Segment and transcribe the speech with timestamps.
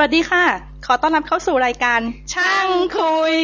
[0.00, 0.46] วัสดีค่ะ
[0.86, 2.00] ขอต้อนรับเข้าสู่รายการ
[2.34, 3.36] ช่างคุย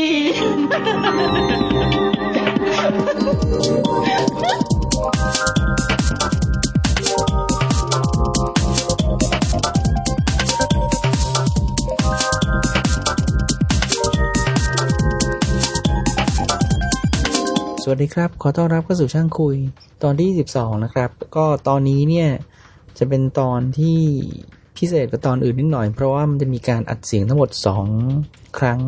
[17.83, 19.57] สวัสดีครับ ขอต้อนรับเข้าสู่ช่างคุย
[20.03, 22.31] ตอนที่ 12 นะครับ ก็ตอนนี้เนี่ย
[22.99, 24.01] จะเป็นตอนที่
[24.79, 27.51] พิเศษกว่าตอนอื่นนิดหน่อย เพราะว่ามันจะมีการอัดเสียงทั้งหมด
[28.03, 28.81] 2 ครั้ง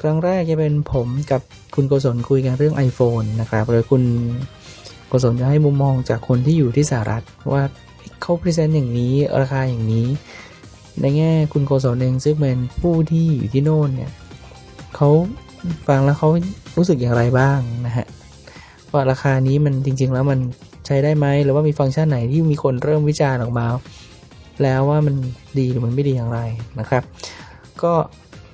[0.00, 1.40] ครั้งแรกจะเป็นผมกับ
[1.74, 4.02] คุณโกศลคุยกันเรื่อง iPhone นะครับโดยคุณ
[5.08, 7.62] โกศลจะให้มุมมองจากคนที่อยู่ที่สหรัฐว่า
[8.22, 10.06] เขา present อย่างนี้ราคาอย่างนี้
[11.00, 14.10] ในแง่คุณโกศลเองซึ่งเป็นผู้ที่อยู่ที่โน่นเนี่ย
[14.96, 15.08] เขา
[15.88, 16.28] ฟังแล้วเขา
[16.76, 18.06] รู้สึกอย่างไรบ้างนะฮะ
[18.92, 20.38] ว่าราคานี้มันจริง ๆ แล้วมัน
[20.86, 23.66] ใช้ได้ไหมหรือว่ามีฟังก์ชันไหนที่มีคนเริ่มวิจารณ์ออกมา
[24.62, 25.14] แล้วว่ามัน
[25.58, 26.40] ดีหรือมันไม่ดีอย่างไร
[26.80, 27.02] นะครับ
[27.82, 27.92] ก็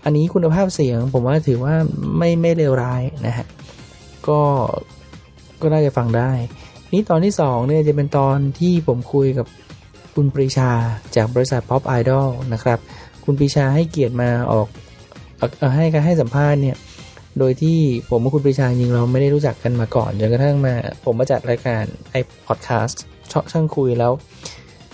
[0.04, 1.74] อันนี้คุณภาพเสียงผมว่าถือว่า
[2.18, 3.46] ไม่ไม่เลวร้ายนะฮะ
[4.28, 4.40] ก็
[5.62, 6.30] ก็น่าจะฟังได้
[6.92, 9.46] นี้ตอนที่2เนี่ยจะเป็นตอนที่ผมคุยกับ
[10.14, 10.70] คุณปรีชา
[11.16, 12.78] จากบริษัท Pop Idol นะครับ
[13.24, 14.68] คุณปรีชาให้เกียรติมาออก
[15.76, 16.76] ให้การให้สัมภาษณ์เนี่ย
[17.38, 17.78] โดยที่
[18.10, 24.12] ผมกับคุณปรีชาจริงเราไม่ได้รู้จักกันมาก่อนจนกระทั่งมา ผมมาจัดรายการไอพอดแคสต์ช่องช่างคุยแล้ว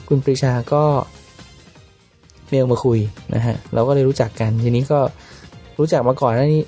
[0.09, 0.85] คุณปรีชาก็
[2.49, 2.99] เมลมาคุย
[3.35, 5.01] นะฮะเราก็เลยรู้จักกันทีนี้ก็
[5.79, 6.63] รู้จักมาก่อนหน้านี้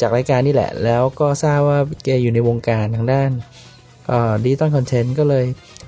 [0.00, 3.30] จากรายการนี่แหละ แล้วก็ทราบว่าแกอยู่ในวงการทางด้าน
[4.44, 5.44] digital content ก็เลย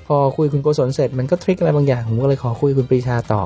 [0.07, 3.43] พอคุยคุณโกศลเสร็จมันก็ trig อะไรบางอย่าง ผมก็เลยขอคุยคุณปรีชาต่อ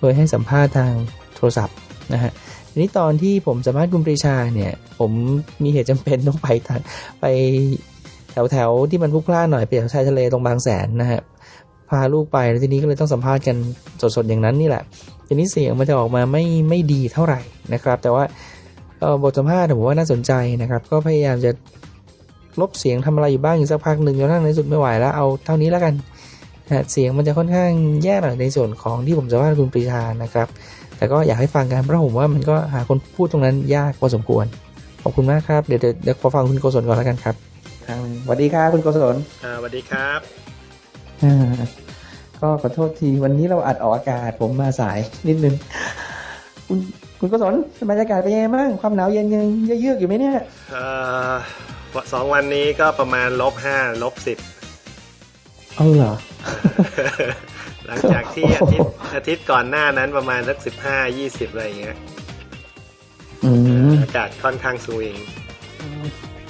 [0.00, 0.92] โดยให้สัมภาษณ์ทาง
[1.36, 1.76] โทรศัพท์
[2.12, 2.32] นะฮะ
[2.70, 5.10] ทีนี้ตอนที่ผมสัมภาษณ์คุณปรีชาเนี่ย ผม
[5.62, 6.80] มีเหตุจำเป็นต้องไปทาง
[7.20, 7.26] ไป
[8.32, 11.20] แถวแถวๆที่มันพลุกพล่านหน่อยไปแถวชายทะเลตรงบางแสนนะฮะ
[11.90, 13.56] พาลูกไปแล้วทีนี้ก็เลยต้องสัมภาษณ์กัน
[14.16, 14.82] สดๆอย่างนั้นนี่แหละ
[15.26, 17.40] ทีนี้เสียงมันจะออกมาไม่ไม่ดีเท่าไหร่
[17.72, 18.24] นะครับ แต่ว่า
[19.00, 21.50] เอ่อบทสัมภาษณ์ผมว่าน่าสนใจนะครับ ก็พยายามจะ
[22.60, 25.94] ลบเสียงทำอะไรอยู่บ้างอยู่สักพักหนึ่งจนกระทั่งในที่สุดไม่ไหวแล้วเอาเท่านี้แล้วกัน
[26.66, 27.70] นะฮะเสียงมันจะค่อนข้าง
[28.02, 30.48] แย่หน่อยในส่วนของที่ผมสัมภาษณ์คุณปรีชานะครับ
[30.96, 34.46] แต่ก็อยากให้ฟังกันเพราะผมว่ามันก็หาคนพูดตรงนั้นยากพอสมควร
[35.02, 37.34] ขอบคุณมากครับเดี๋ยวเดี๋ยวเดี๋ยวขอฟังคุณโกศลก่อนแล้วกันครับ
[37.86, 40.47] ครั้งหนึ่งสวัสดีครับคุณโกศลอ่าสวัสดีครับอ่า
[42.40, 44.98] ก็ขอโทษทีวันนี้เราอัดออกอากาศผมมาสาย
[45.28, 45.54] นิดนึง
[46.68, 46.78] คุณ
[47.18, 47.54] คุณโกศล
[47.90, 49.44] บรรยากาศเป็นยังไงบ้างความหนาวเย็นยัง
[49.80, 50.36] เยือกๆอยู่ไหมเนี่ย
[50.70, 50.82] เอ่
[51.30, 51.32] อ
[52.12, 54.38] สองวันนี้ก็ประมาณลบห้าลบสิบ
[55.76, 56.14] เอาเหรอ
[57.86, 61.96] หลังจากที่อาทิตย์อาทิตย์ก่อนหน้านั้นประมาณสักสิบห้ายี่สิบอะไรอย่างเงี้ย
[63.44, 63.50] อื
[63.88, 65.16] มอากาศค่อนข้างสวิง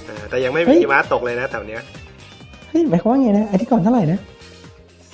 [0.09, 1.83] อ่าแต่ยังไม่เฮ้มียหิมะตกเลยนะแถวเนี้ย
[2.71, 4.19] เฮ้ยหมายความว่าไงนะอาทิตย์ก่อนเท่าไหร่นะ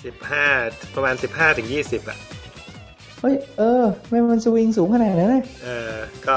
[0.04, 0.46] สิบห้า
[0.94, 2.18] ประมาณสิบห้าถึงยี่สิบอะ
[3.20, 5.94] เฮ้ยเออทำไมมันสวิงสูงขนาดนั้นนะเออ
[6.26, 6.36] ก็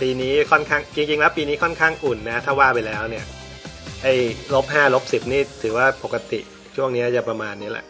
[0.00, 3.24] ปีนี้ค่อนข้างจริงๆแล้วปีนี้ค่อนข้างอุ่นนะ ถ้าว่าไปแล้วเนี่ย
[4.02, 4.14] ไอ้
[4.54, 6.40] ลบห้าลบสิบนี่ถือว่าปกติ
[6.76, 7.86] ช่วงนี้จะประมาณนี้แหละ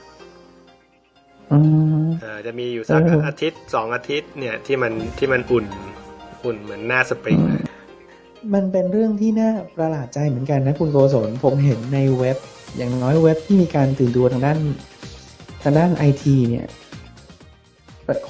[1.52, 1.58] อื
[2.04, 5.64] มเอ่อจะมีอยู่สักเออออาทิตย์สองอาทิตย์เนี่ยที่มันที่มันอุ่น
[6.44, 7.64] อุ่นเหมือนหน้าสปริงเลย
[8.54, 12.38] มันเป็นเรื่องที่น่าประหลาดใจเหมือนกันนะคุณโกศลผมเห็นในเว็บ
[12.76, 14.58] อย่างน้อยเว็บที่มีการตื่นตัวทางด้าน
[15.62, 16.66] ทางด้านไอทีเนี่ย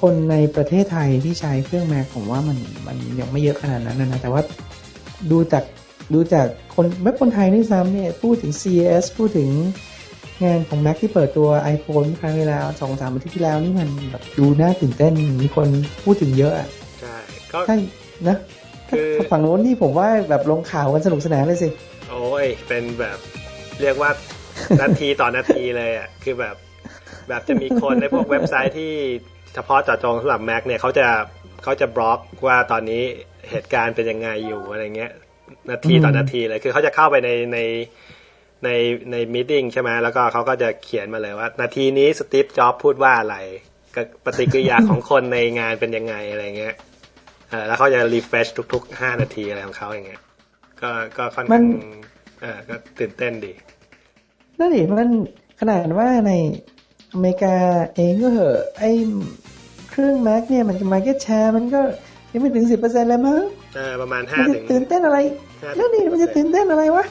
[0.01, 4.43] คนในประเทศไทยที่ใช้เครื่อง Mac ผมว่ามันมันยังไม่เยอะขนาดนั้นนะนะแต่ว่า
[5.31, 5.65] ดูจาก
[6.15, 9.49] ดูจากคนเว็บคนไทยด้วยซ้ำเนี่ยพูดถึง CES พูดถึง
[10.45, 15.69] งานของ Mac ที่เปิดตัว iPhone ครั้งเวลาสองสามอาทิตย์ที่แล้วนี่มันแบบดูน่าตื่นเต้นมีคน
[16.05, 16.69] พูดถึงเยอะอะ
[17.01, 17.17] ใช่
[17.53, 17.77] ก็ใช่
[18.29, 18.37] นะ
[18.91, 21.69] คือฝั่งโน้นนี่ผมว่าแบบลงข่าวกันสนุกสนานเลยสิ
[22.11, 23.19] โอ้ยเป็นแบบ
[23.83, 24.11] เรียกว่า
[24.81, 26.57] นาทีต่อนาทีเลยอะคือแบบ
[27.29, 28.93] แบบจะมีคนในพวกเว็บไซต์ที่
[29.55, 31.07] เฉพาะเจาะจงสำหรับ Mac เนี่ยเขาจะ
[31.63, 33.03] เขาจะบล็อกว่าตอนนี้
[33.51, 35.13] เหตุการณ์เป็นยังไงอยู่อะไรเงี้ย
[35.71, 37.59] นาทีต่อนาทีเลยคือเขาจะเข้าไปในใน
[38.65, 38.71] ใน
[39.11, 43.37] ใน meeting ใช่ไหมแล้วก็เขาก็จะเขียนมาเลยว่า นาทีนี้สตีฟจ็อบพูดว่าอะไร
[43.95, 46.75] กับปฏิกิริยาของคนในงานเป็นยังไงอะไรเงี้ย
[47.67, 50.23] แล้วเขาจะ refresh ทุกๆห้านาทีอะไรของเขาอย่างเงี้ย
[50.83, 51.65] ก็ก็ค่อนข้าง
[52.45, 53.53] ออก็ตื่นเต้นดี
[54.59, 55.09] นั่นดิมัน
[55.61, 56.33] ขนาดว่าใน
[57.13, 57.57] อเมริกา
[57.95, 58.85] เองก็เหอะไอ
[59.91, 61.81] เครื่อง Mac เนี่ยมันมาเก็ตแชร์มันก็
[62.33, 63.43] ยังไม่ถึงสิบเปอร์เซ็นต์เลยมั้ง
[63.77, 65.19] เออประมาณมัห้านจะถึงตื่นเต้นอะไร
[65.63, 67.05] ห้านั่นดิมันจะตื่นเต้นอะไรวะ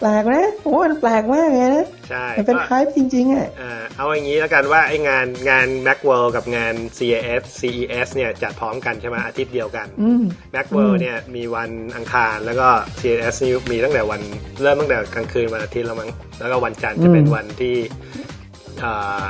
[0.00, 10.22] แปลกนะผมว่ามันแปลกมากเลยนะใช่มันเป็นก็ไฮป์จริงๆอะเอ่อเอาอย่างนี้แล้วกันว่าไอ้งานงาน Macworld กับงาน CES CES เนี่ยจัดพร้อมกันใช่ไหมอาทิตย์เดียวกันอืม
[10.54, 12.68] Macworld อืมเนี่ยมีวันอังคารแล้วก็
[13.00, 14.20] CES นี่มีตั้งแต่วัน
[14.62, 17.76] เริ่มตั้งแต่กลางคืนวันอาทิตย์แล้วมั้งแล้วก็วันจันทร์จะเป็นวันที่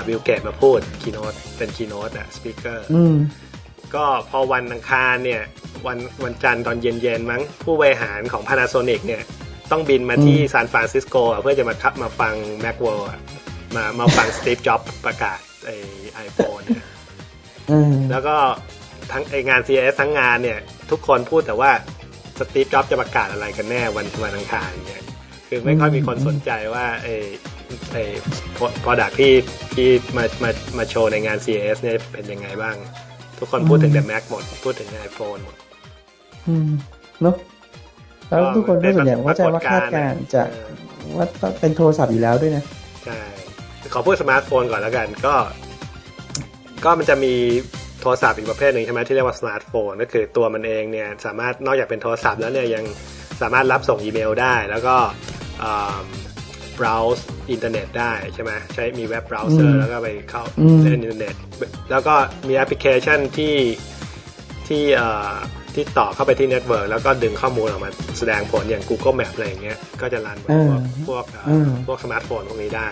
[0.06, 3.16] บิลเกตมาพูด keynote เป็น keynote อะ speaker อืม
[3.94, 5.42] ก็พอวันอังคารเนี่ย
[5.86, 9.22] วันวันจันทร์ตอนเย็นๆมั้งผู้บริหารของ Panasonic เนี่ย
[9.70, 12.34] ต้องบินมาที่อืมซานฟรานซิสโกอะเพื่อจะมาคับมาฟัง
[12.64, 13.20] Macworld อะ
[13.76, 15.70] มามาฟังสตีฟจ็อบประกาศไอ
[16.14, 16.84] iPhone เนี่ย
[17.70, 18.36] อืมแล้วก็
[19.12, 20.58] ทั้งไองาน CES ทั้งงานเนี่ย
[20.90, 21.70] ทุกคนพูดแต่ว่า
[22.38, 25.02] สตีฟจ็อบจะประกาศอะไรกันแน่วันวันอังคารเนี่ย
[25.48, 27.08] คือไม่ค่อยมีคนสนใจว่าไอ
[27.92, 27.96] ไอ
[28.84, 29.34] product ที่
[29.74, 32.76] ที่มามามาโชว์ในงาน CES เนี่ยเป็นยังไงบ้าง
[33.38, 35.56] ทุกคนพูดถึงแต่ Mac หมด พูดถึง iPhone หมด
[36.48, 36.68] อืม
[37.20, 37.36] เนอะ
[38.28, 40.68] แล้วทุกคนก็ส่วนใหญ่ว่าจะว่าคาดการณ์จะเออ
[41.16, 41.26] ว่า
[41.60, 42.64] เป็นโทรศัพท์อยู่แล้วด้วยนะ
[43.04, 43.18] ใช่
[43.94, 45.34] ขอพูดสมาร์ทโฟนก่อนแล้วกันก็
[46.84, 47.34] ก็มันจะมี
[48.00, 52.84] โทรศัพท์อีกประเภทหนึ่งใช่ไหมที่เรียกว่าสมาร์ทโฟนก็คือตัวมันเองเนี่ยสามารถนอกจากเป็นโทรศัพท์แล้วเนี่ยยัง
[53.42, 54.96] สามารถรับส่งอีเมลได้ แล้วก็
[55.62, 56.00] อ่า
[56.78, 61.34] browse อินเทอร์เน็ตได้ใช่ไหมใช้มีเว็บ browser อืมแล้วก็ไปเข้าอืมเล่นอินเทอร์เน็ต
[61.90, 62.14] แล้วก็
[62.46, 63.56] มีแอปพลิเคชันที่
[64.68, 65.32] ที่เอ่อ
[65.74, 72.88] ที่ต่อเข้าไปที่ network แล้วก็ดึงข้อมูลออกมาแสดงผลอย่าง Google Map อะไรอย่างเงี้ยก็จะ run บนพวกพวกเอ่ออมพวกสมาร์ทโฟนพวกนี้ได้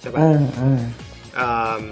[0.00, 0.80] ใช่ปะอ่าอ่า
[1.38, 1.48] อื
[1.80, 1.82] ม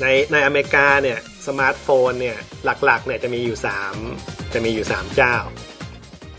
[0.00, 2.38] ในในอเมริกาเนี่ยสมาร์ทโฟนเนี่ย
[2.84, 3.94] หลักๆเนี่ยจะมีอยู่สาม
[4.54, 5.34] จะมีอยู่สามเจ้า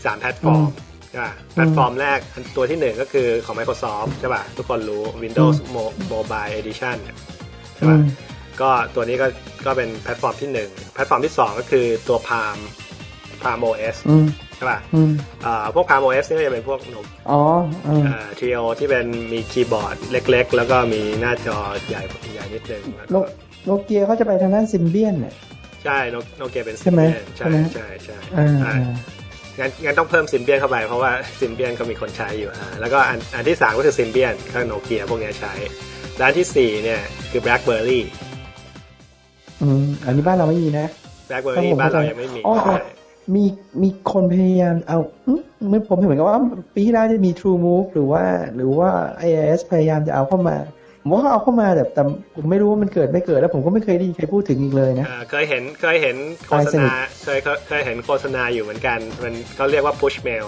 [0.04, 0.68] สามแพลตฟอร์ม
[1.10, 7.16] ใช่ป่ะแพลตฟอร์มแรกอันตัวที่หนึ่งก็คือของ Microsoft ใช่ป่ะทุกคนรู้ Windows Mo- Mobile Edition เนี่ย
[7.74, 8.02] ใช่อืป่ะม
[8.62, 9.26] ก็ตัวนี้ก็
[9.66, 12.58] ก็เป็นแพลตฟอร์มที่หนึ่งแพลตฟอร์มที่สองก็คือตัว Palm
[13.42, 14.26] Palm OS อืม
[14.56, 15.10] ใช่ป่ะอืม
[15.44, 16.78] อ่าพวก Palm OS นี่ก็จะเป็นพวก
[17.30, 17.40] อ๋อ
[17.86, 18.02] อืม
[18.38, 21.58] Treo ที่เป็นมีคีย์บอร์ดเล็ก ๆ แล้วก็มีหน้าจอ
[21.88, 22.02] ใหญ่
[22.32, 23.28] ใหญ่นิดนึงแล้วโนก็
[23.64, 25.34] โนเกียเขาจะไปทางด้าน Symbian เนี่ย
[25.84, 28.94] ใช่โนโนเกียเป็นใช่ไหม Symbian ใช่ใช่ไหมใช่ใช่อ่าใช่อ่า
[29.58, 31.10] งั้นงั้นต้องเพิ่ม Symbian เข้าไปเพราะว่า
[31.40, 35.52] Symbian ก็มีคนใช้อยู่อ่าแล้วก็อันอันที่สามก็คือ Symbian ก็โนเกียพวกเนี้ยใช้
[36.16, 38.00] และอันที่สี่เนี่ยคือ BlackBerry
[39.62, 40.86] อืมอันนี้บ้านเราไม่มีนะ
[41.30, 42.74] BlackBerry ครับผมบ้านเราเข้าใจยังไม่มีอ๋ออ๋อใช่
[43.34, 43.44] มี
[43.82, 46.38] มีคนพยายามเอาอืมไม่ผมเห็นเหมือนกับว่า
[46.74, 48.24] ปีที่แล้วจะมี True Move หรือว่า
[48.56, 48.90] หรือว่า
[49.28, 50.56] iOS พยายามจะเอาเข้ามา
[51.02, 52.02] ผมว่าเขาเอาเข้ามาแต่แต่
[52.34, 56.16] ผมไม่รู้ว่ามันเกิดไม่เกิดแล้วผมก็ไม่เคยได้ยินใครพูดถึงอีกเลยนะอ่าเคยเห็นเคยเห็น
[56.48, 56.92] โฆษณา
[57.24, 60.46] เคยเคยเคยเห็นโฆษณาอยู่เหมือนกัน มันเขาเรียกว่า push mail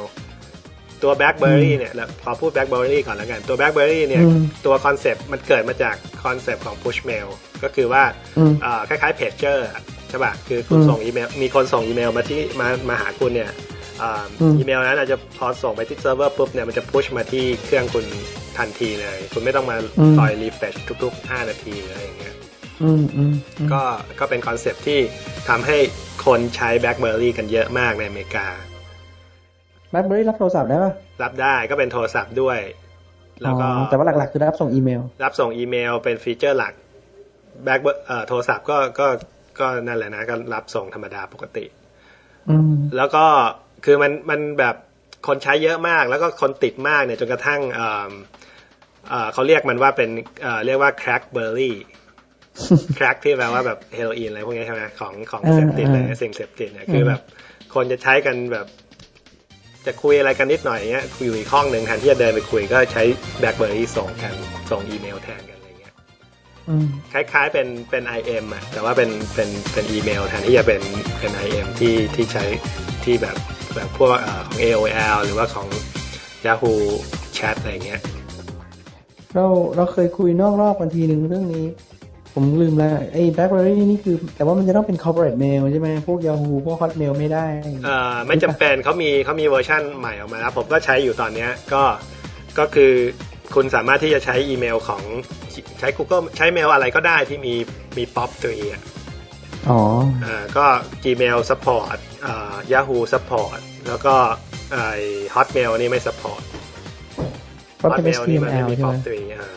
[1.03, 7.29] ตัว BlackBerry อืมเนี่ยแล้วขอพูด BlackBerry ก่อนแล้วกัน ตัว BlackBerry เนี่ยอืมตัว concept มันเกิดมาจาก concept ของ push mail
[7.62, 8.03] ก็คือว่า
[8.38, 13.50] อืมอ่าคล้ายๆ pager อะใช่ป่ะคือคุณอืมส่งอีเมลมีคนส่งอีเมลมาที่มามาหาคุณเนี่ย
[14.00, 18.06] อ่าอืมอีเมลนั้นอาจจะพอส่งไปที่เซิร์ฟเวอร์ปุ๊บเนี่ยมันจะ push มาที่เครื่องคุณ
[18.59, 19.76] ทันทีเลย คุณไม่ต้องมา
[20.17, 22.37] คอย refresh ทุก ๆ 5 นาทีอะไรอย่างเงี้ย
[22.82, 23.82] อืมอืมอืมก็
[24.19, 24.99] ก็เป็น concept ที่
[25.49, 25.76] ทำให้
[26.26, 28.47] คนใช้ BlackBerry กันเยอะมากในอเมริกา
[29.91, 30.93] แบล็คเบอรี่รับโทรศัพท์ได้ป่ะ
[31.23, 32.59] รับได้ก็เป็นโทรศัพท์ด้วย
[33.43, 36.73] แล้วก็อ๋อแต่ว่าหลักๆ คือรับส่งอีเมล รับส่งอีเมลเป็นฟีเจอร์หลัก
[37.64, 39.06] Black เอ่อโทรศัพท์ก็ก็
[39.60, 41.64] ก็นั่นแหละนะก็รับส่งธรรมดาปกติ
[42.50, 43.25] อืมแล้วก็
[43.84, 44.76] คือมันมันแบบ
[45.26, 48.10] คนใช้เยอะมาก แล้วก็คนติดมากเนี่ยจนกระทั่งเอ่อ
[49.08, 50.10] เอ่อเขาเรียกมันว่าเป็น
[50.43, 51.72] เอ่อเรียกว่า crackberry
[52.96, 57.20] crack ที่แปลว่าแบบเฮโรอีนอะไรพวกนี้ใช่ไหมของของอ่าเสพติดเลยอ่าสิ่งเสพติดเนี่ยคือแบบ
[57.75, 58.66] คนจะใช้กันแบบ
[59.87, 63.02] จะคุยอะไรกันนิดหน่อยเงี้ยคุยอยู่อีกห้องหนึ่งแทนที่จะเดินไปคุยก็ใช้
[63.40, 64.34] BlackBerry ส่งกัน
[64.70, 65.43] ส่งอีเมลแทน
[67.12, 70.82] คล้ายๆเป็นเป็น IM อะแต่ว่าเป็นเป็นเป็นอีเมลแทนที่จะเป็น
[71.21, 72.45] เป็น IM ที่ที่ใช้
[73.04, 73.37] ที่แบบ
[73.75, 75.69] แบบพวกเอ่อของ AOL หรือว่าของ
[76.47, 76.75] Yahoo
[77.37, 78.00] Chat อะไรเงี้ย
[79.35, 81.66] เราเราเคยคุยนอกรอบกันทีหนึ่งเรื่องนี้
[82.35, 87.47] ผมลืมแล้วไอ้แบล็คเบอรี่นี่คือ แต่ว่ามันจะต้องเป็น corporate mail ใช่ไหมพวก Yahoo พวก Hotmail ไม่ได้
[87.85, 91.83] เอ่อไม่จำเป็นเขามีเขามีเวอร์ชั่นใหม่ออกมาแล้วผมก็ใช้อยู่ตอนเนี้ยก็
[92.59, 92.92] ก็คือ
[93.54, 95.02] คุณสามารถที่จะใช้อีเมลของ
[95.80, 97.54] ใช้ Google ใช้เมลอะไรก็ได้ที่มี
[97.97, 98.78] มีป๊อปตัวเอง
[99.71, 99.80] อ๋อ
[100.25, 100.66] อ่าก็
[101.04, 104.14] Gmail support อ่า Yahoo support แล้วก็
[104.73, 104.87] ไอ้
[105.35, 106.42] Hotmail นี่ไม่ support
[107.76, 109.49] เพราะเป็น Hotmail นี่มันไม่ HTML มีใช่ป๊ไหอมปตัวเองอ่า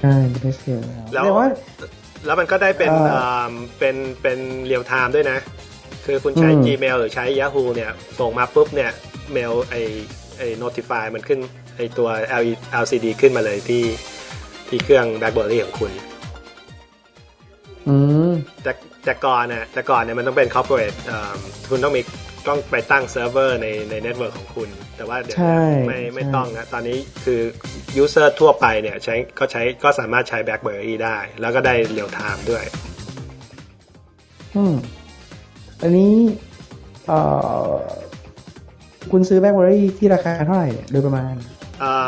[0.00, 1.46] ใช่เป็น HTML แล้วแต่ว่า
[2.26, 5.38] แล้วมันก็ได้เป็นเอ่ออ่าเป็นเป็น real time ด้วยนะ
[6.06, 8.90] คือคุณใช้อืม Gmail หรือใช้ Yahoo เนี่ย ส่งมาปุ๊บเนี่ย
[9.32, 9.74] เมลไอ
[10.38, 11.40] ไอ notify มันขึ้น
[11.78, 12.08] ไอตัว
[12.82, 13.84] LCD ขึ้นมาเลยที่
[14.68, 15.92] ที่เครื่อง BlackBerry ของคุณ
[17.88, 17.96] อื
[18.28, 18.30] ม
[18.62, 18.72] แต่
[19.04, 21.34] แต่ก่อนน่ะแต่ก่อนเนี่ยมันต้องเป็น corporate อ่า
[21.70, 22.02] คุณต้องมี
[22.48, 27.40] ต้องไปตั้งเซิร์ฟเวอร์ในใน network ของคุณ แต่ว่าเดี๋ยวใช่นี้ไม่ไม่ใช่ต้องนะตอนนี้คือ
[28.02, 32.64] user ทั่วไปเนี่ยใช้ก็ใช้ก็สามารถใช้ BlackBerry ได้ แล้วก็ได้ real time ด้วย
[34.56, 34.74] อืม
[35.82, 36.14] อันนี้
[37.06, 37.20] เอ่
[37.70, 37.72] อ
[39.10, 41.34] คุณซื้อแบล็คเบอรี่ที่ราคาเท่าไหร่เนี่ยโดยประมาณ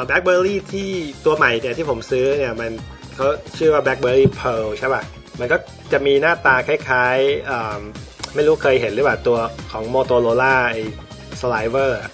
[0.05, 0.91] แบล็คเบอร์รี่ที่
[1.25, 2.73] ตัวใหม่เนี่ยที่ผมซื้อเนี่ยมัน
[3.15, 3.27] เขา
[3.59, 5.03] ชื่อว่า BlackBerry Pearl ใช่ป่ะ
[5.41, 5.57] มันก็
[5.93, 7.79] จะมีหน้าตาคล้ายๆอ่า
[8.35, 9.39] ไม่รู้เคยเห็นหรือเปล่าตัว
[9.73, 10.83] ของ Motorola ไอ้
[11.41, 12.11] Sliver อะ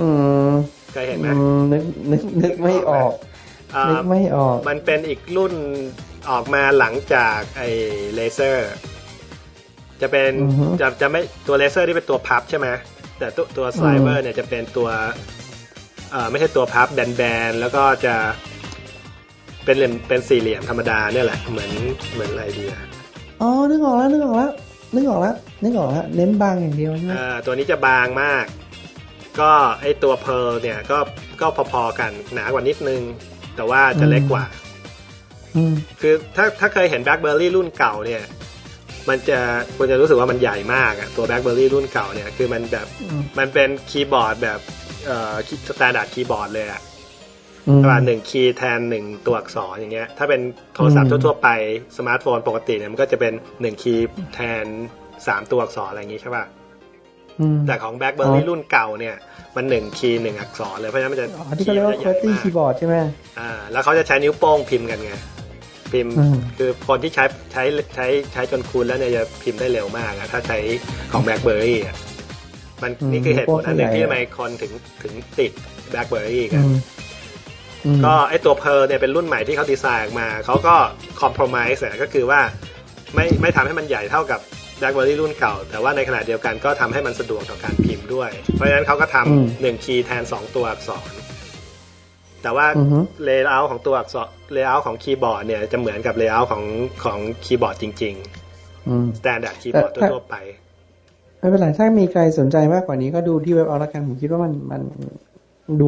[0.00, 0.06] อื
[0.48, 0.50] ม
[0.92, 3.12] เคยเห็นไหมอืมนึกนึกนึกไม่ออก
[3.74, 5.52] อ่านึกไม่ออก มันเป็นอีกรุ่น
[6.30, 7.68] ออกมาหลังจากไอ้
[8.14, 8.70] RAZR
[10.00, 12.68] จะเป็นอือฮึจะจะไม่ตัว RAZR ที่เป็นตัวพับใช่ไหม
[13.18, 14.88] แต่ตัวตัว SLVR เนี่ยจะเป็นตัว
[16.10, 18.14] เอ่อไม่ใช่ตัวพับแบนๆแล้วก็จะ
[19.64, 21.70] เป็นเหลี่ยมเป็นสี่เหลี่ยมธรรมดาเนี่ยแหละเหมือน
[22.14, 22.80] เหมือนอะไรดีอะ
[23.40, 24.52] อ๋อนึกออกแล้วนึกออกแล้ว
[24.94, 28.44] นึกออกแล้วนึกออกแล้วเน้นบางอย่างเดียวใช่ไหมเอ่อตัวนี้จะบางมาก
[29.40, 29.50] ก็
[29.80, 30.98] ไอตัวเพ r l เนี่ยก็
[31.40, 33.00] ก็พอๆกันหนากว่านิดนึง
[33.56, 34.44] แต่ว่าจะเล็กกว่า
[35.56, 38.22] อืมคือถ้าถ้าเคยเห็น BlackBerry รุ่นเก่าเนี่ย
[39.08, 39.38] มันจะ
[39.76, 44.58] คุณจะรู้สึกว่ามันใหญ่มากอะตัว BlackBerry รุ่นเก่าเนี่ย คือมันแบบอืมมันเป็นคีย์บอร์ดแบบ
[45.06, 45.34] เอ่อ
[45.68, 46.82] standard keyboard เลยอะ
[47.68, 50.40] อืมประมาณหนึ่งคีย์แทนหนึ่งตัวอักษรอย่างเงี้ย ถ้าเป็น
[50.74, 51.48] โทรศัพท์อืมทั่วๆไป
[51.96, 54.64] สมาร์ทโฟนปกติเนี่ยมันก็จะเป็นหนึ่งคีย์แทน
[55.26, 56.44] สามตัวอักษรอะไรอย่างงี้ใช่ป่ะ
[57.40, 59.16] อืมแต่ของ BlackBerry อ๋อรุ่นเก่าเนี่ย
[59.56, 62.96] มันหนึ่งคีย์หนึ่งอักษรเลยเพราะฉะนั้นมันจะอ๋อที่เขาเรียกว่าคีย์จะใหญ่ QWERTY มาก keyboard ใช่ไหม
[63.38, 65.12] อ่าแล้วเขาจะใช้นิ้วโป้งพิมพ์กันไง
[65.92, 67.62] พิมพ์อืมคือคนที่ใช้ใช้
[67.94, 70.58] ใช้ใช้จนคุ้นแล้วเนี่ยจะพิมพ์ได้เร็วมากอะถ้าใช้
[71.12, 71.96] ของ BlackBerry อะ
[72.82, 74.72] มันอืมนี่คือเหตุผลอันหนึ่งพวกที่ใหญ่ทำไมคนถึง
[75.02, 75.52] ถึงติด
[75.92, 76.74] BlackBerry กัอืนม
[77.84, 80.74] อืมก็ไอตัวเพ r l เนี่ยเป็นรุ่นใหม่ที่เขาดีไซน์ออกมา เขาก็
[81.20, 82.40] compromise ก็คือว่า
[83.14, 84.40] ไม่ไม่ทำให้มันใหญ่เท่ากับ
[84.80, 91.10] BlackBerry รุ่นเก่า แต่ว่าในขณะเดียวกันก็ทำให้มันสะดวกต่อการพิมพ์ด้วย เพราะฉะนั้นเขาก็ทำอืมหนึ่งคีย์แทนสองตัวอักษร
[92.42, 96.62] แต่ว่าอือฮึเลเยอร์ของตัวอักษรเลเยอร์ของคีย์บอร์ดเนี่ยจะเหมือนกับ layout ของ
[97.04, 98.14] ของคีย์บอร์ดจริง
[98.88, 100.36] อืมๆ standard คีย์บอร์ดแต่ถ้าทั่วๆไป
[101.38, 104.82] ไม่เป็นไรถ้ามีใครสนใจมากกว่านี้ก็ดูที่เว็บเอาละกันผมคิดว่ามันมัน
[105.80, 105.86] ดู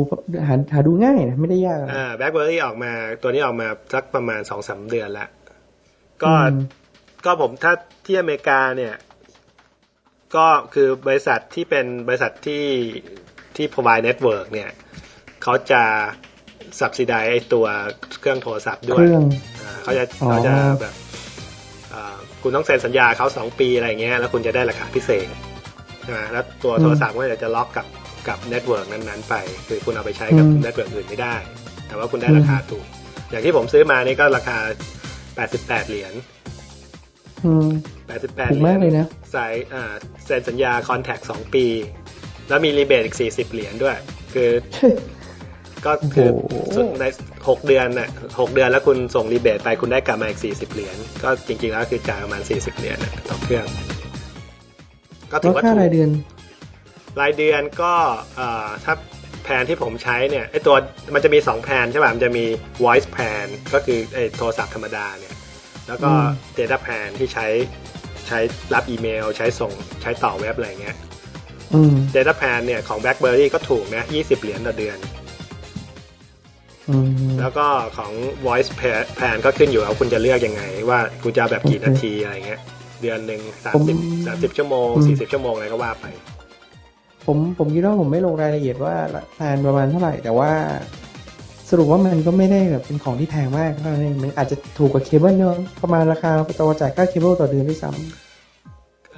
[0.49, 2.92] หาหาดูง่ายนะไม่ได้ยากอะไรอ่า BlackBerry ออกมา
[3.23, 5.28] ตัวนี้ออกมาสักประมาณสองสาเดือนแล้ว
[6.23, 6.56] ก็อืม
[7.25, 7.73] ก็ผมถ้า
[8.06, 8.94] ที่อเมริกาเนี่ย
[10.37, 12.64] ก็คือบริษัทที่เป็นบริษัทที่
[13.56, 14.70] ที่ provide network เนี่ย
[15.42, 15.82] เขาจะ
[16.80, 17.66] subsidize ไอ้ตัว
[18.20, 19.24] เครื่องโทรศัพท์ด้วเคยรื่อง
[19.62, 20.94] อ่าเขาจะอ๋อเขาจะแบบ
[21.92, 25.26] อ่าคุณต้องเซ็นสัญญาเขาสองปีอะไรเงี้ยแล้วคุณจะได้ราคาพิเศษ
[26.02, 27.86] ใช่ไหมแล้วตัวโทรศัพท์ก็จะล็อกกับ
[28.28, 29.34] กับเน็ตเวิร์กนั้นๆไป
[29.68, 31.34] คือคุณเอาไปใช้กับอืมเน็ตเวิร์กอื่นไม่ได้
[31.86, 32.84] แต่ว่าคุณได้ราคาถูก
[33.30, 34.56] อย่างที่ผมซื้อมานี่ก็ราคา
[35.22, 36.12] 88เหรียญ
[37.44, 37.68] อืม
[38.08, 39.92] 88ถูกมากเลยนะสายอ่า
[40.24, 41.66] เซ็นสัญญา contract สองปี
[42.48, 43.96] แล้วมี rebate อีก40เหรียญด้วย
[44.34, 44.50] คือ
[45.86, 47.04] ก็คือโอ้โหสุดใน
[47.48, 48.10] หกเดือนน่ะ
[48.40, 53.66] หกเดือนแล้วคุณส่ง rebate ไปคุณได้กลับมาอีก40เหรียญก็จริง ๆ แล้วคือจ่ายประมาณ40เหรียญน่ะต่อเครื่อง
[55.32, 56.10] ก็ถืแล้อวว่าค่าถูกรายเดือน
[57.20, 57.92] รายเดือนก็
[58.36, 58.94] เอ่อถ้า
[59.44, 60.76] แผนที่ผมใช้เนี่ยไอตัว
[61.14, 62.44] มันจะมี2แผนใช่ป่ะมันจะมี
[62.84, 65.34] voice plan ก็คือไอโทรศัพท์ธรรมดาเนี่ย
[65.88, 66.26] แล้วก็อืม
[66.58, 67.46] data plan ที่ใช้
[68.28, 68.38] ใช้
[68.74, 69.72] รับอีเมล ใช้ส่ง
[70.02, 70.96] ใช้ต่อเว็บอะไรเงี้ย
[71.74, 75.23] อืม data plan เนี่ยของ BlackBerry ก็ถูกนะ 20 เหรียญต่อเดือนอืม
[77.40, 78.12] แล้วก็ของ
[78.46, 78.70] voice
[79.18, 82.60] plan ก็ขึ้นอยู่ว่าคุณจะเลือกยังไง ว่าคุณจะเอาแบบกี่โอเคนาทีอะไรเงี้ย
[83.02, 86.06] เดือนหนึ่งสามผมสิบสามสิบชั่วโมงอืมสี่สิบชั่วโมงอะไรก็ว่าไป
[87.26, 88.94] ผมผมคิดว่าผมไม่ลงรายละเอียดว่า
[89.34, 90.50] plan ประมาณเท่าไหร่ แต่ว่า
[91.70, 97.90] สรุปว่ามันก็ไม่ได้แบบเป็นของที่แพงมากเท่านั้นเองมันอาจจะถูกกว่าเคเบิลเนอะประมาณราคาตัวจ่ายค่าเคเบิลต่อเดือนด้วยซ้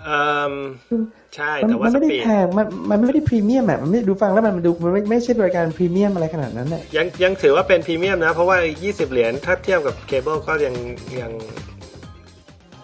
[0.05, 0.19] เอ่
[0.51, 0.53] ม
[1.37, 10.75] ใช่ำมันแต่ว่ามันสไม่ได้ปีดแพงมันมันไม่ได้พรีเมียมอะมันไม่ดูฟังแล้วมันดูมันไม่ไม่ใช่บริการพรีเมียมอะไรขนาดนั้นแหละยังยังถือว่าเป็นพรีเมียมนะ เพราะว่า20เหรียญถ้าเทียบกับเคเบิลก็ยัง
[11.21, 11.33] ยัง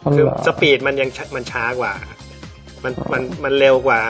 [0.05, 1.95] อ๋อคือเหรอ speed มันยังช้ามันช้ากว่า
[2.85, 4.01] มันอ๋อมันมันเร็วกว่า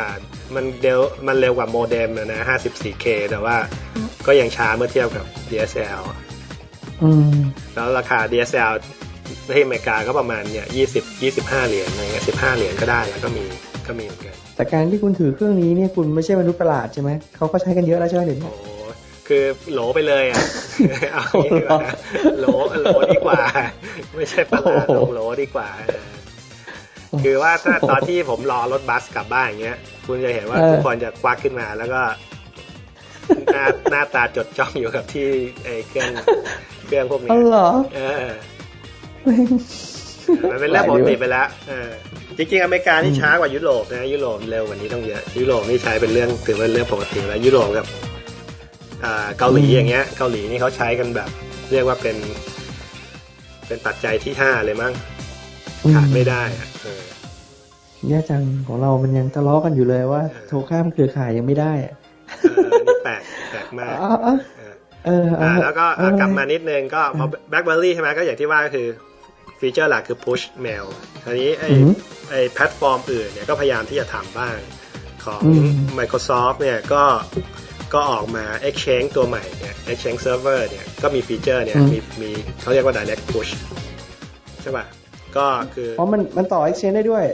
[0.55, 3.57] มันเร็วมันเร็วกว่าโมเด็มอะนะ 54K แต่ว่า
[4.27, 6.01] ก็ยังช้าเมื่อเทียบกับ DSL
[7.03, 7.35] อืม
[7.75, 8.73] แล้วราคา DSL
[9.55, 10.67] ที่อเมริกาก็ประมาณเนี่ย
[10.99, 13.45] 20 25 เหรียญอะไรเงี้ย15 เหรียญก็ได้แล้วก็มี
[13.87, 18.55] ก็มีเหมือนกันแต่การที่คุณถือเครื่องนี้เนี่ยคุณไม่ใช่มนุษย์ประหลาดใช่ไหมเขาก็ใช้กันเยอะแล้วใช่ไหมเดี๋ยวนี้โอ้
[19.29, 20.43] คือโหลไปเลยอะ
[21.13, 21.25] เอา
[22.39, 22.47] โหล
[22.81, 23.41] โหลดีกว่า
[24.17, 25.69] ไม่ใช่ประหลาดโหลดีกว่า
[27.25, 32.03] คือว่าถ้าตอนที่ผมรอรถบัสกลับบ้านอย่างเงี้ย คุณจะเห็นว่าทุกคนจะควักขึ้นมาแล้วก็
[33.53, 35.29] หน้าหน้าตาจดจ้องอยู่กับที่
[35.65, 36.11] ไอ้เครื่อง
[36.87, 38.33] เครื่องพวกนี้อ๋อเหรอเออ
[40.51, 41.91] มันเป็นเรื่องปกติไปแล้วเออ
[42.37, 47.87] จริงๆอเมริกานี่ช้ากว่ายุโรปนะยุโรปเร็วกว่านี้ต้องเยอะยุโรปนี่ใช้เป็นเรื่องถือว่าเรื่องปกติแล้วยุโรปกับ
[49.05, 51.29] อ่าเกาหลีอย่างเงี้ย เกาหลีนี่เขาใช้กันแบบ
[51.73, 52.17] เรียกว่าเป็น
[53.67, 54.93] เป็นปัจจัยที่ห้าเลยมั้ง
[55.95, 57.03] ขาดไม่ได้อะเออ
[58.09, 61.95] แย่จังของเรามันยังทะเลาะกันอยู่เลยว่าเออโทรข้ามเครือข่ายยังไม่ได้อะ
[62.41, 64.75] เออนี่แปลกแปลกมากอ๋ออ๋อเออ
[65.07, 68.87] เออเอาอ่าเถอะแล้วก็เออกลับมานิดนึงก็พอ BlackBerry ใช่ไหมก็อย่างที่ว่าก็คือ
[69.63, 70.87] feature หลักคือ push mail
[71.25, 71.93] คราวนี้ไอ้อืม
[72.31, 74.59] ไอ้แพลตฟอร์มอื่นเนี่ยก็พยายามที่จะทำบ้าง
[75.25, 77.05] ของอืม Microsoft เนี่ยก็
[77.95, 83.51] ก็ออกมา Exchange ตัวใหม่เนี่ย Exchange Server เนี่ยก็มีฟีเจอร์เนี่ยมีมีเขาเรียกว่า direct push
[84.63, 84.85] ใช่ป่ะ
[85.37, 87.25] ก็คืออ๋อมันมันต่อ exchange ได้ด้วย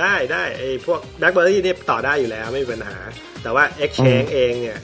[0.00, 2.96] ได้ได้ไอ้พวก BlackBerry เนี่ยต่อได้อยู่แล้วไม่มีปัญหา
[3.42, 4.78] แต่ว่า Exchange เองเนี่ย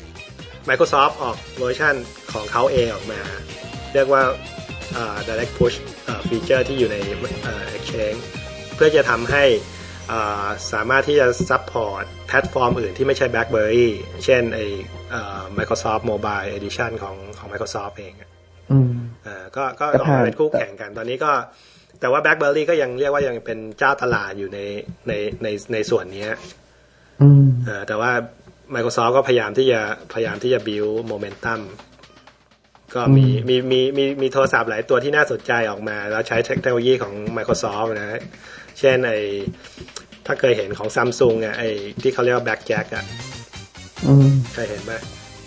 [0.68, 1.94] Microsoft ออกเวอร์ชัน
[2.32, 3.20] ของเขาเองออกมา
[3.94, 4.59] เรียกว่าเอ่อ
[5.28, 6.96] direct push เอ่อฟีเจอร์ที่อยู่ใน
[7.42, 8.20] เอ่อ Exchange
[8.74, 9.44] เพื่อจะทำให้
[10.08, 13.88] เอ่อสามารถที่จะ support แพลตฟอร์มอื่นที่ไม่ใช่ BlackBerry
[14.24, 14.66] เช่นไอ้
[15.10, 18.30] เอ่อ Microsoft Mobile Edition ของของ Microsoft เองอะ
[18.72, 18.92] อืม
[19.26, 21.32] อ่าก็ก็แต่ออกผ่านมาเป็นคู่แข่งกันตอนนี้ก็
[22.00, 24.58] แต่ว่า BlackBerry ก็ยังเรียกว่ายังเป็นเจ้าตลาดอยู่ใน
[25.08, 26.32] ในในในส่วนเนี้ย
[27.22, 28.12] อืมเอ่อแต่ว่า
[28.74, 29.80] Microsoft ก็พยายามที่จะ
[30.12, 31.60] พยายามที่จะ build momentum
[32.94, 38.20] ก็มีอืมมีมีมีมีโทรศัพท์หลายตัวที่น่าสนใจออกมา แล้วใช้เทคโนโลยีของ Microsoft นะ
[38.78, 39.12] เช่นไอ
[40.26, 41.64] ถ้าเคยเห็นของ Samsung อะไอ
[42.02, 43.04] ที่เขาเรียกว่า Blackjack อะ
[44.06, 44.92] อืมเคยเห็นไหม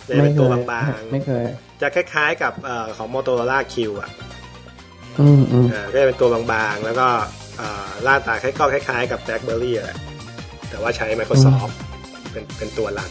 [0.07, 4.12] จะเป็นตัวบางไม่เคยๆจะคล้ายๆกับเอ่อของ Motorola Q อะ
[5.19, 7.07] อืมอืมเอ่อก็จะเป็นตัวบางๆ แล้วก็
[7.57, 9.97] เอ่อหน้าตาคล้ายๆคล้ายๆกับ BlackBerry แหละ
[10.69, 11.73] แต่ว่าใช้ Microsoft
[12.31, 13.09] เป็นเป็นตัวหลัก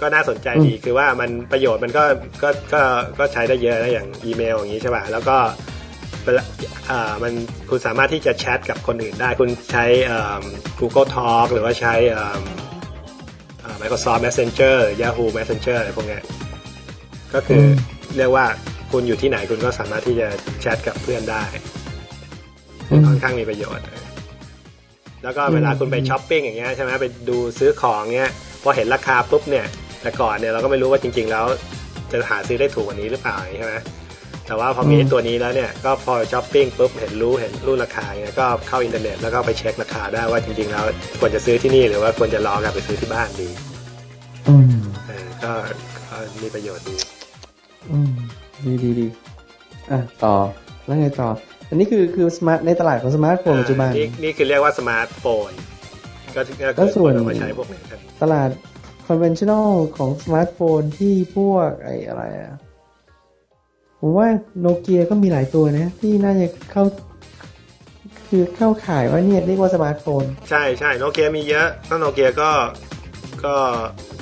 [0.00, 2.04] ก็น่าสนใจดีคือว่ามันประโยชน์มันก็
[2.42, 2.82] ก็ก็
[3.18, 5.36] ก็ใช้ได้เยอะนะอย่างอีเมลอย่างนี้ใช่ป่ะแล้วก็
[6.24, 6.42] เวลา
[6.90, 7.32] อ่ามัน
[7.70, 10.42] คุณสามารถที่จะแชทกับคนอื่นได้ คุณใช้เอ่อ
[10.80, 12.40] Google Talk หรือว่าใช้เอ่อ
[13.64, 16.22] อ่า Microsoft Messenger Yahoo Messenger อะไรพวกเนี้ย
[17.34, 18.46] ก็คืออเรียกว่า
[18.92, 20.28] คุณอยู่ที่ไหนคุณก็สามารถที่จะ
[20.60, 21.44] แชทกับเพื่อนได้
[22.90, 23.86] อืมค่อนข้างมีประโยชน์
[25.22, 28.32] แล้วก็เวลาคุณไปช้อปปิ้งอย่างเงี้ยใช่ไหมไปดูซื้อของเงี้ย
[28.62, 29.66] พอเห็นราคาปุ๊บเนี่ย
[30.04, 31.44] แต่ก่อนเนี่ยเราก็ไม่รู้ว่าจริง ๆ แล้ว
[32.12, 33.74] จะหาซื้อได้ถูกกว่านี้หรือเปล่าใช่ไหม
[34.46, 40.84] แต่ว่าพอมีอืมไอ้ตัวนี้แล้วเนี่ยก็พอช้อปปิ้งปุ๊บเห็นรู้เห็นรู้ราคาเงี้ยก็เข้าอินเทอร์เน็ตแล้วก็ไปเช็คราคาได้ว่าจริง ๆ แล้ว
[41.20, 43.48] ควรจะซื้อที่นี่หรือว่าควรจะรอกลับไปซื้อที่บ้านดี
[44.48, 45.52] อืมเออก็
[46.08, 46.96] ก็มีประโยชน์ดี
[47.90, 48.12] อืม
[48.64, 49.06] ดีดีดี
[49.90, 50.34] อะต่อ
[50.86, 51.28] แล้วไงต่อ
[51.68, 55.50] อันนี้คือคือสมาร์ทในตลาดของสมาร์ทโฟนปัจจุบันนี่นี่คือเรียกว่าสมาร์ทโฟน
[56.36, 56.40] ก็
[56.78, 58.50] ก็คือแล้คือวส่วนคนเอามาใช้พวกนี้กันตลาด
[59.06, 62.56] conventional ของสมาร์ทโฟนที่พวกไอ้อะไรอะ
[64.00, 64.26] ผมว่า
[64.60, 66.84] โนเกียก็มีหลายตัวนะ ที่น่าจะเข้า
[68.28, 72.50] คือเข้าข่ายว่าเนี่ยเรียกว่าสมาร์ทโฟน ใช่ใช่โนเกียมีเยอะถ้าโนเกียก็
[73.44, 73.54] ก็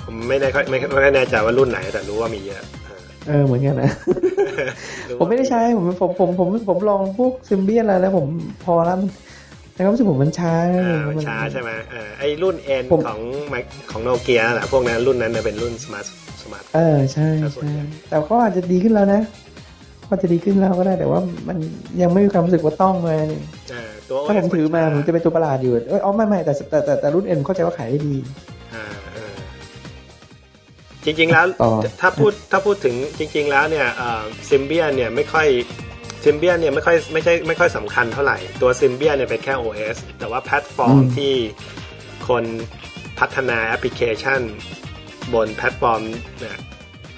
[0.05, 2.97] ผมไม่ได้ค่อยไม่ไม่ค่อยแน่ใจว่ารุ่นไหน แต่รู้ว่ามีเยอะอ่า
[3.29, 3.91] เออเหมือนกันนะ
[5.09, 8.27] รู้ผมไม่ได้ใช้ผมผมผมผมผมลองพวก Symbian อะไรแล้วผม
[8.65, 9.09] พอแล้วมัน
[9.75, 10.55] แต่ความรู้สึกผมมันช้า
[10.85, 13.55] อ่ามันช้าใช่ไหมเออไอ้รุ่น N ผมของไม
[13.91, 16.07] ของโนเกียแหละพวกนั้นรุ่นนั้นน่ะเป็นรุ่นสมาร์ท
[16.43, 19.23] สมาร์ทเออใช่ถ้าส่วนใช่ใหญ่แต่ก็อาจจะดีขึ้นแล้วนะ
[20.09, 21.57] ก็จะดีขึ้นแล้วก็ได้แต่ว่ามัน
[22.03, 28.17] ยังไม่มีความรู้สึกว่าต้องมาเนี่ยอ่าตัวถ้าผม OS ถือมาช้ผมจะเป็นตัวประหลาดอยู่เอยอ๋อไม่ไม่แต่แต่แต่แต่รุ่น N เข้าใจว่าขายได้ดี
[28.75, 28.85] อ่า
[29.17, 29.35] อ่า
[31.05, 33.87] จริงๆแล้วต่อถ้าพูดถ้าพูดถึงจริง ๆ แล้วเนี่ย
[34.49, 35.47] Symbian เนี่ยไม่ค่อย
[36.25, 41.33] Symbian เนี่ยไม่ค่อยไม่ใช่ไม่ค่อยสำคัญเท่าไหร่ ตัว Symbian เนี่ยเป็นแค่ OS แต่ว่าแพลตฟอร์มอืมที่
[42.29, 42.45] คน
[43.19, 44.41] พัฒนาแอปพลิเคชัน
[45.35, 46.03] บนแพลตฟอร์ม
[46.41, 46.59] เนี่ย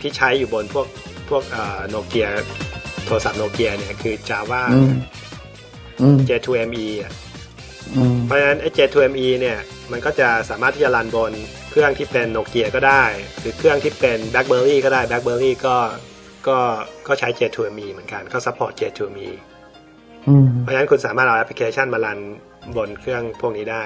[0.00, 0.86] ที่ใช้อยู่บนพวก
[1.28, 1.42] พวก
[1.88, 2.28] โนเกีย
[3.06, 4.92] โทรศัพท์โนเกียเนี่ยคือ Java อืม
[6.00, 7.12] อืม J2ME อะ
[7.96, 9.58] อืมเพราะฉะนั้นไอ้ J2ME เนี่ย
[9.92, 11.32] มันก็จะสามารถที่จะ run บน
[11.70, 13.04] เครื่องที่เป็นโนเกียก็ได้
[13.40, 15.76] หรือเครื่องที่เป็น BlackBerry ก็ได้ BlackBerry ก็
[16.48, 16.58] ก็
[17.06, 19.30] ก็ใช้ J2ME เหมือนกันเขา support J2ME
[20.28, 22.18] อืมเพราะฉะนั้นคุณสามารถเอาแอปพลิเคชันมา run
[22.76, 23.84] บนเครื่องพวกนี้ได้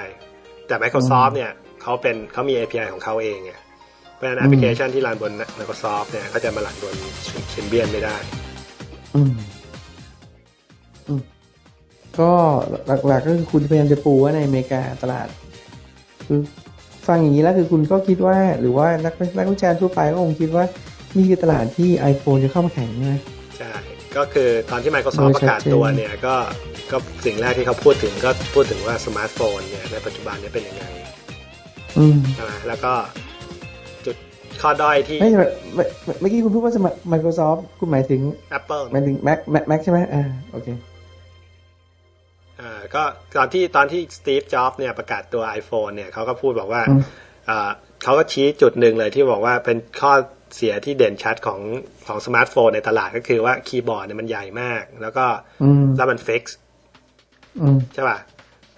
[0.67, 3.53] แต่ Microsoft เนี่ยเขาเป็นเขามี API ของเขาเองไง
[4.13, 6.95] เพราะฉะนั้นแอปพลิเคชันที่ run บน Microsoft เนี่ยก็จะมารันบน
[7.53, 8.15] Symbian ไม่ได้
[9.15, 9.33] อืม
[11.07, 11.21] อืม
[12.19, 12.31] ก็
[13.07, 15.27] หลักๆก็คือคุณพยายามจะปูว่าในอเมริกาตลาด
[16.27, 16.39] คือ
[17.07, 20.65] ฟังอย่างนี้แล้วคือคุณก็คิดว่า หรือว่านักนักวิจารณ์ทั่วไปก็คงคิดว่า
[21.15, 23.15] นี่คือตลาดที่ iPhone จะเข้ามาแข่งใช่ไหม
[23.57, 23.73] ใช่
[24.17, 26.35] ก็คือตอนที่ Microsoft โดยประกาศตัวชัดเจนเนี่ยก็
[26.91, 30.83] ก็สิ่งแรกที่เขาพูดถึงก็พูดถึงว่าสมาร์ทโฟนเนี่ยในปัจจุบันเนี้เป็นยังไง
[31.97, 32.93] อืมใช่ไหมแล้วก็
[34.05, 34.15] จุด
[34.61, 35.37] ข้อด้อยที่ไม่ใช่
[35.75, 35.87] เมื่อ
[36.19, 36.73] เมื่อกี้คุณพูดว่า
[37.13, 38.21] Microsoft คุณหมายถึง
[38.57, 40.67] Apple หมายถึง Mac Mac Mac ใช่ไหมอ่าโอเค
[42.59, 43.03] อ่าก็
[43.37, 47.01] ตอนที่ตอนที่สตีฟจ็อบส์เนี่ยประกาศตัว iPhone เนี่ยเขาก็พูดบอกว่าอืม
[47.49, 47.69] อ่า
[48.03, 50.13] เขาก็ชี้จุดหนึ่งเลยที่บอกว่าเป็นข้อ
[50.55, 51.59] เสียที่เด่นชัดของ
[52.07, 55.25] ของสมาร์ทโฟนในตลาดก็คือว่าคีย์บอร์ดเนี่ยมันใหญ่มาก แล้วก็
[55.63, 56.57] อืมแล้วมัน fix
[57.61, 58.19] อืมใช่ป่ะ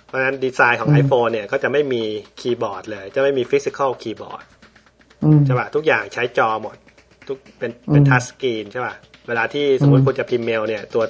[0.08, 2.04] เพราะฉะนั้นดีไซน์ของอืม iPhone เนี่ยก็จะไม่มี
[2.40, 4.44] คีย์บอร์ดเลย จะไม่มี physical keyboard
[5.24, 6.76] อืมใช่ป่ะ ทุกอย่างใช้จอหมด
[7.28, 8.94] ทุกเป็นเป็นอืม touch screen ใช่ป่ะ
[9.28, 11.04] เวลาที่สมมติอืมคุณจะพิมพ์เมลเนี่ย ตัว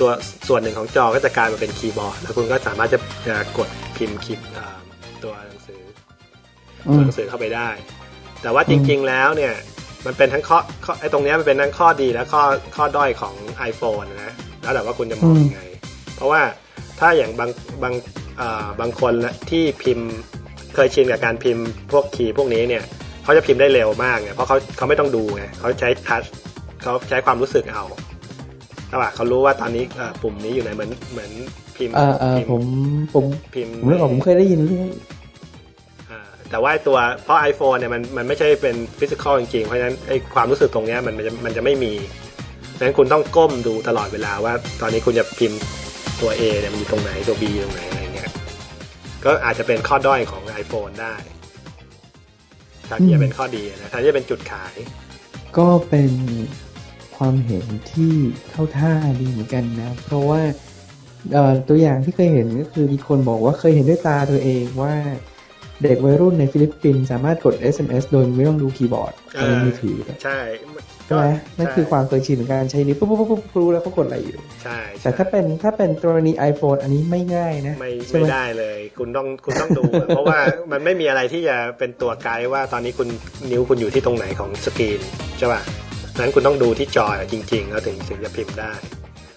[0.00, 0.10] ตัว
[0.48, 4.78] ส่วนหนึ่งของจอก็จะกลายมาเป็นคีย์บอร์ด แล้วคุณก็สามารถจะจะกดพิมพ์คลิปอ่า
[5.24, 5.82] ตัวหนังสือ
[6.86, 7.68] อืตัวมหนังสือเข้าไปได้
[8.42, 9.54] แต่ว่าจริง ๆ แล้วเนี่ย
[10.06, 12.42] มันเป็นทั้งข้อข้อไอ้ตรงเนี้ยมันเป็นทั้งข้อดีและข้อ
[12.76, 13.34] ข้อด้อยของ
[13.70, 15.62] iPhone นะแล้วแต่ว่าคุณจะมองยังไง
[16.16, 16.40] เพราะว่า
[17.00, 17.50] ถ้าอย่างบาง
[17.82, 17.94] บาง
[18.40, 20.08] อ่าบางคนละที่พิมพ์
[20.74, 22.82] เคยชินกับการพิมพ์พวกคีย์พวกนี้เนี่ย
[23.24, 26.22] เขาจะพิมพ์ได้เร็วมากเนี่ยเพราะเขาเขาไม่ต้องดูไงเขาใช้ทัช
[26.82, 27.84] เขาใช้ความรู้สึกเอา
[28.88, 31.30] ใช่ป่ะเขารู้ว่าตอนนี้เอ่อปุ่มนี้อยู่ไหนเหมือนเหมือน
[31.76, 32.62] พิมพ์เออเออพิพ์ผม
[33.14, 35.17] ผมพิมพ์ผมเรื่องของผมเคยได้ยินเรื่องอ่า
[36.50, 41.92] แต่ว่าตัวเพราะ iPhone เนี่ยมันมันไม่ใช่เป็นฟิสิกอลจริงๆ เพราะฉะนั้นไอความรู้สึกตรงเนี้ยมันมันจะมันจะไม่มี
[42.76, 45.58] ดังนั้นคุณต้องก้มดูตลอดเวลาว่า ตอนนี้คุณจะพิมพ์
[46.20, 48.30] ตัว A เนี่ยมันอยู่ตรงไหนตัว B อยู่ตรงไหนอะไรเงี้ย
[49.24, 51.14] ก็อาจจะเป็นข้อด้อยของ iPhone ได้
[52.86, 54.74] แทนที่จะเป็นข้อดีนะแทนที่จะเป็นจุดขาย
[55.58, 56.12] ก็เป็น
[57.16, 58.14] ความเห็นที่
[58.50, 60.40] เข้าท่าดีเหมือนกันนะ เพราะว่า
[61.68, 64.94] ตัวอย่างที่เคยเห็นก็คือมีคนบอกว่าเคยเห็นด้วยตาตัวเองว่า
[65.82, 70.38] เด็กวัยรุ่นในฟิลิปปินส์สามารถกด SMS โดยไม่ต้องดูคีย์บอร์ดเออในมือถือใช่
[71.06, 71.24] ใช่ไหม
[71.58, 80.38] นั่นคือความเคยชินของการใช้นิ้วปุ๊บปุ๊บปุ๊บปุ๊บรู้แล้วเขากดอะไรอยู่ ใช่ แต่ถ้าเป็นถ้าเป็นกรณี iPhone อันนี้ไม่ง่ายนะ ไม่ใช่ไม่ไหมได้เลย คุณต้องคุณต้องดู เพราะว่า
[80.72, 83.08] มันไม่มีอะไรที่จะเป็นตัวไกด์ว่าตอนนี้คุณ
[83.50, 85.00] นิ้วคุณอยู่ที่ตรงไหนของสกรีน
[85.38, 85.60] ใช่ป่ะ
[86.18, 88.72] นั้นคุณต้องดูที่จอจริงๆแล้วถึงถึงจะพิมพ์ได้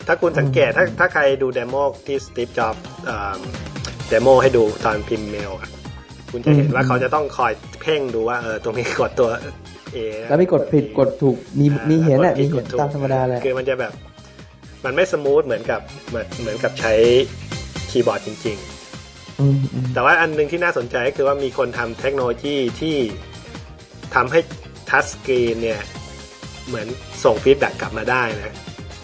[0.08, 1.76] ถ้าคุณสังเกตถ้าถ้าใครดู demo
[2.08, 2.76] ที่ Steve Jobs
[4.10, 5.70] demo ให้ดูตอนพิมพ์เมลอะ
[6.32, 9.30] คุณจะเห็นว่าเขาจะต้องคอยเพ่งดูว่าเออตรงนี้กดตัว
[9.96, 13.94] A นะแล้วไม่กดผิดกดถูกมีอ่ามีเห็นกอะดผิมีดเห็นกดถูกตามธรรมดาแหละคือมันจะแบบ
[14.86, 16.94] มันไม่ smooth เหมือนกับเหมือนเหมือนกับใช้
[17.90, 22.98] คีย์บอร์ดจริงๆอืมอืมแต่ว่าอันหนึงที่น่าสนใจก็คือว่ามีคนทำเทคโนโลยีที่
[24.16, 24.40] ทำให้
[24.90, 25.82] touch screen เนี่ย
[26.68, 26.88] เหมือน
[27.24, 28.56] ส่ง feedback กลับมาได้นะ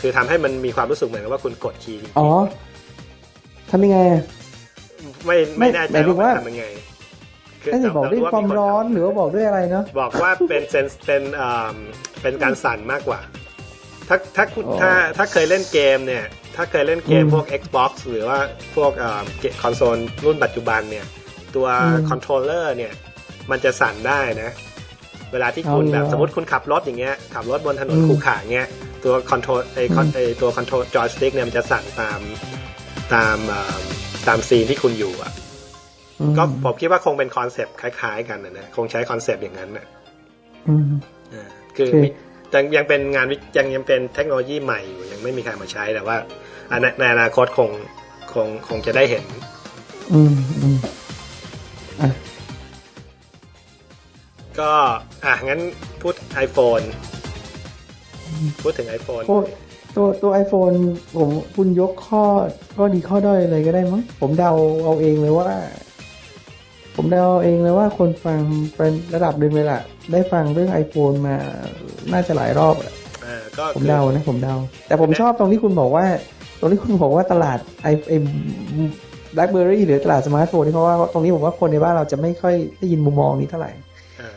[0.01, 2.27] คือทำให้มันมีความรู้สึกเหมือนกับว่าคุณกด key จริงๆอ๋อ
[3.71, 4.23] ทำยังไงอะ
[5.25, 6.65] ไม่ไม่แน่ใจหมายถึงว่าว่ามันทำยังไง
[7.73, 11.75] คืน่าจะบอกด้วยแต่ความนร้อนทำหรือว่าบอกด้วยอะไรเนาะบอกว่าเป็นเซนเป็นอ่า
[12.21, 13.19] เป็นการสั่นมากกว่า
[14.07, 16.25] ถ้าถ้าคุณอ๋อถ้าถ้าเคยเล่นเกมเนี่ย
[16.55, 18.39] ถ้าเคยเล่นเกมอืมพวก Xbox หรือว่า
[18.75, 21.05] พวกอ่าเกมคอนโซลรุ่นปัจจุบันเนี่ย
[21.55, 22.93] ตัวอืมคอนโทรลเลอร์เนี่ย
[23.51, 24.51] มันจะสั่นได้นะ
[25.31, 28.67] เวลาที่คุณเอาเหรอแบบสมมติคุณขับรถอย่างเงี้ยขับรถบนถนนอืมขรุขระเงี้ย
[29.03, 32.19] ตัว control ไอคอนอืมไอ้ตัว control joystick เนี่ยมันจะสั่นตาม
[33.13, 33.77] ตามอ่า
[34.27, 35.46] ตาม scene ที่คุณอยู่อะอืม
[36.37, 39.85] ก็ผมคิดว่าคงเป็น concept คล้ายๆ กันนะนะคงใช้ concept อย่างนั้นนะ
[40.67, 40.89] อืม
[41.33, 42.09] อ่าคือคือมี
[42.53, 46.17] ยังยังเป็นงานวิยังยังเป็นเทคโนโลยีใหม่อยู่ยังไม่มีใครมาใช้แต่ว่า
[46.71, 47.69] อันในในอนาคตคง
[48.33, 49.23] คงคงจะได้เห็น
[50.13, 50.77] อืมอืม
[52.01, 52.09] อะ
[54.59, 54.71] ก็
[55.25, 55.61] อะงั้น
[56.01, 56.85] พูด iPhone
[58.61, 59.37] พูดถึง iPhone โอ้
[59.95, 60.75] ตัวตัว iPhone
[61.17, 62.23] ผมคุณยกข้อ
[62.75, 64.51] ข้อดีข้อด้อยอะไรก็ได้มั้งผมเดา
[64.83, 65.47] เอาเองเลยว่า
[66.97, 68.39] ผมเดาเอาเองเลยว่าคนฟัง
[68.75, 69.81] เป็นระดับหนึ่งเลยล่ะ
[70.11, 71.35] ได้ฟังเรื่อง iPhone มา
[72.11, 72.93] น่าจะหลายรอบอะ
[73.25, 74.55] อ่าก็ผมคือเดานะผมเดา
[74.87, 76.05] แต่ผมชอบตรงที่คุณบอกว่า
[76.59, 83.71] ตรงที่คุณบอกว่าตลาดไอ้ไอ้ BlackBerry หรือตลาดสมาร์ทโฟนนี่เพราะว่าตรงนี้ผมว่าคนในบ้านเราจะไม่ค่อยได้ยินมุมมองนี้เท่าไหร่
[84.21, 84.31] อ่า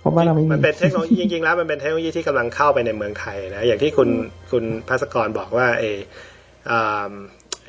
[0.00, 4.08] เพราะบ้านเราไม่มีมันเป็นเทคโนโลยีจริงๆแล้วมันเป็นเทคโนโลยีที่กำลังเข้าไปในเมืองไทยนะ อย่างที่คุณ
[4.50, 5.84] คุณภัสกรบอกว่าเอ
[6.70, 7.10] อ่า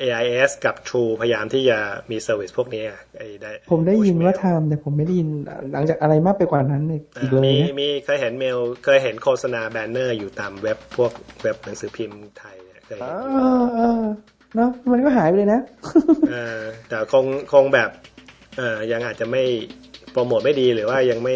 [0.02, 1.78] AIS กับ True พยายามที่จะ
[2.12, 5.30] มี service พวกนี้อะไอ้ได้ผมได้ยินว่า push mail ทำแต่ผมไม่ได้ยิน
[5.74, 14.04] หลังจากอะไรมากไปกว่านั้นอีกอ่าอีกเลยมีนะมีเคยเห็นเมลเคยเห็นโฆษณาแบนเนอร์อยู่ตามเว็บพวกเว็บหนังสือพิมพ์ไทยเนี่ยเคยเอเห็นอเออ
[14.56, 15.62] เนาะมันก็หายไปเลยนะ
[16.32, 17.90] เออแต่คงคงแบบ
[18.58, 19.44] เออยังอาจจะไม่
[20.12, 21.36] โปรโมทไม่ดีหรือว่ายังไม่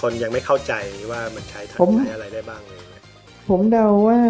[0.00, 0.72] คนยังไม่เข้าใจ
[1.10, 3.02] ว่ามันใช้ทำผมใช้อะไรได้บ้างอะไรอย่างเลย
[3.48, 4.20] ผมเดาว่า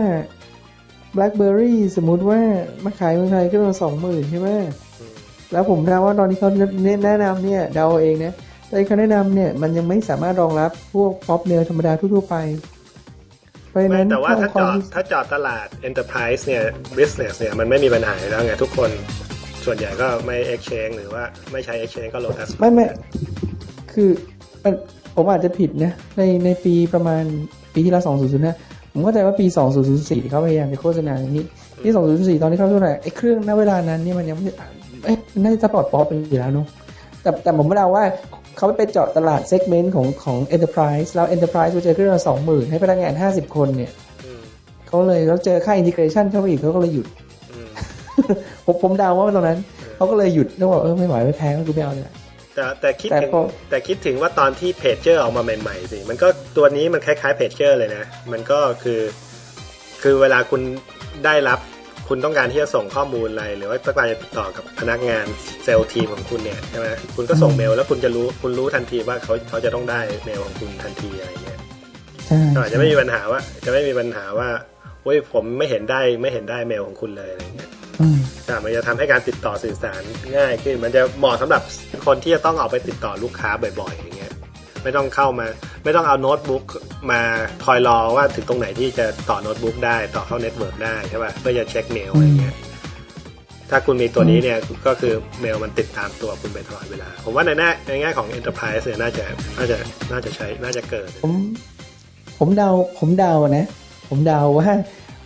[1.16, 2.40] BlackBerry สมมุติว่า
[2.84, 4.48] มาขายเมืองไทยก็ประมาณสองหมื่นใช่ไหม
[5.00, 5.12] อืม
[5.52, 6.50] แล้วผมเดาว่าตอนที่เขา
[7.04, 8.34] แนะนำเนี่ยเดาเองนะ
[8.68, 12.36] ตอนที่เขาแนะนำเนี่ยมันยังไม่สามารถรองรับพวกป๊อปเมลธรรมดาทั่วๆไป
[13.68, 16.62] เพราะฉะไม่นั้นแต่ว่าถ้าคจวอมดถ้าจอดตลาด Enterprise เนี่ย
[16.98, 18.90] Business เนี่ยมันไม่มีปัญหาอยู่แล้วไงทุกคน
[19.64, 22.84] ส่วนใหญ่ก็ไม่ exchange หรือว่าไม่ใช้ exchange ก็ Lotus ไม่ไม่
[23.92, 24.10] คือ
[24.64, 24.74] มัน
[25.16, 27.22] ผมอาจจะผิดนะในในปีประมาณ
[27.72, 28.56] ปีที่แล้วสองศูนย์ศูนย์นะ
[28.92, 31.44] ผมเข้าใจว่าปีสองศูนย์ศูนย์สี่เขาพยายามจะโฆษณาอย่างนี้
[31.84, 34.44] ที่สองศูนย์สี่ตอนที่เขาโฆษณาไอ้เครื่องณเวลานั้นเนี่ยมันยังไม่
[35.04, 36.66] เอ๊ะน่าจะปลอดป๊อปไปอยู่แล้วเนาะ
[37.22, 38.04] แต่แต่ผมไม่เดาว่า
[38.56, 43.90] เขาไปเจาะตลาดเซกเมนต์ของของ Enterprise แล้ว Enterprise ไปเจอเครื่องละสองหมื่นให้พนักงานห้าสิบคนเนี่ย
[44.24, 44.40] อืม
[44.88, 47.06] เขาเลยแล้วเจอค่า integration เข้าไปอีกเขาก็เลยหยุด
[47.52, 47.68] อืม
[48.64, 49.58] ผมผมเดาว่าตรงนั้น
[49.96, 52.04] เขาก็เลยหยุดแล้วบอกเออไม่ไหวไม่แพ้ก็คือไม่เอาเลย
[52.58, 59.00] แแต่แต่คิดแต่ถึงพอแต่คิดถึงว่าตอนที่เพจเจอร์ออกมาใหม่ๆสิมันก็ตัวนี้มันคล้ายๆเพจเจอร์เลยนะ มันก็คือ
[60.02, 60.60] คือเวลาคุณ
[61.24, 61.58] ได้รับ
[62.08, 65.26] คุณต้องการที่จะส่งข้อมูลอะไร หรือว่าต้องการจะติดต่อกับพนักงาน
[65.64, 71.58] sales team ของคุณเนี่ยใช่ไหมคุณก็ส่งเมลแล้วคุณจะรู้คุณรู้ทันทีว่าเขาเขาจะต้องได้เมลของคุณทันทีอะไรเงี้ย
[72.26, 74.48] ใช่ก็อาจจะไม่มีปัญหาว่า จะไม่มีปัญหาว่า
[75.02, 80.00] เฮ้ยผมไม่เห็นได้ไม่เห็นได้เมลของคุณเลยอะไรเงี้ย อืมแต่มันจะทำให้การติดต่อสื่อสาร
[80.36, 81.62] ง่ายขึ้น มันจะเหมาะสำหรับ
[82.06, 84.32] คนที่จะต้องออกไปติดต่อลูกค้าบ่อยๆอย่างเงี้ย
[84.82, 85.46] ไม่ต้องเข้ามา
[85.84, 86.64] ไม่ต้องเอาโน้ตบุ๊ก
[87.10, 87.20] มา
[87.64, 92.56] คอยรอว่าถึงตรงไหนที่จะต่อโน้ตบุ๊กได้ต่อเข้า network ได้ใช่ป่ะเพื่อจะเช็คเมลอะไรเงี้ย
[93.70, 99.24] ถ้าคุณมีตัวนี้เนี่ยก็คือเมลมันติดตามตัวคุณไปตลอดเวลา ผมว่าในแง่ในแง่ของ Enterprise เนี่ยน่าจะ
[99.58, 99.76] น่าจะ
[100.12, 101.32] น่าจะใช้น่าจะเกิด ผม
[102.38, 103.66] ผมเดาผมเดานะ
[104.08, 104.70] ผมเดาว่า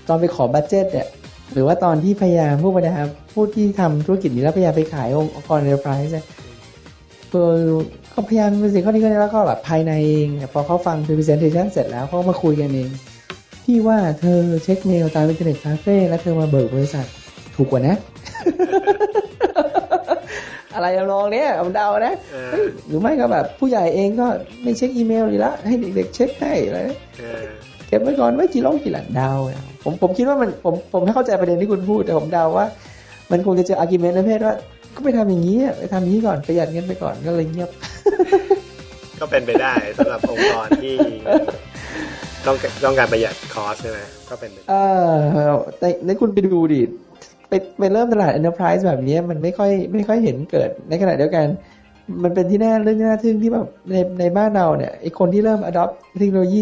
[0.08, 1.08] ตอนไปขอ budget เนี่ย
[1.52, 6.24] หรือว่าตอนที่พยายามผู้บริหารผู้ที่ทำธุรกิจนี้แล้วพยายามไปขายองค์กร enterprise เนี่ย
[7.32, 7.50] คือ
[8.14, 12.90] ก็พยายามเป็นสิ่งข้อนี้ก็แล้วก็แบบภายในเองเนี่ยพอเขาฟัง presentation เสร็จแล้วเขาก็มาคุยกันเอง
[13.64, 17.06] ที่ว่าเธอเช็คเมลตามอินเทอร์เน็ตคาเฟ่แล้วเธอมาเบิกบริษัท
[17.56, 17.96] ถูกกว่านะ
[20.74, 24.26] อะไรทำนองเนี้ยผมเดานะเออเฮ้ยหรือไม่ก็แบบผู้ใหญ่เองก็
[24.62, 26.78] ไม่เช็คอีเมลดีละให้เด็กๆเช็คให้อะไร
[27.18, 27.40] เออ
[27.88, 32.66] เก็บไว้ก่อนไว้กี่ล่องกี่หลังเดาอะ ผมผมคิดว่ามันผมผมไม่เข้าใจประเด็นที่คุณพูด แต่ผมเดาว่า
[33.30, 34.54] มันคงจะเจออาร์กิเมนต์ในเพศว่า
[34.94, 37.70] ก็ไปทำอย่างนี้อะไปทำอย่างนี้ก่อนประหยัดเงินไปก่อนก็เลยเงียบ
[39.20, 40.96] ก็เป็นไปได้สำหรับองค์กรที่
[42.46, 43.98] ต้องต้องการประหยัดคอสใช่ไหม
[44.30, 44.74] ก็เป็นไปได้เอ
[45.06, 46.82] อในในคุณไปดูดิ
[47.48, 51.46] ไปไปเริ่มตลาด enterprise แบบนี้มันไม่ค่อยไม่ค่อยเห็นเกิดในขณะเดียวกัน
[52.22, 56.60] มันเป็นที่น่าเรื่องที่น่าทึ่งที่แบบในในบ้านเราเนี่ยไอคนที่เริ่ม adopt เทคโนโลยี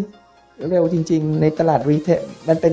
[0.69, 2.73] เร็วจริง ๆ ในตลาดรีเทลมันเป็น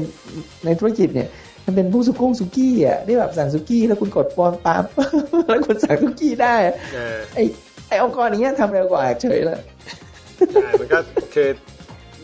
[0.66, 1.30] ในธุรกิจเนี่ย
[1.66, 4.84] มันเป็นผู้สุกุ้งสุกี้อะที่แบบสั่งสุกี้แล้วคุณกดปอนปาม
[5.48, 7.40] แล้วคุณสั่งสุกี้ได้อะเออไอ
[7.88, 9.60] ไอองค์กรอย่างเงี้ยทำเร็วกว่าเฉยเลย
[10.54, 11.00] ใช่มันก็
[11.34, 11.50] คือ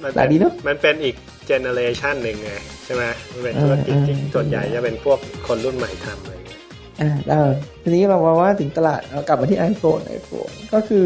[0.01, 1.15] มันหลายดีเนอะมันเป็นอีก
[1.47, 2.51] generation หนึ่งไง
[2.85, 6.59] ใช่ไหมมันเป็นเออธุรกิจที่เออส่วนใหญ่จะเป็นพวกคนรุ่นใหม่ทำอะไรอย่างเงี้ย
[7.01, 7.43] อ่าแล้ว
[7.81, 11.05] ทีนี้เรามาว่าถึงตลาดเรากลับมาที่ iPhone iPhone ก็คือ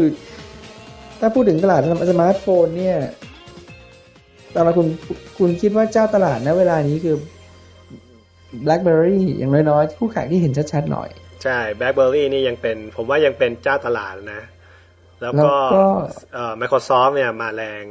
[1.20, 2.98] ถ้าพูดถึงตลาดสมาร์ทโฟนเนี่ย
[4.54, 4.86] ตอนเราคุณ
[5.38, 7.16] คุณคิดว่าเจ้าตลาดณเวลานี้คือ
[8.66, 11.08] BlackBerry อย่างน้อยๆคู่แข่งที่เห็นชัดๆหน่อย
[11.42, 14.42] ใช่ BlackBerry นี่ยังเป็น ผมว่ายังเป็นเจ้าตลาดนะ
[15.22, 15.84] แล้วก็แล้วก็
[16.32, 17.84] เอ่อ Microsoft เนี่ยมาแรง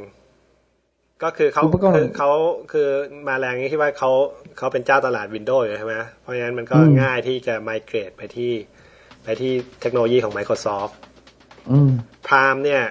[1.22, 2.30] ก็คือเขาอุปกรณ์คือเขา
[2.72, 2.88] คือ
[3.28, 4.10] มาแรงนี่ที่ว่าเขา
[4.58, 8.52] เขาเป็นเจ้าตลาด Windows อยู่ใช่ไหมเพราะฉะนั้นมันก็อืมง่ายที่จะ migrate ไปที่
[9.24, 10.92] ไปที่เทคโนโลยีของ Microsoft
[11.70, 11.90] อืม
[12.26, 12.82] พรามเนี่ย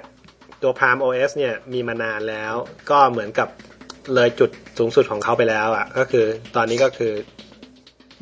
[0.61, 2.53] ตัวพราม OS เนี่ยมีมานานแล้ว
[2.89, 3.49] ก็เหมือนกับ
[4.13, 7.13] เลยจุดสูงสุดของเขาไปแล้วอะ ก็คือตอนนี้ก็คือ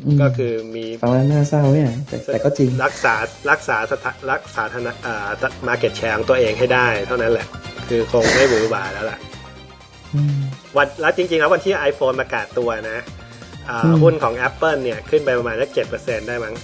[0.03, 3.15] อืมก็คือมีฟังแล้วน่าเศร้าเนี่ยแต่แต่ก็จริงรักษา
[3.51, 5.29] รักษาสถารักษาธนาอ่า
[5.67, 7.47] มาเก็ตแชร์ของตัวเองให้ได้ เท่านั้นแหละ
[7.89, 9.19] คือคงไม่หวือหวาแล้วล่ะ
[10.13, 10.37] อืม
[10.77, 12.99] วันแล้วจริงๆแล้ววันที่ iPhone ประกาศตัวนะ
[13.69, 16.55] อ่าอืมหุ้นของ Apple เนี่ยขึ้นไปประมาณสักเจ็ดเปอร์เซ็นได้มั้ง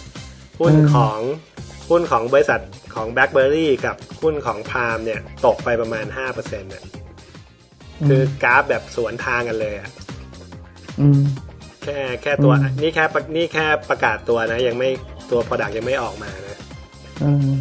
[0.59, 1.19] หุ้นอืมของ
[1.91, 2.61] หุ้นของบริษัท
[2.95, 6.83] ของ BlackBerry กับหุ้นของ Palm เนี่ย ตกไปประมาณห้าเปอร์เซ็นต์เนี่ย
[8.07, 9.89] คือกราฟแบบสวนทางกันเลยอะ
[10.99, 11.21] อืม
[11.83, 14.89] แค่แค่ตัวอืมนี่แค่ประนี่แค่ประกาศตัวนะ ยังไม่
[15.31, 16.57] ตัว Product ยังไม่ออกมานะ
[17.23, 17.55] อืม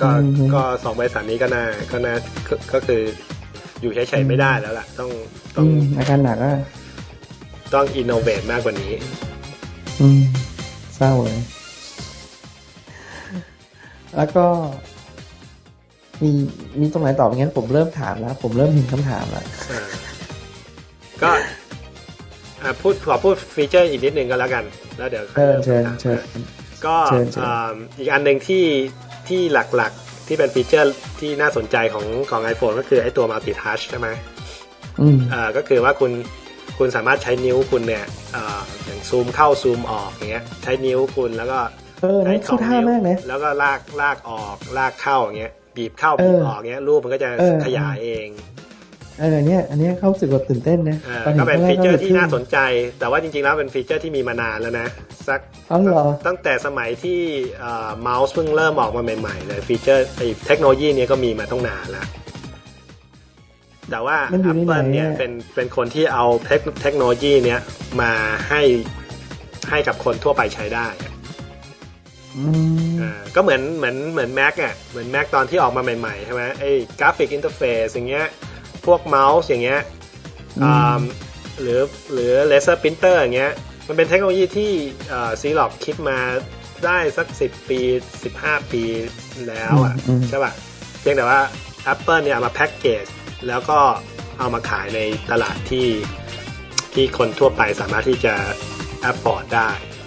[0.00, 2.14] ก็อืมก็สองบริษัทนี้ก็น่าก็น่า
[2.48, 3.02] ก็ก็คือ
[3.80, 5.10] อยู่เฉยๆไม่ได้แล้วล่ะ ต้อง
[5.56, 6.54] ต้ออืงมอาการหนักอะ
[7.74, 8.92] ต้องอินโนเวทมากกว่านี้
[10.00, 10.20] อืม
[10.96, 11.38] เศร้าเลย
[14.16, 14.46] แล้วก็
[16.22, 16.30] มี
[16.80, 19.88] มีตรงไหนตอบงั้นผมเริ่มถามแล้ว ผมเริ่มเห็นคำถามแล้วอ่า
[21.22, 21.30] ก็
[22.62, 24.64] อ่าพูดขอพูด feature อีกนิดนึงก็แล้วกัน
[24.98, 26.42] แล้วเดี๋ยวค่อยเชิญริ่มเชิญคำถามเชิญ
[26.86, 28.64] ก็เชิญเชิญอ่าอีกอันหนึ่งที่
[29.28, 34.08] ที่หลักๆที่เป็น feature ที่น่าสนใจของของ iPhone ก็คือไอ้ตัว Multi Touch ใช่ไหม
[35.00, 36.12] อืมอ่าก็คือว่าคุณ
[36.78, 38.04] คุณสามารถใช้นิ้วคุณเนี่ย
[38.36, 41.58] อ่าอย่างซูมเข้าซูมออกอย่างเงี้ยใช้นิ้วคุณแล้วก็
[42.02, 48.28] เออนั่นใช้เข้าท่ามากนะแล้วก็ลากลากออกลากเข้าอย่างเงี้ยบีบเข้าเออบีบออกเงี้ยรูปมันก็จะเออขยายเอง
[49.20, 52.58] เออเนี่ยอันเนี้ยเขารู้สึกว่าตื่นเต้นนะอ่าตอนห็ก็เป็นครั้ฟีงแกเจอร์ที่ทึ่งน่าสนใจ
[52.98, 54.86] แต่ว่าจริงๆแล้วเป็นฟีเจอร์ที่มีมานานแล้วนะ
[55.28, 57.20] สักอ๋อเหรอตั้งแต่สมัยที่
[58.00, 62.06] เมาส์เพิ่งเริ่มออกมาใหม่ๆเลยฟีเจอร์ไอเทคโนโลยีเนี้ยก็มีมาตั้งนานแล้ว
[63.90, 67.60] แต่ว่ามันอยู่ในไหน Apple เนี่ยอะเป็นเป็นคนที่เอาเทคเทคโนโลยีเนี้ย
[68.00, 68.12] มา
[68.48, 68.62] ให้
[69.70, 70.86] ให้กับคนทั่วไปใช้ได้
[72.46, 78.26] อะอืมอ่าก็เหมือนเหมือนเหมือน Mac อะเหมือน Mac ตอนที่ออกมาใหม่ๆใช่ไหมไอ้graphic interface อย่างเงี้ย
[78.86, 79.80] พวกเมาส์อย่างเงี้ย
[80.58, 81.02] อืมอ่า
[81.60, 81.80] หรือ
[82.12, 83.52] หรือ laser printer อย่างเงี้ย
[83.88, 84.70] มันเป็นเทคโนโลยีที่
[85.40, 86.18] ซีล็อกคิดมา
[86.84, 87.80] ได้สักสิบปี
[88.24, 88.82] สิบห้าปี
[89.48, 90.52] แล้วอะอืมอืมใช่ป่ะ
[91.00, 91.40] เพียงแต่ว่า
[91.92, 93.04] Apple เนี่ยเอามาแพ็กเกจ
[93.48, 93.78] แล้วก็
[94.38, 95.86] เอามาขายในตลาดที่
[96.94, 98.34] ที่คนทั่วไปสามารถที่จะ
[99.10, 99.97] afford ได้อืม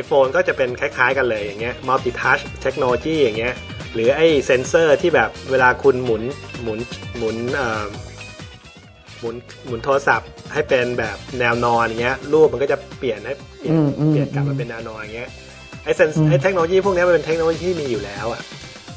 [0.00, 3.54] iPhone ก็จะเป็นคล้ายๆกันเลยอย่างเงี้ย multi touch technology อย่างเงี้ย
[3.94, 6.22] หรือไอ้เซนเซอร์ที่แบบเวลาคุณหมุน
[6.62, 6.78] หมุน
[7.16, 7.84] หมุนเอ่อ
[9.20, 9.34] หมุน
[9.66, 15.30] หมุนโทรศัพท์ให้เป็นแบบแนวนอนอย่างเงี้ย รูปมันก็จะเปลี่ยนให้เปลี่ยนอืมอืมเปลี่ยนกลับอืมามเป็นแนวนอนอย่างเงี้ย
[15.84, 18.42] ไอ้ sen- อืมไอ้เทคโนโลยีพวกเนี้ยมันเป็นเทคโนโลยีที่มีอยู่แล้วอะ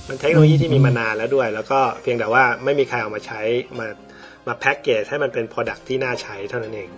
[0.09, 3.41] มันเทคโนโลยีที่มีมานานแล้วด้วย แล้วก็เพียงแต่ว่าไม่มีใครเอามาใช้
[3.79, 3.87] มา
[4.47, 6.89] มาแพ็กเกจให้มันเป็น product ที่น่าใช้เท่านั้นเอง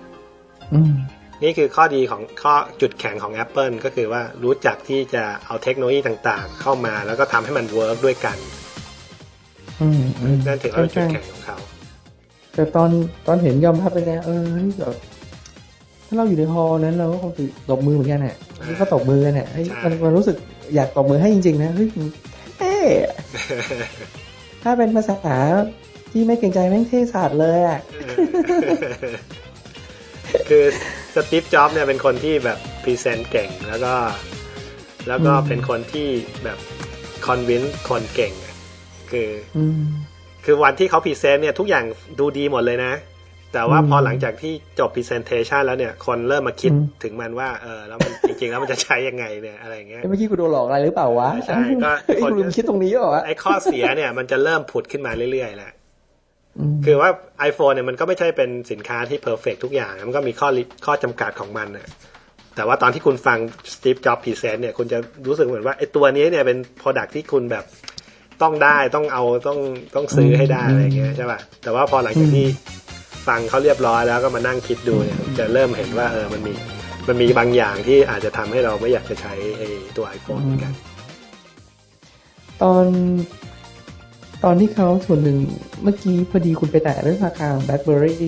[0.73, 0.93] อืม
[1.43, 8.37] นี่คือข้อดีของข้อจุดแข็งของ Apple ก็คือว่ารู้จักที่จะเอาเทคโนโลยีต่างๆ เข้ามาแล้วก็ทำให้มัน work ด้วยกัน
[9.81, 11.57] อืมอืมนั่นถือว่าเป็นจุดแข็งของเขาใช่
[12.55, 12.89] แต่ตอน
[13.27, 14.95] ตอนเห็นยอมรับไปแล้วเออเฮ้ยแบบ
[16.07, 20.35] ถ้าเราอยู่ใน hall นั้นเราก็คงจะตบมือเหมือนกันแหละนี่ก็ตบมือกันแหละเฮ้ยมันมันรู้สึก
[20.75, 22.07] อยากตบมือให้จริง ๆ นะเฮ้ยมัน
[22.57, 23.15] เท่อะ
[24.63, 25.37] ถ้าเป็นภาษา
[26.11, 27.79] ที่ไม่เกรงใจแม่งเท่ศาสตร์เลยอะ
[30.49, 30.65] คือ
[31.17, 33.93] Steve Jobs เนี่ยเป็นคนที่แบบ present เก่งแล้วก็
[35.07, 36.07] แล้วก็อืมเป็นคนที่
[36.43, 36.57] แบบ
[37.25, 38.55] convince คนเก่งอะ
[39.11, 39.81] คืออืม
[40.45, 41.83] คือวันที่เขา present เนี่ยทุกอย่าง
[42.19, 42.93] ดูดีหมดเลยนะ
[43.53, 55.76] แต่ว่าอืมพอหลังจากที่จบ presentation แล้วเนี่ย คนเริ่มมาคิดถึงมันว่าอืม เออแล้วมันจริง ๆ แล้วมันจะใช้ยังไงเนี่ยอะไรอย่างเงี้ยเอ้ยเมื่อกี้กูโดนหลอกอะไรหรือเปล่าวะใช่ก็เฮ้ยกูลืมคิดตรงนี้เหรอวะไอ้ข้อเสียเนี่ยมันจะเริ่มผุดขึ้นมาเรื่อยๆแหละ
[56.85, 57.09] คือว่า
[57.49, 61.87] iPhone เนี่ยมันก็ไม่ใช่เป็นสินค้าที่ perfect ทุกอย่าง มันก็มีข้อ li- ข้อจำกัดของมันน่ะ
[62.55, 63.37] แต่ว่าตอนที่คุณฟัง
[63.73, 67.65] Steve Jobs present เนี่ยคุณจะรู้สึกเหมือนว่าไอ้ตัวนี้เนี่ยเป็น Product ที่คุณแบบ
[68.41, 69.59] ต้องได้ต้องเอาต้อง
[69.95, 72.47] ต้องซื้อให้ได้อะไรอย่างเงี้ยใช่ป่ะแต่ว่าพอหลังจากที่
[73.27, 76.53] ฟังเขาเรียบร้อยแล้วก็มานั่งคิดดูเนี่ยจะเริ่มเห็นว่าเออมันมี
[77.07, 79.67] มันมีบางอย่างที่อาจจะทำให้เราไม่อยากจะใช้ไอ้
[79.97, 80.73] ตัว iPhone เหมือนกัน
[82.61, 82.85] ตอน
[84.43, 85.37] ตอนที่เขาส่วนหนึ่ง
[85.83, 88.27] เมื่อกี้พอดีคุณไปแตะเรื่องราคา BlackBerry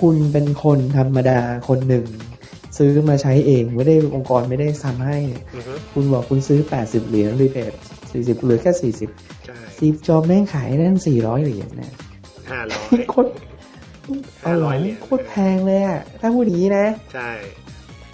[0.00, 2.06] คุณเป็นคนธรรมดาคนหนึ่ง
[2.78, 5.18] ซื้อมาใช้เองไม่ได้องค์กรไม่ได้ทำให้
[5.54, 7.72] อือฮึคุณบอกคุณซื้อ 80 เหรียญรีเบท
[8.08, 11.92] 40 เหลือแค่ 40ใช่ซีฟจอบแม่งขายนั่น 400 เหรียญนะ
[12.50, 13.30] ห้าร้อยโคตร
[14.42, 17.30] เอาเหรอ500เหรียญโคตรแพงเลยอะถ้าพูดอย่างนี้นะ ใช่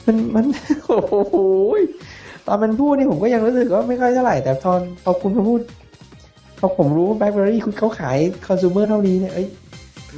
[0.06, 0.44] มันมัน
[0.86, 1.36] โอ้โห
[2.46, 5.60] ตอนมันพูดนี่ผมก็ยังรู้สึกว่าไม่ค่อยเท่าไหร่ แต่ตอนพอคุณมาพูด
[6.60, 9.48] พอผมรู้แบล็คเบอรี่คุณเขาขายคอน sumer เท่านี้เนี่ยเอ้ย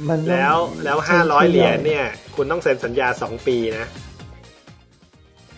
[0.09, 3.85] มันต้องแล้วแล้วใช่ห้าร้อยใช่เหรียญเนี่ย คุณต้องเซ็นสัญญาสองปีนะ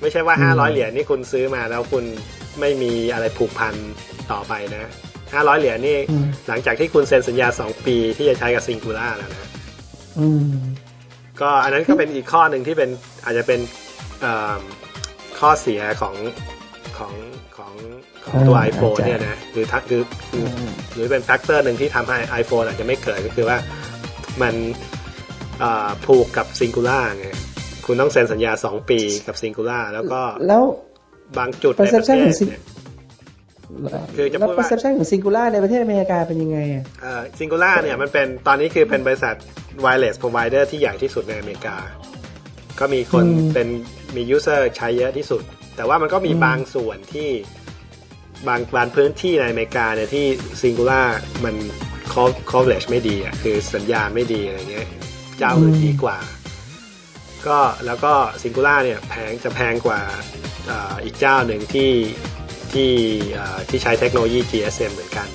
[0.02, 2.04] ไม่ใช่ว่าห้าร้อยเหรียญนี่คุณซื้อมาแล้วคุณ
[2.60, 3.76] ไม่มีอะไรผูกพัน
[4.32, 4.92] ต่อไปนะ
[5.34, 9.50] ห้าร้อยเหรียญนี่อืมหลังจากที่คุณเซ็นสัญญาสองปีที่จะใช้กับซิงคูล่าแล้วนะ
[10.20, 10.48] อืม
[11.42, 12.90] ก็อันนั้นก็เป็นอีกข้อหนึ่งที่เป็น
[13.24, 13.60] อาจจะเป็น
[14.22, 14.62] เอิ่ม
[15.40, 16.16] ข้อเสียของ
[16.98, 17.35] ของของของ
[18.48, 20.46] ตัวอ่า iPhone อาจจะเนี่ยนะหรือทัคือคือ
[20.94, 23.58] หรือเป็นแฟกเตอร์หนึ่งที่ทำให้ iPhone อาจจะไม่เกิดก็คือว่า
[24.42, 24.54] มัน
[25.60, 27.28] เอ่อผูกกับ Singular ไง
[27.86, 30.64] คุณต้องเซ็นสัญญา2ปีกับ Singular แล้วก็แล้ว
[31.38, 32.64] บางจุดในประเท perception ศของ Sing- เนี่ย
[34.16, 39.36] คือจะพูแล้วดว่า perception ของ singular ในประเทศอเมริกาเป็นยังไงอะเอ่อ Singular เนี่ยมันเป็นตอนนี้คือเป็นบริษัท
[39.86, 41.78] wireless provider ที่ใหญ่ที่สุดในอเมริกา
[42.80, 43.68] ก็มีคนอืมเป็น
[44.16, 45.42] มี user ใช้เยอะที่สุด
[45.76, 47.30] แต่ว่ามันก็มีอืมบางส่วนที่
[48.48, 50.26] บางบางพื้นที่ในอเมริกาเนี่ยที่
[50.62, 51.08] Singular
[51.44, 51.56] มัน
[52.14, 54.88] co- coverage ไม่ดีอะคือสัญญาณไม่ดีอะไรเงี้ย
[55.38, 56.18] เจ้าอื่นดีกว่า
[57.48, 60.02] ก็แล้วก็ Singular เนี่ยแพงจะแพงกว่า
[60.68, 61.92] เอ่ออีกเจ้าหนึ่งที่
[62.74, 62.90] ที่
[63.34, 65.28] เอ่อที่ใช้เทคโนโลยี GSM เหมือนกัน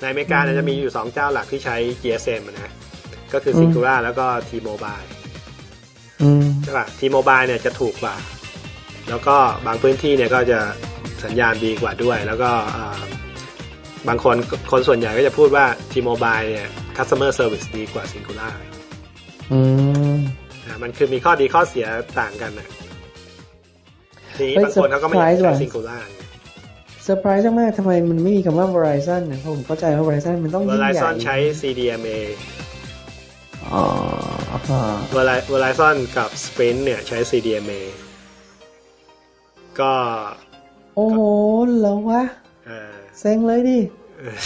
[0.00, 2.72] ในอเมริกาเนี่ยจะมีอยู่สองเจ้าหลักที่ใช้ GSM อะนะ
[3.32, 5.06] ก็คืออืม Singular แล้วก็ T-Mobile
[6.22, 8.16] อืมใช่ป่ะ T-Mobile เนี่ยจะถูกกว่า
[9.08, 10.60] แล้วก็บางพื้นที่เนี่ยก็จะ
[11.24, 13.00] สัญญาณดีกว่าด้วย แล้วก็เอ่อ
[14.08, 14.36] บางคน
[14.70, 18.52] คนส่วนใหญ่ก็จะพูดว่า T-Mobile เนี่ย customer service ดีกว่า Singular
[19.52, 19.60] อื
[20.12, 20.14] ม
[20.64, 21.86] อะมันคือมีข้อดีข้อเสีย
[22.20, 22.68] ต่างกันนะ
[24.36, 26.20] ทีนี้เฮ้ยบางคนเขาก็ไม่อยาก surprise ใช้ว่ะ Singular ไง
[27.02, 32.18] เซอร์ไพรส์มากๆทำไมมันไม่มีคำว่า Verizon นะเพราะผมเข้าใจว่า Verizon มันต้องยิ่งใหญ่ Verizon ใช้ CDMA
[33.72, 33.84] อ๋อ
[34.70, 34.82] ฮะ
[35.14, 37.80] Veri- Verizon กับ Sprint เนี่ยใช้ CDMA
[39.80, 39.92] ก็
[40.96, 41.18] โอ้โห
[41.78, 42.22] เหรอวะ
[42.66, 43.80] เออเซ็งเลยดิ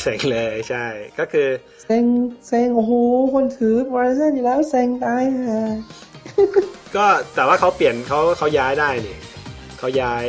[0.01, 0.86] เซ็งเลยใช่
[1.18, 1.49] ก็คือ
[1.82, 2.05] เซ็ง
[2.49, 2.92] เซ็งโอ้โห
[3.34, 5.62] คนถือ Verizon อยู่แล้วเซ็งตายฮะ
[6.96, 9.18] ก็แต่ว่าเขาเปลี่ยนเขาเขาย้ายได้นี่
[9.78, 10.26] เขาย้าย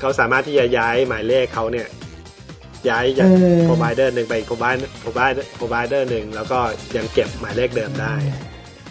[0.00, 1.88] เขาสามารถที่จะย้ายหมายเลขเขาเนี่ย
[2.88, 3.28] ย้ายจาก
[3.68, 6.58] provider หนึ่งไปอีก provider provider provider หนึ่งแล้วก็
[6.96, 8.14] ยังเก็บหมายเลขเดิมได้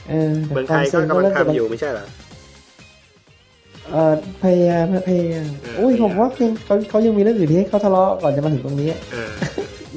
[0.10, 2.08] เออแต่เมืองคไทวามยเซ็ก็งก็กำลัเริ่งมจะทำอยู่ไม่ใช่เหรอ
[3.90, 4.14] เอ่อ
[4.44, 9.32] พยายามพยายามเออโอ้ยพยายามผมว่ายังเขาเขายังมีเรื่องอื่นที่ให้เขาทะเลาะก่อนจะมาถึงตรงนี้เออ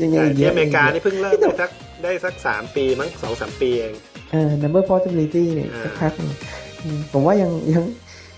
[0.00, 1.70] ยังยังแต่อีกเยที่อะอเมริกานี่เพิ่งเริ่มได้สัก
[2.02, 3.94] ได้สักสามปีมั้งสองสามปีเอง
[4.32, 6.30] เออ number possibility เนี่ยอ่าสักพักหนึ่ง
[6.82, 7.84] อืมผมว่ายังยัง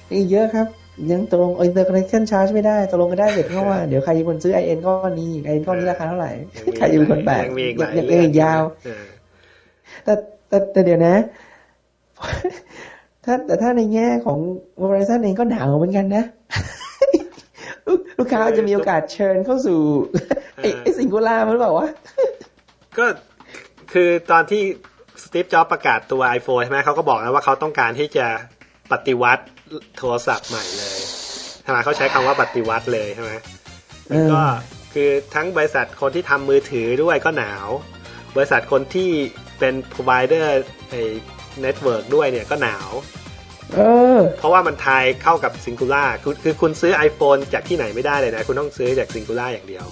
[0.08, 0.66] ยังอีกเยอะครับ
[1.12, 9.04] ยังตกลง interconnection charge ไม่ได้ตกลงกันได้เสร็จเพราะว่าเดี๋ยวใครเป็นคนซื้อ IN ก้อนนี้ IN ก้อนนี้ราคาเท่าไหร่ยังมีใครจะเป็นคนแบกยังมีอีกหลายยังเรื่ยัองงอีกยาวเออ
[10.04, 10.12] แต่
[10.48, 11.16] แต่แต่เดี๋ยวนะ
[13.26, 14.38] ถ้าแต่ถ้าในแง่ของ
[14.80, 16.24] Verizon เองก็หนาวเหมือนกันนะ
[17.86, 19.80] ลูกลูกค้าจะมีโอกาสเชิญเข้าสู่
[20.56, 21.88] ไอ้ไอ้สิงคูล่ามันหรือเปล่าวะ
[22.98, 23.06] ก็
[23.92, 24.62] คือตอนที่
[25.22, 28.26] สตีฟจ็อบประกาศตัว iPhone ใช่ไหมเขาก็บอกแล้วว่าเขาต้องการที่จะ
[28.92, 29.44] ปฏิวัติ
[29.98, 30.98] โทรศัพท์ใหม่เลย
[31.62, 33.32] ใช่ไหมเขาใช้คำว่าปฏิวัติเลยใช่ไหม
[34.08, 34.42] เออก็
[34.94, 37.68] คือทั้งบริษัทคนที่ทำมือถือด้วยก็หนาว
[38.36, 39.10] บริษัทคนที่
[39.58, 40.46] เป็น provider
[40.90, 41.02] ไอ้
[41.64, 42.90] network ด้วยเนี่ยก็หนาว
[43.74, 43.80] เอ
[44.18, 49.86] อเพราะว่ามันทายเข้ากับ Singular คือคือคุณซื้อ iPhone จากที่ไหนไม่ได้เลยนะ คุณต้องซื้อจาก Singular อย่างเดียว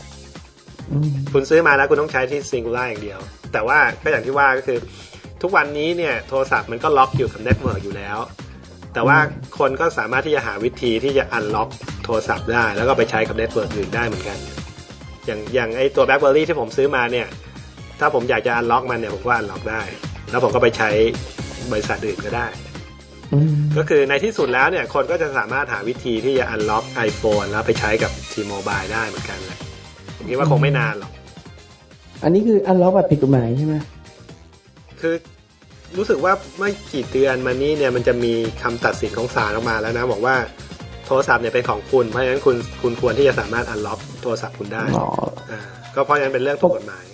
[0.90, 3.20] อืมคุณซื้อมาแล้วคุณต้องใช้ที่ Singular อย่างเดียว
[3.52, 4.78] แต่ว่าก็อย่างที่ว่าก็คือ
[5.42, 8.18] ทุกวันนี้เนี่ยโทรศัพท์มันก็ล็อกอยู่กับ network อยู่แล้ว
[8.94, 9.18] แต่ว่า
[9.58, 11.68] คนก็สามารถที่จะหาวิธีที่จะ unlock
[12.04, 14.38] โทรศัพท์ได้ แล้วก็ไปใช้กับ network อื่นได้เหมือนกัน
[15.26, 17.26] อย่างอย่างไอ้ตัว BlackBerry ที่ผมซื้อมาเนี่ย
[18.00, 19.82] ถ้าผมอยากจะ unlock มันเนี่ยผมก็ unlock ได้
[20.30, 20.90] แล้วผมก็ไปใช้
[21.72, 22.46] บริษัทอื่นก็ได้
[23.32, 29.60] อืมก็คือในที่สุดแล้วเนี่ยคนก็จะสามารถหาวิธีที่จะอันล็อก iPhone แล้วไปใช้กับ T-Mobile ได้เหมือนกันแหละ
[30.16, 31.12] ผมคิดว่าคงไม่นานหรอก
[32.22, 33.74] อันนี้คืออันล็อกแบบผิดกฎหมายใช่ไหม
[35.00, 35.14] คือ
[35.96, 40.36] รู้สึกว่าไม่กี่เดือนมานี้เนี่ยมันจะมีคำตัดสินของศาลออกมาแล้วนะ บอกว่า
[41.06, 45.08] โทรศัพท์เนี่ยเป็นของคุณ เพราะฉะนั้นคุณคุณควรที่จะสามารถอันล็อกโทรศัพท์คุณได้อ๋อ
[45.50, 45.60] อ่า
[45.94, 47.12] ก็เพราะฉะนั้นเป็นเรื่องถูกกฎหมายไม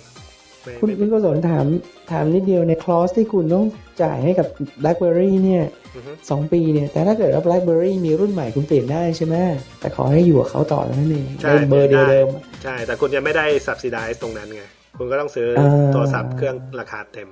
[0.79, 1.65] คุณไม่คุณกุศลถาม
[2.11, 3.65] ถามนิดเดียวในคลอสที่คุณต้อง
[4.01, 4.47] จ่ายให้กับ
[4.83, 5.63] BlackBerry เนี่ย
[5.95, 9.35] อือฮึสองปีเนี่ย แต่ถ้าเกิดว่า BlackBerry มีรุ่นใหม่คุณเปลี่ยนได้ใช่ไหม
[9.79, 12.27] แต่ขอให้อยู่กับเขาต่อนั่นเองใช่ในเบอร์เดียวเดิม
[12.63, 14.63] ใช่ แต่คุณยังไม่ได้ subsidize ตรงนั้นไง
[14.97, 17.29] คุณก็ต้องซื้อเออโทรศัพท์เครื่องราคาเต็ม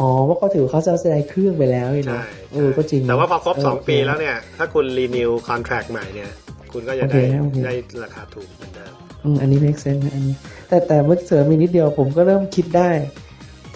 [0.00, 2.22] อ๋อเพราะเขาถือเขาจะแสดงเครื่องไปแล้วนี่ใช่นะ
[2.54, 6.30] เออก็จริงนะแต่ว่าพอครบเสองปีแล้วเนี่ย ถ้าคุณ renew contract ใหม่เนี่ย
[6.72, 7.74] คุณก็จะได้โอเคโอเคได้
[8.04, 8.94] ราคาถูกเหมือนเดิม
[9.40, 10.34] อันนี้ make sense นอันนี้
[10.68, 12.90] แต่แต่เมื่อเสริมอีกนิดเดียวผมก็เริ่มคิดได้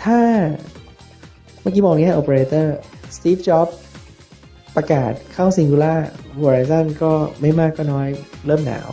[0.03, 0.19] ถ้า
[1.61, 2.67] เมื่อกี้มองอย่างนี้ operator
[3.17, 3.75] Steve Jobs
[4.77, 5.99] ประกาศเข้า Singular
[6.43, 8.09] Verizon ก็ไม่มากก็น้อย
[8.47, 8.91] เริ่มหนาว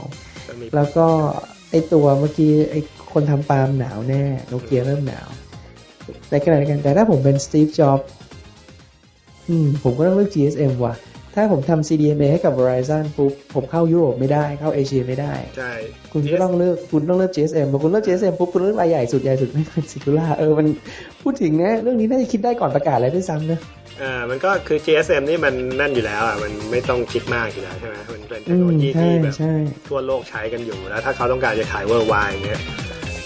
[0.76, 1.08] แล้วก็
[1.70, 2.76] ไอตัวเมื่อกี้ไอ
[3.14, 5.28] คนทำปาล์มหนาวแน่โนเกียเริ่มหนาว
[6.32, 8.00] ในขณะเดียวกันแต่ถ้าผมเป็นสตีฟจ็อบ
[9.50, 10.94] อืมผมก็ต้องเลือก GSM ว่ะ
[11.40, 15.72] ถ้าผมทำ CDMA ให้กับ Verizon ปุ๊บผมเข้ายุโรปไม่ได้เข้าเอเชียไม่ได้ ใช่
[16.14, 20.68] คุณก็ต้องเลือกคุณต้องเลือก GSM พอคุณเลือก GSM ปุ๊บคุณเลือกรายใหญ่สุดใหญ่สุดไม่เป็น Singular เออมัน
[21.22, 23.60] พูดถึงนะเรื่องนี้น่าจะคิดได้ก่อนประกาศเลยด้วยซ้ำนะ
[24.02, 29.54] อ่ามันก็คือ GSM นี่มันนั่นอยู่แล้วอะมันไม่ต้องคิดมากอยู่แล้วใช่ไหมมันเป็นเทคอืโนมโลยีใช่ที่แบบใช่
[29.90, 32.62] ทั่วโลกใช้กันอยู่แล้ว ถ้าเขาต้องการจะขาย worldwide อย่างเงี้ย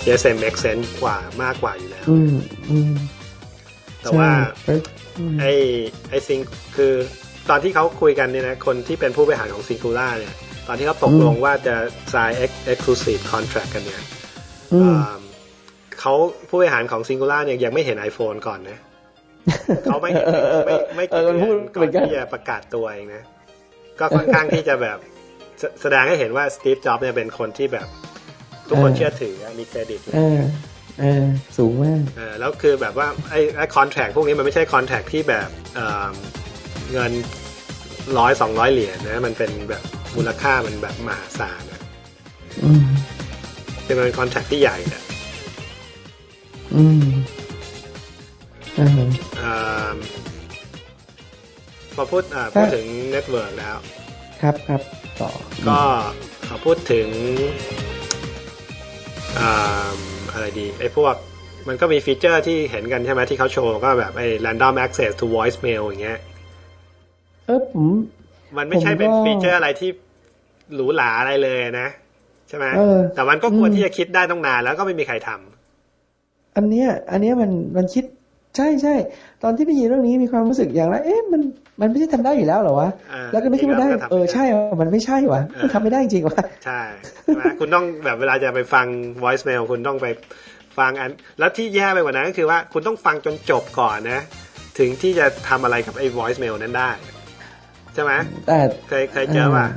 [0.04, 2.34] GSM make sense กว่ามากกว่าอยู่แล้วอืม
[2.70, 2.94] อืม
[4.02, 4.30] แต่ว่า
[4.64, 4.76] ใช่
[5.18, 5.52] อืมไอ้
[6.10, 6.40] ไอ้ซิง
[6.76, 6.94] คือ
[7.50, 10.34] ตอนที่เขาคุยกันเนี่ยนะคนที่เป็นผู้บริหารของ Singular เนี่ย
[10.68, 11.76] ตอนที่เขาตกลงว่าจะ
[12.14, 14.02] sign ex- exclusive contract กันเนี่ย
[14.74, 15.20] อืมอ่า
[16.00, 16.14] เขา
[16.50, 18.80] ผู้บริหารของ Singular เนี่ยยังไม่เห็น iPhone ก่อนนะ
[19.86, 20.26] เขาไม่เห็น
[20.66, 23.24] ไม่ไม่เอกี่อมันเดืพูดอนก่เหอมือนนกันที่จะประกาศตัวเองนะ
[24.00, 24.98] ก็ค่อนข้างที่จะแบบ
[25.60, 27.88] แสแสดงให้เห็นว่าสตีฟจ็อบเนี่ยเป็นคนที่แบบ
[28.70, 30.40] ทุกคนเชื่อถือมีเครดิตเออ
[31.00, 31.26] เออ
[31.58, 35.50] สูงมากเออแล้วคือแบบว่าไอ้ไอ้คอนแทคพวกนี้มันไม่ใช่คอนแทคที่แบบ
[36.84, 37.12] เอ่อเงิน
[38.18, 39.84] ร้อยสองร้อยเหรียญนะ มันเป็นแบบ
[40.16, 41.82] มูลค่ามันแบบมหาศาลนะ
[42.64, 42.84] อืม
[43.86, 45.02] คือมันเป็น contract ที่ใหญ่อะ
[46.76, 47.06] อืม
[48.80, 48.90] อ่า
[49.38, 49.52] เอ่
[49.94, 49.96] อ
[51.96, 53.78] พอพูดอ่าถ้าพูดถึง network แล้ว
[54.42, 54.82] ครับครับ
[55.20, 55.30] ต่อ
[55.68, 55.80] ก็
[56.48, 57.08] ขอพูดถึง
[59.40, 59.94] อ่า
[60.32, 61.16] อะไรดี ไอ้พวก
[61.68, 66.20] มันก็มี feature ที่เห็นกันใช่ไหมที่เขาโชว์ก็แบบไอ้ random access to voicemail อย่างเงี้ย
[67.46, 67.86] เออผม
[68.58, 69.90] มันไม่ใช่เป็นผมก็ฟีเจอร์อะไรที่
[70.74, 71.90] หรูหราอะไรเลยนะ
[72.50, 78.04] ใช่ไหมเออแต่มันก็ควรอืมที่จะคิดได้ต้องนานแล้วก็ไม่มีใครทำอันเนี้ย อันเนี้ยมันมันคิด
[78.58, 78.96] ใช่ใช่
[79.44, 81.42] ตอนที่ได้ยินเรื่องนี้มีความรู้สึกอย่างไรเอ๊ะมัน
[81.82, 86.82] มันไม่ใช่ทำได้อยู่แล้วเหรอวะอ่าแล้วก็นึกขึ้นมาได้จริงๆแล้วมันก็ทำเออใช่ว่ะมันไม่ใช่วะเออมันทำไม่ได้จริงวะใช่
[87.24, 88.86] ใช่ไหมคุณต้องแบบเวลาจะไปฟัง
[89.24, 90.08] voicemail คุณต้องไป
[90.78, 94.22] ฟังอัน แล้วที่แย่ไปกว่านั้นก็คือว่าคุณต้องฟังจนจบก่อนนะ
[94.80, 96.92] ถึงที่จะทำอะไรกับไอ้ voicemail นั้นได้
[97.94, 98.12] ใช่ไหม
[98.48, 99.68] แต่เคยเคยเจอป่ะ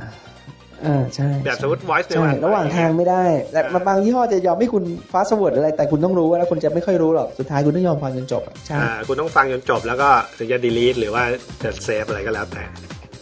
[0.85, 11.23] อ่าใช่แบบสมมติ voicemail ใช่อันระหว่างทางไม่ได้แต่เออบางยี่ห้อจะยอมให้คุณ fast forward อะไร แต่คุณต้องรู้ว่าแล้วคุณจะไม่ค่อยรู้หรอก สุดท้ายคุณต้องยอมฟังจนจบอะใช่อ่าคุณต้องฟังจนจบแล้วก็ถึงจะ delete หรือว่า
[11.63, 12.63] จะ save อะไรก็แล้วแต่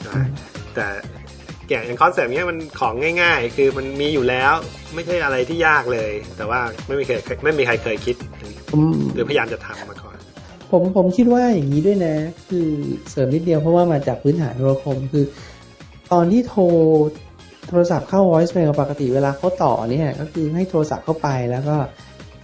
[0.06, 0.26] อ่า
[0.76, 0.88] แต่
[1.70, 4.54] อย่าง concept เนี้ยมันของง่าย ๆ คือมันมีอยู่แล้ว
[4.94, 8.16] ไม่ใช่อะไรที่ยากเลย แต่ว่าไม่มีใครไม่มีใครเคยคิด
[8.70, 8.80] ผม
[9.14, 10.15] หรือพยายามจะทำมาก่อน
[10.76, 12.16] ผมผมคิดว่าอย่างนี้ด้วยนะ
[12.50, 12.68] คือ
[13.10, 15.26] เสริมนิดเดียวเพราะว่ามาจากพื้นฐานโทรคม คือ
[16.12, 16.64] ตอนที่โทร
[17.70, 21.76] โทรศัพท์เข้า voicemail ปกติเวลาเขาต่อเนี่ยก็คือให้โทรศัพท์เข้าไปแล้วก็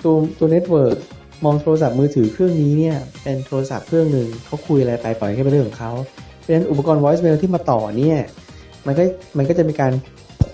[0.03, 0.97] ตัวตัว network
[1.45, 5.91] มองโทรศัพท์มือถือเครื่องนี้เนี่ย เป็นโทรศัพท์เครื่องหนึ่งเขาคุยอะไรไปปล่อยให้เป็นเรื่องของเขา
[6.39, 8.19] เพราะฉะนั้นอุปกรณ์ voicemail ที่มาต่อเนี่ย
[8.85, 9.03] มันก็
[9.37, 9.91] มันก็จะมีการ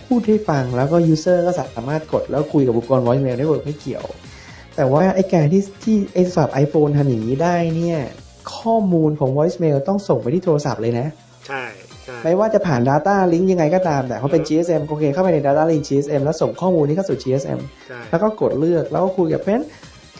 [0.07, 4.05] พูดให้ฟังแล้วก็ user ก็สามารถกดแล้วคุยกับอุปกรณ์ voicemail network ไม่เกี่ยว
[4.77, 7.99] แต่ว่าไอ้การที่ที่ไอ้โทรศัพท์ iPhone ทำอย่างนี้ได้เนี่ย
[8.55, 11.07] ข้อมูลของ voicemail ต้องส่งไปที่โทรศัพท์เลยนะ
[11.47, 11.63] ใช่
[12.03, 19.65] ใช่ไม่ว่าจะผ่าน Data Link ยังไงก็ตามแต่เขาเป็น GSM โอเคเข้าไปใน Data Link GSM แล้วส่งข้อมูลนี้เข้าสู่ GSM ใช่แล้วก็กดเลือกแล้วก็คุยกับเพราะฉะนั้น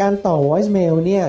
[0.01, 1.25] การต่อ voicemail เนี่ย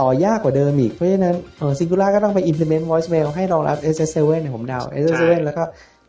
[0.00, 5.62] ต่อยากกว่าเดิมอีก เพราะฉะนั้นเออ Singular ก็ต้องไป implement voicemail ให้รองรับ SS7 เนี่ยผมเดา SS7 แล้วก็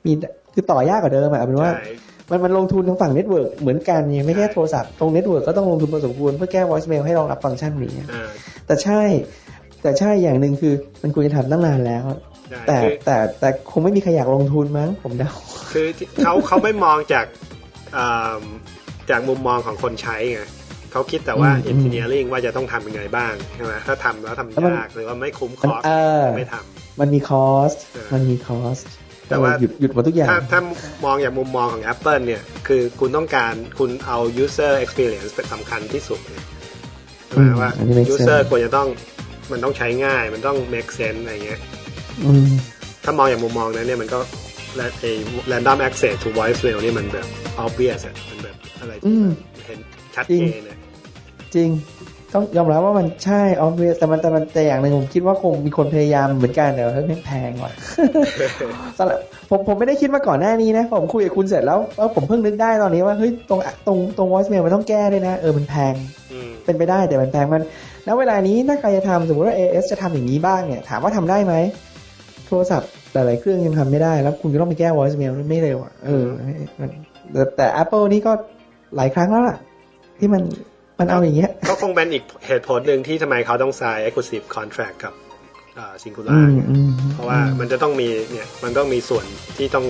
[0.06, 0.12] มี
[0.54, 1.94] คือต่อยากกว่าเดิมอะเอาเป็นว่าใช่
[2.30, 8.30] มันมันลงทุนทางฝั่ง network เหมือนกันไงไม่แค่โทรศัพท์ตรง network ก็ต้องลงทุนพอสมควรเพื่อแก้ voicemail ให้รองรับฟังก์ชันนี้อ่า
[8.66, 9.02] แต่ใช่
[9.82, 10.74] แต่ใช่อย่างหนึ่งคือ
[11.04, 12.04] มันควรจะทำตั้งนานแล้ว
[12.50, 15.32] ใช่แต่คือแต่แต่คงไม่มีใครอยากลงทุนมั้งผมเดา
[15.72, 17.26] คือที่เขาเขาไม่มองจาก
[17.98, 18.42] อ่า
[19.10, 20.42] จากมุมมองของคนใช้ไง
[20.92, 26.56] เขาคิดแต่ว่าอืม engineering ว่าจะต้องทำยังไงบ้างใช่ไหมถ้าทำแล้วทำแล้วมันยากหรือว่าไม่คุ้ม cost มันเออไม่ท
[27.00, 28.78] มันมีคอสเออมันมีคอส
[29.30, 30.62] แต่ว่าหยุดหยุดหมดทุกอย่างถ้าถ้า
[31.06, 36.46] มองอย่างมุมมองของ Apple เนี่ย คือคุณต้องการคุณเอา user experience เป็นสำคัญที่สุดเนี่ย
[37.28, 38.88] ใช่ไหมอืมว่าอันนี้ make user sense ควรจะต้อง
[39.52, 41.60] มันต้องใช้ง่าย มันต้อง make sense อะไรเงี้ย
[42.26, 42.48] อืม
[43.04, 44.20] ถ้ามองอย่างมุมมองนั้นเนี่ยมันก็
[44.76, 45.12] และไอ้
[45.52, 47.28] random access to voicemail นี่มันแบบ
[47.66, 49.14] obvious อะมันแบบอะไรอื
[49.56, 49.80] ที่มเห็น
[50.16, 50.78] ชัดจริเจงนเนี่ย
[51.56, 51.70] จริง
[52.34, 57.72] ต้องยอมรับว่ามันใช่ obvious แต่มันแต่มันแต่อย่างหนึ่งผมคิดว่าคงมีคนพยายามเหมือนกันแต่ว่าเฮ้ยแม่งแพงว่ะ
[58.98, 59.20] สำหรับ
[59.50, 65.94] ผมผมไม่ได้คิดมาก่อนหน้านี้นะ ผมคุยกับคุณเสร็จแล้วเออผมเพิ่งนึกได้ตอนนี้ว่าเฮ้ยตรงตรงตรง voicemail มันต้องแก้ด้วยนะ เออมันแพง
[66.32, 67.64] อืมเป็นไปได้แต่มันแพงมัน
[68.06, 71.54] แล้วเวลานี้ถ้าใครจะทำสมมติว่า AS จะทำอย่างนี้บ้างเนี่ยถามว่าทำได้ไหม
[72.48, 76.26] โทรศัพท์หลายๆเครื่องยังทำไม่ได้ แล้วคุณจะต้องไปแก้ voicemail ไม่เร็วอะเออ
[76.80, 76.90] มัน
[77.34, 78.32] แต่แต่ Apple นี่ก็
[78.96, 79.58] หลายครั้งแล้วล่ะ
[80.20, 80.42] ที่มัน
[81.00, 85.14] มันเอาอย่างเงี้ย ก็คงเป็นอีกเหตุผลหนึ่งที่ทำไมเขาต้อง sign exclusive contract กับ
[85.78, 89.26] อ่าอื Singular มอืมเพราะว่ามันจะต้องมีเนี่ยมันต้องมีส่วน
[89.58, 89.86] ที่ต้อง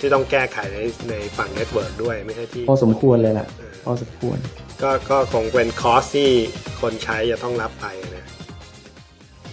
[0.00, 0.78] ที่ต้องแก้ไขใน
[1.10, 3.46] ในฝั่ง network ด้วยไม่ใช่ที่พอสมควรเลยล่ะ
[3.84, 4.38] พอสมควร
[4.82, 6.30] ก็ก็คงเป็น cost ที่
[6.80, 7.86] คนใช้จะต้องรับไป
[8.16, 8.26] นะ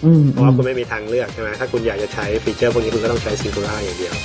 [0.06, 4.16] อืมเพราะว่าคุณไม่มีทางเลือกใช่ไหมถ้าคุณอยากจะใช้ฟีเจอร์พวกนี้คุณก็ต้องใช้ Singular อย่างเดียว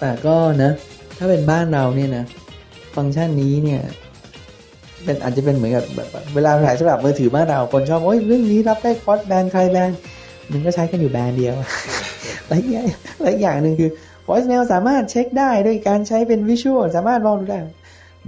[0.00, 0.72] แต่ก็นะ
[1.18, 2.24] ถ้าเป็นบ้านเราเนี่ยนะ
[2.96, 3.82] ฟังก์ชันนี้เนี่ย
[5.04, 9.90] เป็นอาจจะเป็นเหมือนกับแบบเวลาถ่ายสำหรับมือถือบ้านเราคนชอบโอ้ยเรื่องนี้รับได้คอร์สแบนใครแบน
[10.52, 11.54] มันก็ใช้กันอยู่แบรนด์เดียว
[12.46, 12.86] และอีกอย่าง
[13.20, 13.90] และอีกอย่างหนึ่งคือ
[14.28, 17.58] voicemail สามารถเช็คได้ด้วยการใช้เป็นวิชวลสามารถมองดูได้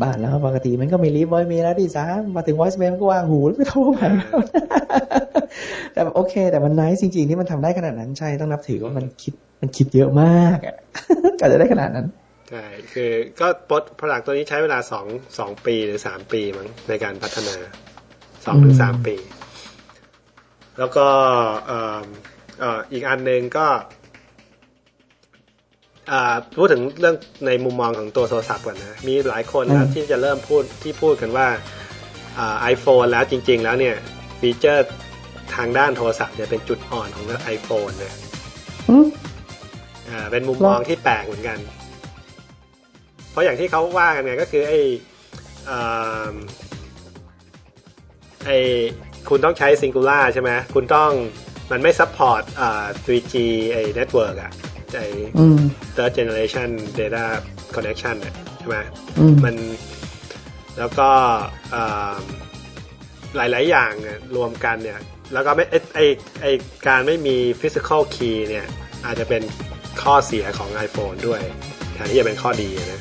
[0.03, 4.39] บ้านแล้วปกติมันก็ม่รีบ voicemail แล้วที่สามมาถึง voicemail มันก็วางหูแล้วไม่โทรไปแล้ว
[5.93, 10.77] แต่โอเค แต่มันนิสจริง ๆ ที่มันทำได้ขนาดนั้นใช่ต้องนับถือว่ามันคิดมันคิดเยอะมากอะ
[11.41, 12.07] ก็จะได้ขนาดนั้น
[12.53, 15.07] ใช่ คือก็ปลดผลักตัวนี้ใช้เวลาสอง
[15.39, 17.57] สองปีหรือสามปีมั้งในการพัฒนา
[18.47, 19.17] สองถึงสามปี
[20.79, 21.07] แล้วก็
[21.67, 22.05] เอ่อ
[22.61, 23.67] เอ่ออีกอันหนึ่งก็
[26.11, 31.49] อ่าพูดถึงเรื่องในมุมมองของตัวโทรศัพท์ก่อนนะ มีหลายคนแล้วอืมที่จะเริ่มพูดที่พูดกันว่า
[32.39, 33.97] อ่าไอโฟนแล้วจริง ๆ แล้วเนี่ย
[34.41, 34.87] ฟีเจอร์
[35.55, 38.15] ทางด้านโทรศัพท์เนี่ยเป็นจุดอ่อนของ iPhone นะ
[38.89, 39.07] อืม
[40.09, 41.59] อ่าเป็นมุมมองที่แปลกเหมือนกัน
[43.33, 44.81] เพราะอย่างที่เขาว่ากันไงก็คือไอ้
[45.69, 46.35] อ่า
[48.47, 48.59] ไอ้
[49.29, 51.11] คุณต้องใช้ Cingular ใช่ไหมคุณต้อง
[51.71, 53.35] มันไม่ support อ่า 3G
[53.73, 54.53] ไอ้ network อะ
[54.95, 55.07] ไอ้
[55.39, 55.59] อืม
[55.97, 56.71] third generation
[57.01, 57.25] data
[57.75, 58.77] connection เนี่ยใช่ไหม
[59.19, 59.55] อืมมัน
[60.79, 61.11] แล้วก็
[61.75, 62.17] อ่า
[63.37, 65.01] หลาย ๆ อย่างเนี่ยรวมกันเนี่ย
[65.33, 66.01] แล้วก็ไม่ไอไอ
[66.43, 66.47] ไอ
[66.87, 68.67] การไม่มี physical key เนี่ย
[69.05, 69.43] อาจจะเป็น
[70.03, 71.41] ข้อเสียของ iPhone ด้วย
[71.95, 73.01] แทนที่จะเป็นข้อดีนะ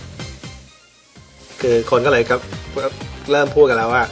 [1.62, 2.42] คือคนก็เลยครับ
[3.32, 4.04] เริ่มพูดกันแล้วว่า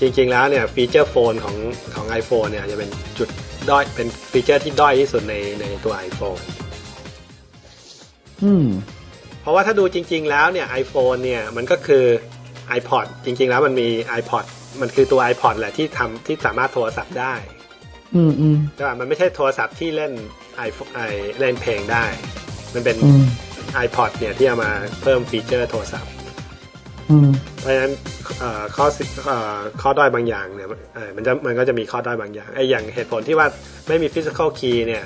[0.00, 1.56] จริง ๆ แล้วเนี่ย feature phone ของ
[1.94, 3.28] ของ iPhone เนี่ยจะเป็นจุด
[3.70, 6.42] ด้อยเป็นฟีเจอร์ที่ด้อยที่สุดในในตัว iPhone
[8.44, 8.66] อืม
[9.40, 12.04] เพราะว่าถ้าดูจริง ๆ แล้วเนี่ย iPhone เนี่ยมันก็คือ
[12.78, 13.88] iPod จริง ๆ แล้วมันมี
[14.20, 14.44] iPod
[14.80, 17.34] มันคือตัว iPod แหละที่ทำที่สามารถโทรศัพท์ได้
[18.14, 20.12] อืมอืมใช่ป่ะมันไม่ใช่โทรศัพท์ที่เล่น
[20.68, 21.00] iPhone ไอ
[21.38, 22.04] เล่นเพลงได้
[22.74, 23.24] มันเป็นอืม
[23.86, 24.70] iPod เนี่ยที่เอามา
[25.02, 26.23] เพิ่มฟีเจอร์โทรศัพท์อืม
[27.60, 27.92] เพราะฉะนั้น
[28.38, 33.46] เอ่อข้อสิเอ่อข้อด้อยบางอย่างเนี่ยเอ่อมันจะมันก็จะมีข้อด้อยบางอย่างไอ้อย่างเหตุผลที่ว่า
[33.88, 35.04] ไม่มี physical key เนี่ย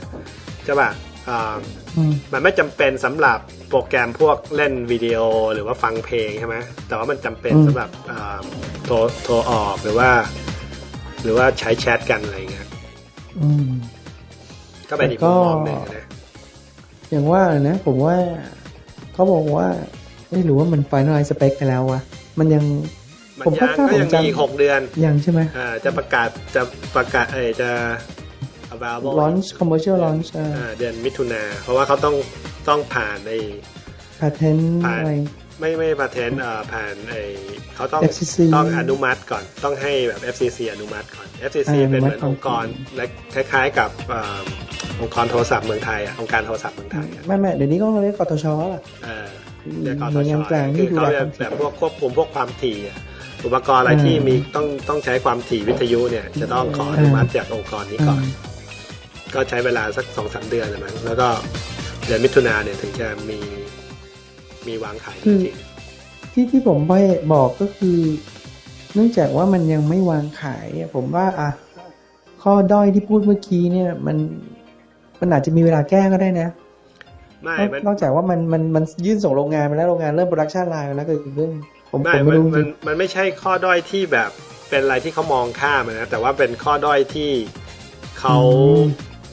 [0.65, 0.91] ใช่ป่ะ
[1.29, 1.55] อ่า
[1.97, 3.39] อืมมันไม่จำเป็นสำหรับ
[3.71, 5.19] โปรแกรมพวกเล่นวิดีโอ
[5.55, 6.57] หรือว่าฟังเพลงใช่ไหม
[6.89, 8.39] แต่ว่ามันจำเป็นอืมสำหรับอ่า
[8.85, 8.95] โทร
[9.25, 10.11] โทรออกหรือว่า
[11.23, 12.69] หรือว่าใช้แชทกันอะไรเงี้ย
[13.41, 13.69] อืม
[14.89, 16.07] ก็เป็นอีกแต่มุก็มมองหนึ่งนะ
[17.11, 18.17] อย่างว่านะผมว่า
[19.13, 19.69] เขาบอกว่า
[20.33, 22.01] ไม่รู้ว่ามัน finalize spec ไปแล้ววะ
[22.39, 22.65] มันยัง
[23.39, 26.63] มันผมยังคาดก็ผมยังจำมีอีกหกเดือน ยังใช่ไหมอ่าจะประกาศจะ
[26.97, 27.71] ประกาศเออจะ
[28.75, 32.15] available launch commercial launch อ่าอ่าเดือนมิถุนาเพราะว่าเขาต้อง
[32.69, 33.39] ต้องผ่านไอ้
[34.21, 35.13] patent ผ่านอะไร
[35.61, 37.23] ไม่ไม่พาเทนเอ่อผ่านไอ้
[37.75, 42.65] เขาต้อง FCC ต้องอนุมัติก่อนต้องให้แบบ FCC อนุมัติก่อน FCC อ่าเป็นเหมือนอนุมัติองค์กร
[42.97, 43.05] และ
[43.35, 44.41] คล้าย ๆ กับเอ่อ
[45.01, 48.83] องค์กรโทรศัพท์เมืองไทยอะองค์การโทรศัพท์เมืองไทยอะไม่ไม่เดี๋ยวนี้ก็เรียกกทชอะ
[49.73, 52.97] เออเรียกกหน่วยงานกลางที่คือเขาดูแลจะความถี่แบบพวกควบคุมพวกความถี่อะ
[53.45, 58.23] อุปกรณ์อะไรอ่าที่มีต้องต้องใช้ความถี่วิทยุเนี่ย จะต้องขออนุมัติจากองค์กรนี้ก่อน
[59.35, 61.29] ก็ใช้เวลาสักสองสามเดือนนะมั้งแล้วก็
[62.07, 63.39] เดือนมิถุนาเนี่ยถึงจะมี
[64.67, 65.57] มีวางขายจคือริง
[66.33, 66.93] ที่ที่ผมไป
[67.33, 67.99] บอกก็คือ
[68.95, 71.51] เนื่องจากว่ามันยังไม่วางขายอะผมว่าอะ
[72.43, 74.17] ข้อด้อยที่พูดเมื่อกี้เนี่ย มัน
[75.21, 76.68] มันอาจจะมีเวลาแก้ก็ได้นะๆ
[77.43, 81.53] ไม่นอกมันนอกจากว่ามันมันมันยื่นส่งโรงงานไปแล้วโรงงานเริ่ม production line ไปแล้วก็อีกเรื่อง
[81.93, 84.31] ผมไม่ผมไม่มันรู้จมัรินงมันไม่ใช่ข้อด้อยที่แบบ
[84.71, 87.31] เป็นอะไรที่เขามองข้ามอะนะแต่ว่าเป็นข้อด้อยที่
[88.19, 88.85] เขาอืม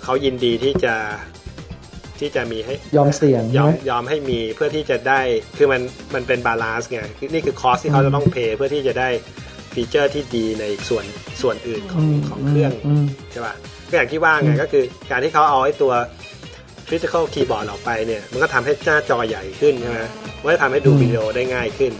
[0.03, 0.95] เขายินดีที่จะ
[2.19, 5.21] ที่จะมีให้ยอมเสี่ยงยใช่อไหมมยอมให้มีเพื่อที่จะได้
[5.57, 5.81] คือมัน
[6.13, 9.09] มันเป็น balance ไงคือนี่คือ cost ที่เขาจะต้อง pay เพื่อที่จะได้
[9.73, 11.05] ฟีเจอร์ที่ดีในส่วน
[11.41, 12.71] ส่วนอื่นของของเครื่อง
[13.03, 13.53] มใช่ป่ะ
[13.89, 15.93] ก็อย่างที่ว่าไงอืมก็คือการที่เขาเอาไอ้ตัว
[16.89, 19.99] physical keyboard ออกไปเนี่ย มันก็ทำให้หน้าจอใหญ่ขึ้นใช่ไหม
[20.41, 21.93] มันก็ทำให้ดูวิดีโอได้ง่ายขึ้น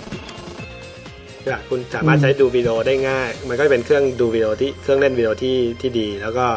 [1.41, 6.47] ใช่ป่ะคุณสามารถใช้ดูวิดีโอได้ง่าย มันก็เป็นเครื่องดูวิดีโอที่เครื่องเล่นวิดีโอที่ที่ดี แล้วก็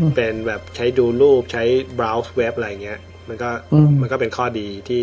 [0.00, 1.64] อืมเป็นแบบใช้ดูรูปใช้
[1.98, 5.02] browse เว็บอะไรเงี้ย มันก็อืมมันก็เป็นข้อดีที่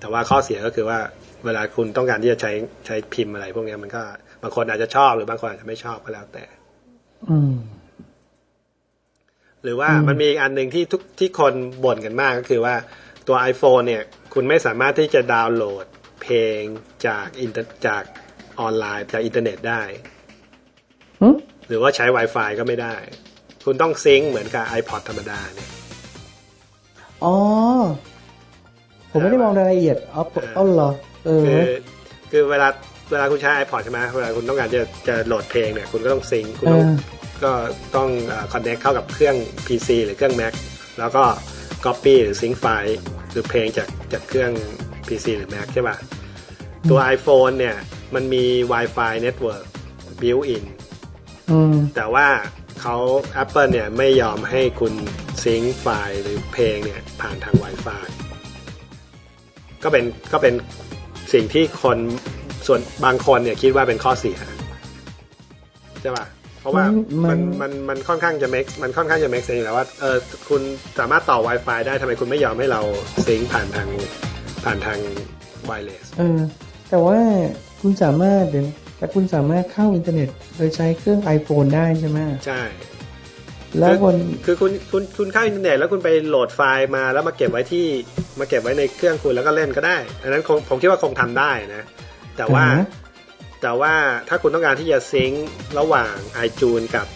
[0.00, 0.98] แต่ว่าข้อเสียก็คือว่า
[1.44, 2.52] เวลาคุณต้องการที่จะใช้
[2.86, 4.02] ใช้พิมพ์อะไร พวกเนี้ยมันก็
[4.42, 6.44] บางคนอาจจะชอบหรือบางคนอาจจะไม่ชอบก็แล้วแต่
[7.30, 7.52] อืม
[9.64, 11.54] หรือว่าอืมมันมีอีกอันหนึ่งที่ทุกที่คน
[11.84, 12.74] บ่นกันมากก็คือว่า
[13.26, 14.02] ตัว iPhone เนี่ย
[14.34, 15.86] คุณไม่สามารถที่จะดาวน์โหลด
[16.22, 16.60] เพลง
[17.06, 18.02] จากอินเตอร์จาก
[18.60, 19.82] ออนไลน์จากอินเทอร์เน็ตได้
[21.20, 21.28] หึ
[21.68, 22.96] หรือว่าใช้ Wi-Fi ก็ไม่ได้
[23.64, 25.70] คุณต้อง sync เหมือนกับ iPod ธรรมดาเนี่ย
[27.24, 27.34] อ๋อ
[29.10, 30.22] ผมไม่ได้มองรายละเอียดอ๋อ
[30.56, 30.90] อ๋อเหรอ
[31.24, 31.62] เออคือ
[32.30, 32.68] คือเวลา
[33.10, 37.52] เวลาคุณใช้ iPod ใช่ไหมเวลาคุณต้องการจะจะโหลดเพลงเนี่ย คุณก็ต้องซิงค์คุณเอต้องอ ก็
[37.96, 38.08] ต้อง
[38.52, 39.36] คอนเนคเข้ากับเครื่อง
[39.66, 40.54] PC หรือเครื่อง Mac
[40.98, 41.24] แล้วก็
[41.84, 42.98] Copy หรือ Sync ไฟล์
[43.30, 44.52] หรือเพลงจากจากเครื่อง
[45.06, 45.96] PC หรือ Mac ใช่ป่ะ
[46.90, 47.76] ตัว iPhone เนี่ย
[48.14, 49.64] มันมี Wi-Fi network
[50.20, 50.64] built in
[51.50, 52.28] อืมแต่ว่า
[52.80, 52.96] เขา
[53.42, 54.94] Apple เนี่ยไม่ยอมให้คุณ
[55.42, 58.06] sync ไฟล์หรือเพลงเนี่ยผ่านทาง Wi-Fi
[59.82, 60.54] ก็เป็นก็เป็น
[61.32, 61.98] สิ่งที่คน
[62.66, 64.38] ส่วนบางคนเนี่ยคิดว่าเป็นข้อเสีย
[66.00, 66.26] ใช่ป่ะ
[66.64, 66.86] เพราะว่า
[67.24, 70.16] มันมันมันมันค่อนข้างจะ make มันค่อนข้างจะ make sense อยู่แล้วว่าเออ
[70.48, 70.62] คุณ
[70.98, 72.80] สามารถต่อ Wi-Fi ได้ทำไมคุณไม่ยอมให้เรา
[73.26, 73.88] sync ผ่านทาง
[74.64, 74.98] ผ่านทาง
[75.68, 76.38] wireless เออ
[76.90, 77.18] แต่ว่า
[77.80, 78.66] คุณสามารถเดี๋ยว
[78.98, 82.62] แต่คุณสามารถเข้าอินเทอร์เน็ต โดยใช้เครื่อง iPhone ได้ใช่ไหมใช่
[83.78, 87.86] แล้วบนคือคุณคุณคุณเข้าอินเทอร์เน็ตแล้วคุณไปโหลดไฟล์มาแล้วมาเก็บไว้ที่
[88.40, 91.82] มาเก็บไว้ในเครื่องคุณแล้วก็เล่นก็ได้ อันนั้นคงผมคิดว่าคงทำได้นะ
[92.36, 92.84] แต่ว่าอ่าฮะ
[93.64, 93.94] แต่ว่า
[94.28, 95.48] ถ้าคุณต้องการที่จะซิงค์
[95.78, 96.14] ระหว่าง
[96.46, 97.06] iTunes กับ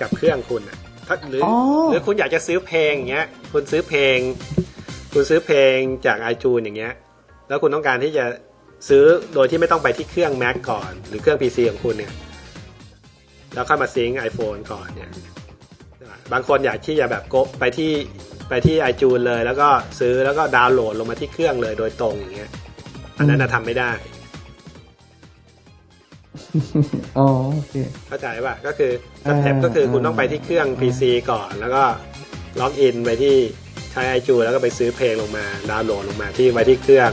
[0.00, 1.48] กับเครื่องคุณอะถ้าหรืออ
[1.82, 4.18] อหรือคุณอยากจะซื้อเพลงอย่างเงี้ย คุณซื้อเพลง
[5.12, 5.76] คุณซื้อเพลง
[6.06, 6.94] จาก iTunes อย่างเงี้ย
[7.48, 8.24] แล้วคุณต้องการที่จะ
[8.88, 9.04] ซื้อ
[9.34, 12.12] โดยที่ไม่ต้องไปที่เครื่อง Mac ก่อน หรือเครื่อง PC ของคุณเนี่ย
[13.54, 15.10] แล้วค่อยมา sync iPhone ก่อนเนี่ย
[16.32, 17.92] บางคนอยากที่จะแบบ go ไปที่
[18.48, 19.68] ไปที่ iTunes เลย แล้วก็
[20.00, 22.50] ซื้อแล้วก็ดาวน์โหลดลงมาที่เครื่องเลยโดยตรงอย่างเงี้ย
[23.18, 23.92] อันนั้นนะทำไม่ได้
[27.18, 27.74] อ๋อโอเค
[28.08, 28.92] เข้าใจป่ะก็คือ
[29.24, 31.82] step อ่าก็คือคุณต้องไปที่เครื่องอ่า PC ก่อนแล้วก็
[32.60, 33.34] login ไปที่
[33.92, 37.10] ใช้ไอจูนแล้วก็ไปซื้อเพลงลงมาดาวน์โหลดลงมาที่ไว้ที่เครื่อง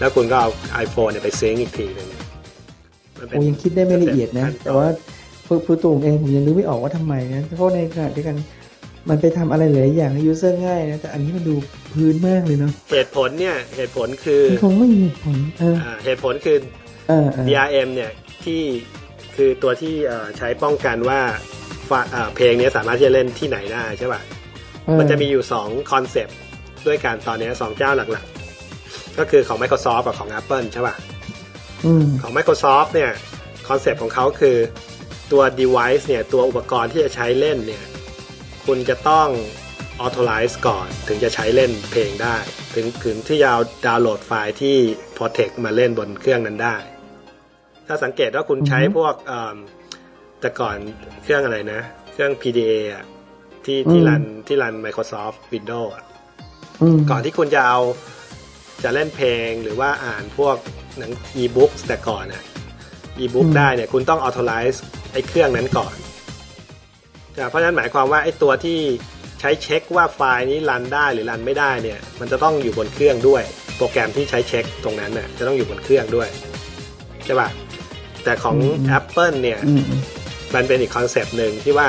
[0.00, 0.48] แล้วคุณก็เอา
[0.84, 2.08] iPhone เนี่ยไปซิงค์อีกทีหนึง
[3.18, 4.88] มันเป็ผมยังคิดได้ไม่ละเอียดนะ แต่ว่า
[5.46, 8.36] ผู้ผู้ตูมเองผมยังนึกไม่ออกว่าทำไมนะเพราะในขณะเดียวกัน
[9.08, 11.54] มันไปทำอะไรหลายอย่างให้ยูเซอร์ง่ายนะ แต่อันนี้มันดู
[11.92, 16.56] พื้นมากเลยเนาะเหตุผลเนี่ย เหตุผลคือมันคงไม่มีผลเอออ่าเหตุผลคือ
[17.08, 18.10] เออเออ DRM เนี่ย
[18.46, 18.62] ที่
[19.36, 21.20] คือตัวที่เอ่อใช้ป้องกันว่า
[21.88, 24.20] ฟาเอ่อเพลงเนี้ยสามารถที่จะเล่นที่ไหนได้ใช่ป่ะ
[24.84, 26.36] เออมันจะมีอยู่2 concept
[26.86, 30.94] ด้วยกันตอนเนี้ยสองเจ้าหลักๆ ก็คือของ Microsoft กับของ Apple ใช่ป่ะ
[31.84, 33.12] อืมของ Microsoft เนี่ย
[33.68, 34.56] concept ของเขาคือ
[35.32, 37.84] ตัว device เนี่ยตัวอุปกรณ์ที่จะใช้เล่นเนี่ย
[38.66, 39.28] คุณจะต้อง
[40.04, 42.36] authorize ก่อนถึงจะใช้เล่นเพลงได้
[42.74, 44.76] ถึงถึงที่จะเอาดาวน์โหลดไฟล์ที่
[45.16, 46.76] protect มาเล่นบนเครื่องนั้นได้
[47.86, 49.56] ถ้าสังเกตว่าคุณใช้พวกเอิ่ม
[50.40, 50.76] แต่ก่อน
[51.22, 51.80] เครื่องอะไรนะ
[52.12, 53.04] เครื่อง PDA อะ
[53.64, 56.04] ที่ที่รันที่รัน Microsoft Windows อะ
[56.80, 57.80] อืมก่อนที่คุณจะเอา
[58.84, 60.56] จะเล่นเพลงหรือว่าอ่านพวก
[60.98, 61.12] หนัง
[61.42, 62.42] e-book แต่ก่อนน่ะ
[63.18, 64.78] e-book อืมได้เนี่ยคุณต้อง authorize
[65.12, 65.94] ไอ้เครื่องนั้นก่อน
[67.38, 68.78] นะเพราะฉะนั้นหมายความว่าไอ้ตัวที่
[69.40, 73.42] ใช้เช็คว่าไฟล์นี้รันได้หรือรันไม่ได้เนี่ย มันจะต้องอยู่บนเครื่องด้วย
[73.76, 76.28] โปรแกรมที่ใช้เช็คตรงนั้นน่ะจะต้องอยู่บนเครื่องด้วย
[77.24, 77.48] ใช่ป่ะ
[78.26, 78.56] แต่ของ
[78.98, 79.84] Apple เนี่ยอืม
[80.54, 81.88] มันเป็นอีกคอนเซปต์หนึ่งที่ว่า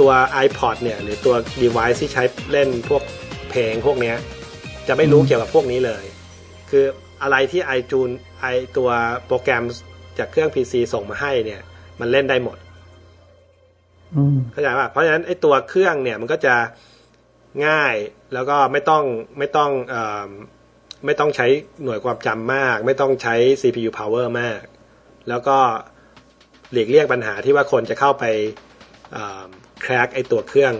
[0.00, 0.10] ตัว
[0.46, 3.02] iPod เนี่ยหรือตัว device ที่ใช้เล่นพวก
[3.50, 4.16] เพลงพวกเนี้ย
[4.88, 6.04] จะไม่รู้อืมเกี่ยวกับพวกนี้เลย
[6.70, 6.84] คือ
[7.22, 8.46] อะไรที่ iTunes ไอ
[8.76, 8.90] ตัว
[9.26, 9.64] โปรแกรม
[10.18, 11.60] จากเครื่อง PC ส่งมาให้เนี่ย
[12.00, 12.58] มันเล่นได้หมด
[14.16, 16.54] อืมเข้าใจป่ะเพราะฉะนั้นไอ้ตัวเครื่องเนี่ยมันก็จะ
[17.66, 17.94] ง่าย
[18.34, 19.04] แล้วก็ไม่ต้อง
[19.38, 19.96] ไม่ต้องเอ
[20.26, 20.28] อ
[21.04, 21.46] ไม่ต้องใช้
[21.84, 24.60] หน่วยความจำมาก ไม่ต้องใช้ CPU power มาก
[25.28, 25.56] แล้วก็
[26.72, 28.24] หลีกเลี่ยงปัญหาที่ว่าคนจะเข้าไป
[29.82, 30.72] แคร็กไอ้ตัวเครื่อง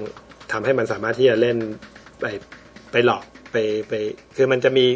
[0.52, 1.56] ทำให้มันสามารถที่จะเล่น
[2.20, 2.24] ไป
[2.92, 3.56] ไปหลอกไป
[3.88, 3.92] ไป
[4.36, 4.86] คือมันจะมี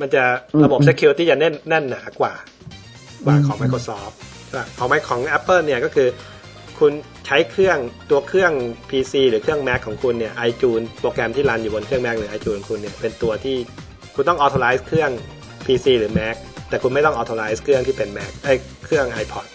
[0.00, 0.22] มันจะ
[0.64, 2.32] ระบบอืม security จะแน่นแน่นหนากว่า
[3.24, 4.14] กว่าของอืม Microsoft
[4.54, 6.08] อะของไมของ Apple เนี่ยก็คือ
[6.78, 6.92] คุณ
[7.26, 7.78] ใช้เครื่อง
[8.10, 8.52] ตัวเครื่อง
[8.90, 13.56] PC หรือเครื่อง Mac ของคุณเนี่ย iTunes โปรแกรมที่รันอยู่บนเครื่อง Mac หรือ iTunes ของคุณเนี่ยเป็นตัวที่
[14.14, 15.10] คุณต้อง authorize เครื่อง
[15.66, 16.36] PC หรือ Mac
[16.68, 18.54] แต่คุณไม่ต้อง authorize เครื่องที่เป็น Mac ไอ้
[18.84, 19.46] เครื่อง iPod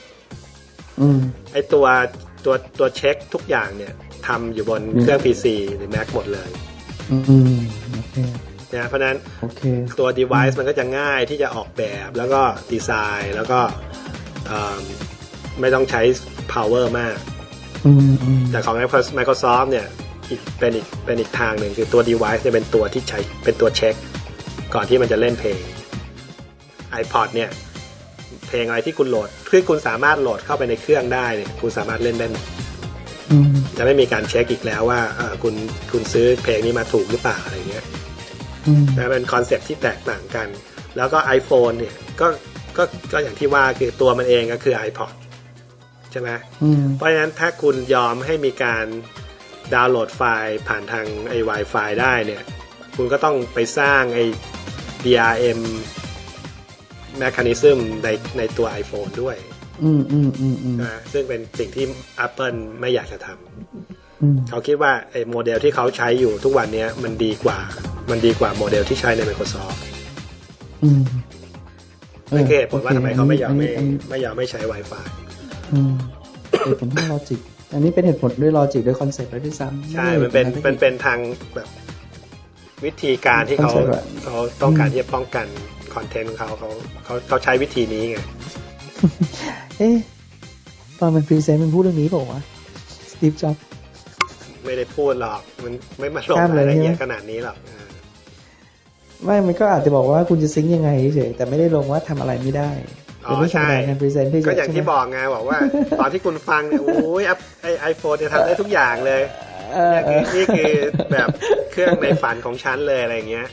[1.01, 1.19] อืม
[1.53, 1.85] ไอ้ตัว
[2.45, 3.93] ตัวตัวเช็คทุกอย่างเนี่ย
[4.27, 5.45] ทำอยู่บนเครื่อง PC
[5.75, 6.49] หรือ Mac หมดเลย
[7.11, 7.17] อื
[7.53, 7.57] ม
[7.93, 8.15] โอเค
[8.75, 9.61] นะเพราะฉะนั้นโอเค
[9.99, 12.41] ตัว device มันก็จะง่ายที่จะออกแบบแล้วก็
[12.71, 12.91] ดีไซ
[13.21, 13.59] น์แล้วก็
[14.47, 14.83] เอิ่ม
[15.61, 16.01] ไม่ต้องใช้
[16.53, 17.17] power มาก
[17.85, 18.75] อืมอืมแต่ของ
[19.17, 19.87] Microsoft เนี่ย
[20.29, 23.95] อีกเป็นอีกเป็นอีกทางหนึ่งคือตัว device เนี่ยเป็นตัวที่ใช้เป็นตัวเช็ค
[24.73, 25.61] ก่อนที่มันจะเล่นเพลง
[27.01, 27.49] iPod เนี่ย
[28.47, 32.43] เพลงอะไรที่คุณโหลดคือคุณสามารถโหลดเข้าไปในเครื่องได้เนี่ยคุณสามารถเล่นได้หมด
[33.31, 35.55] อืมจะไม่มีการเช็คอีกแล้วว่าเออคุณ
[35.91, 37.85] คุณซื้อเพลงนี้มาถูกหรือเปล่าอะไรเงี้ย
[38.67, 40.47] อืมนะเป็น concept ที่แตกต่างกัน
[40.97, 42.27] แล้วก็ iPhone เนี่ยก็
[42.77, 45.13] ก็ก็อย่างที่ว่าคือตัวมันเองก็คือ iPod
[46.11, 46.29] ใช่ไหม
[46.63, 48.85] อืมเพราะฉะนั้นถ้าคุณยอมให้มีการ
[49.73, 52.43] ดาวน์โหลดไฟล์ผ่านทางไอ้ Wi-Fi ได้เนี่ย
[52.95, 54.25] คุณก็ต้องไปสร้างไอ้
[55.05, 55.59] DRM
[57.21, 58.07] mechanism ใน
[58.37, 59.35] ในตัว iPhone ด้วย
[59.83, 61.85] อืมอืมอืมอืมนะซึ่งเป็นสิ่งที่
[62.25, 63.27] Apple ไม่อยากจะท
[64.21, 67.59] อืมำเขาคิดว่าไอ้โมเดลที่เขาใช้อยู่ทุกวันเนี้ยมันดีกว่า
[68.11, 69.77] มันดีกว่าโมเดลที่ใช้ใน Microsoft
[70.83, 71.01] อืม
[72.35, 75.05] นั่นคือเหตุผลว่าทำไมเขาไม่ยอมไม่นนี้ไม่ยอมไม่ใช้ Wi-Fi
[75.73, 75.93] อืม
[76.65, 77.39] เหตุผลทาง logic
[77.73, 81.19] อันนี้เป็นเหตุผลด้วย logic ด้วย concept ด้วยซ้ำใช่ มันเป็นไได้มันเป็นทาง
[81.55, 81.67] แบบ
[82.85, 85.45] วิธีการที่เขา concept อะเขาต้องการที่จะป้องกัน
[85.95, 86.69] content ของเขาเขา
[87.03, 88.17] เขาเขาใช้วิธีนี้ไง
[89.77, 89.95] เอ๊ะ
[90.99, 92.41] ตอนมัน present มันพูดเรื่องนี้เปล่าวะ
[93.11, 93.55] สตีฟจ็อบ
[94.65, 97.87] ไม่ได้พูดหรอก มันไม่มาลงข้ามเลยรายละเอียดใช่ไหมขนาดนี้หรอกเออ
[99.23, 102.71] ไม่มันก็อาจจะบอกว่าคุณจะ sync ยังไงเฉยๆแต่ไม่ได้ลงว่าทำอะไรไม่ได้
[103.25, 105.57] อ๋เป็นเรื่องธรรมใช่ดาการ present ที่ก็อย่างที่บอกไงบอกว่า
[105.99, 107.23] ตอนที่คุณฟังเนี่ยโอ้ย
[107.61, 109.21] ไอ iPhone เนี่ยทำได้ทุกอย่างเลย
[109.73, 110.73] เออเนี่ยเอคืออนี่คือ
[111.13, 111.29] แบบ
[111.71, 113.47] เครื่องในฝันของฉันเลยอะไรอย่างเงี้ย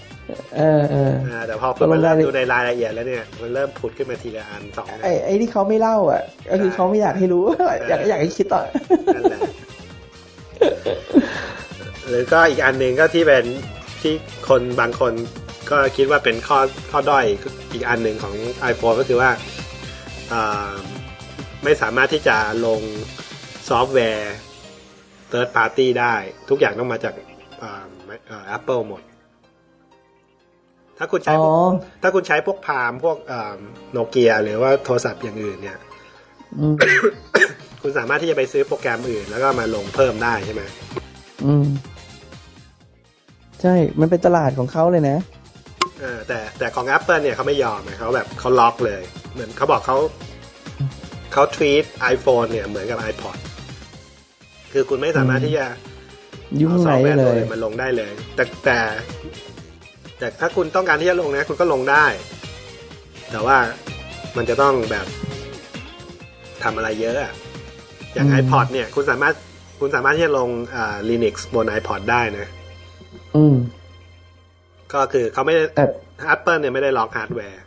[0.57, 7.45] เออเอออ่าแต่พอคุณมาเริ่มดูในรายละเอียดแล้วเนี่ย มันเริ่มผุดขึ้นมาทีละอันสองอันไอ้ไอ้ที่เขาไม่เล่าอะ ก็คือเขาไม่อยากให้รู้
[7.89, 8.63] อยากอยากให้คิดต่อ
[9.15, 9.41] นั่นแหละ
[12.09, 13.45] หรือก็อีกอันหนึ่งก็ที่เป็น
[14.03, 14.15] ที่
[14.49, 15.13] คนบางคน
[15.71, 16.59] ก็คิดว่าเป็นข้อ
[16.91, 17.25] ข้อด้อย
[17.73, 18.35] อีกอันหนึ่งของ
[18.73, 19.31] iPhone ก็คือว่า
[20.33, 20.73] อ่า
[21.65, 22.81] ไม่สามารถที่จะลง
[23.69, 24.35] ซอฟต์แวร์
[25.31, 26.15] third party ได้
[26.51, 27.15] ทุกอย่างต้องมาจาก
[27.63, 27.85] อ่า
[28.31, 29.03] อ่า Apple หมด
[31.03, 31.71] ถ้าคุณใช้พวกอ๋อ
[32.03, 33.17] ถ้าคุณใช้พวกพามพวก
[33.93, 35.79] โนเกียหรือว่าโทรศัพท์อย่างอื่นเนี่ย
[36.59, 36.75] อืม
[37.83, 40.63] คุณสามารถที่จะไปซื้อโปรแกรมอื่น แล้วก็มาลงเพิ่มได้ใช่ไหม
[41.45, 41.67] อืม
[43.63, 45.19] ใช่ มันเป็นตลาดของเขาเลยนะ
[46.01, 49.97] เออแต่แต่ของ Apple เนี่ยเขาไม่ยอมไงเขาแบบเขาล็อกเลย เหมือนเขาบอกเขา
[51.33, 51.85] เขา treat
[52.15, 53.37] iPhone เนี่ยเหมือนกับ iPod
[54.73, 55.67] คือคุณไม่สามารถที่จะ
[56.61, 58.79] ยุ่งเอาไหซนอฟต์แวร์เลตัวยอื่นมาลงได้เลย แต่แต่
[60.21, 62.07] แต่ถ้าคุณต้องการที่จะลงนะ คุณก็ลงได้
[63.31, 63.57] แต่ว่า
[64.37, 65.07] มันจะต้องแบบ
[66.63, 67.33] ทำอะไรเยอะอะ
[68.15, 69.35] อย่างอืม iPod เนี่ย คุณสามารถ
[69.81, 72.47] คุณสามารถที่จะลงอ่า Linux บน iPod ได้นะ
[73.37, 73.57] อืม
[74.93, 75.85] ก็คือเขาไม่ได้แต่
[76.35, 77.63] Apple เนี่ยไม่ได้ล็อกฮาร์ดแวร์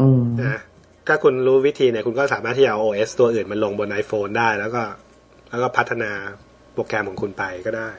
[0.00, 0.60] อืมนะ
[1.06, 4.82] ถ้าคุณรู้วิธีเนี่ย คุณก็สามารถที่จะเอา OS ตัวอื่นมาลงบน iPhone ได้ แล้วก็
[5.50, 6.10] แล้วก็พัฒนา
[6.74, 7.90] โปรแกรมของคุณไปก็ได้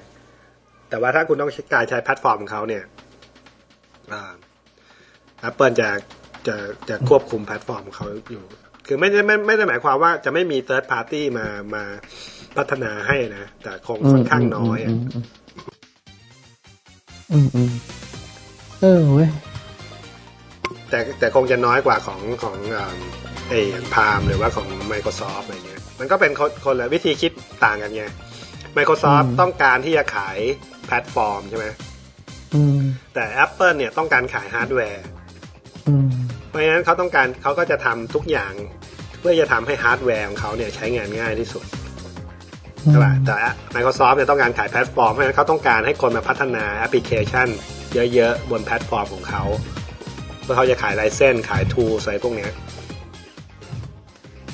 [0.90, 2.84] แต่แต่ว่าถ้าคุณต้องการใช้แพลตฟอร์มของเขาเนี่ย
[4.14, 4.34] อ่า
[5.50, 5.90] Apple จะ
[6.48, 6.56] จะ
[6.90, 8.44] จะควบคุมแพลตฟอร์มของเขาอยู่
[8.88, 11.84] คือไม่ได้ไม่ไม่ได้หมายความว่าจะไม่มี third party มามา
[12.58, 14.98] พัฒนาให้นะ แต่คงค่อนข้างน้อยอะม
[17.32, 17.72] อืมอืม
[18.82, 19.30] เออเว้ย
[20.90, 22.96] แต่แต่คงจะน้อยกว่าของของอ่า
[23.50, 23.60] ไอ้
[23.94, 27.32] พามหรือว่าของ Microsoft อะไรเงี้ย มันก็เป็นคนคนละวิธีคิด
[27.66, 28.04] ต่างกันไง
[28.78, 30.38] Microsoft ต้องการที่จะขาย
[30.86, 31.95] แพลตฟอร์มใช่ไหมอืม
[33.14, 35.04] แต่ Apple เนี่ยต้องการขายฮาร์ดแวร์
[35.88, 36.10] อืม
[36.48, 38.54] เพราะฉะนั้นเขาต้องการเขาก็จะทำทุกอย่าง
[39.20, 41.66] เพื่อจะทำให้ฮาร์ดแวร์ของเขาเนี่ยใช้งานง่ายที่สุด
[42.92, 43.34] ใช่ป่ะแต่
[43.76, 47.48] Microsoft เนี่ยต้องการขายแพลตฟอร์มเพราะฉะนั้นเขาต้องการให้คนมาพัฒนาแอปพลิเคชัน
[48.14, 49.44] เยอะๆ บนแพลตฟอร์มของเขา
[50.42, 52.52] เพื่อเขาจะขาย license ขาย tool อะไรพวกเนี้ย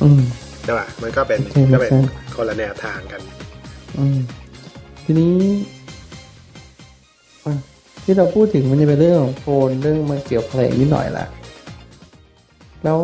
[0.03, 0.21] อืม
[0.63, 1.91] ใช่ป่ะมันก็เป็นใช่ใช่ก็เป็น
[2.35, 3.21] คนละแนวทางกัน
[3.97, 4.17] อืม
[5.05, 5.33] ทีนี้
[5.79, 5.80] อะ
[8.11, 11.25] ที่เราพูดถึงมันจะเป็นเรื่องของ phone เรื่องมาเกี่ยวกับเพลงนิดหน่อยละ
[12.83, 12.97] แล้ว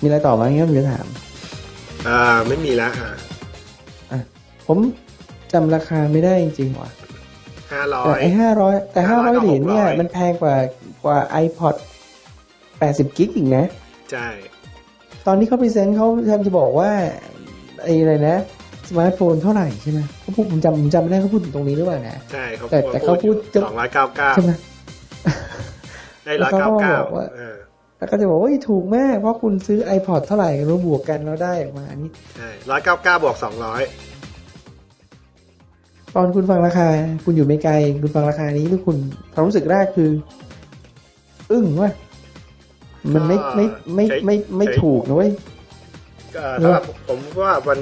[0.00, 1.06] มีอะไรต่อไหมงั้นผมจะถาม
[2.08, 3.10] อ่า ไม่มีละอ่า
[4.10, 4.20] อะ
[4.66, 4.78] ผม
[5.52, 6.90] จำราคาไม่ได้จริงๆว่ะ
[7.72, 10.56] ห้าร้อยแต่ไอ้ห้าร้อยแต่ห้าร้อย500เหรียญเนี่ย600มันแพงกว่า
[11.04, 11.74] กว่า iPod
[12.78, 13.64] แปดสิบ gig อีกนะ
[14.10, 14.26] ใช่
[15.26, 16.90] ตอนที่เขา present เขาทำจะบอกว่า
[17.82, 18.36] ไอ้อะไรนะ
[18.90, 24.52] สมาร์ทโฟนเท่าไหร่ใช่ไหมเขาพูดผมจำผมจำไม่ได้เขาพูดถึงตรงนี้หรือเปล่านะใช่เขาแต่แต่เขาพูดสองร้อยเก้าเก้าใช่ไหม
[26.24, 27.26] ได้ร้อยเก้าเก้าบอกว่า
[27.98, 33.82] แล้วก็จะบอกว่าเฮ้ยถูกมากเพราะคุณซื้อ iPod เท่าไหร่เราบวกกันเราได้ออกมาอันนี้ใช่ร้อยเก้าเก้าบวกสองร้อย
[36.14, 36.88] ตอนคุณฟังราคา
[37.24, 37.72] คุณอยู่ไม่ไกล
[38.02, 38.96] คุณฟังราคานี้แล้วคุณ
[39.32, 40.10] ความรู้สึกแรกคือ
[41.52, 41.90] อึ้งว่า
[43.14, 43.64] มันไม่ไม่
[43.94, 45.30] ไม่ไม่ไม่ไม่ถูกนะเว้ย
[46.36, 47.78] ก็สำหรับผมว่ามัน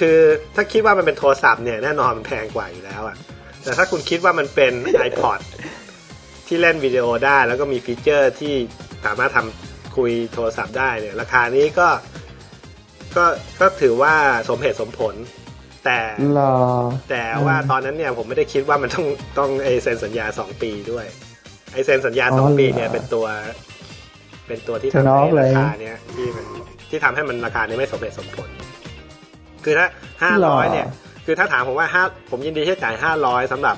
[0.00, 0.18] คือ
[0.54, 3.16] ถ้าคิดว่ามันเป็นโทรศัพท์เนี่ยแน่นอนมันแพงกว่าอยู่แล้วอะ
[3.64, 4.72] แต่ถ้าคุณคิดว่ามันเป็น
[5.08, 5.40] iPod
[6.46, 8.54] ที่เล่นวิดีโอได้ แล้วก็มี feature ที่
[9.04, 11.88] สามารถทำคุยโทรศัพท์ได้เนี่ย ราคานี้ก็
[13.16, 13.24] ก็
[13.60, 14.14] ก็ถือว่า
[14.48, 15.14] สมเหตุสมผล
[15.84, 15.98] แต่
[16.38, 16.54] รอ
[17.10, 19.06] แต่ว่าตอนนั้นเนี่ยผมไม่ได้คิดว่ามันต้อง
[19.38, 21.06] ต้องไอเซ็นสัญญาสองปีด้วย
[21.72, 23.26] ไอเซ็นสัญญาสองปีอ๋อเหรอเนี่ยเป็นตัว
[24.48, 26.46] เป็นตัวที่จะทำน็อกให้เลรายคาเนี่ยที่มัน
[26.90, 28.48] ที่ทำให้มันราคานี้ไม่สมเหตุสมผล
[29.64, 29.86] คือถ้า
[30.22, 30.86] ห้าหรร้ออยเนี่ย
[31.26, 33.76] คือถ้าถามผมว่าห้าผมยินดีที่จะจ่ายห้าร้อยสำหรับ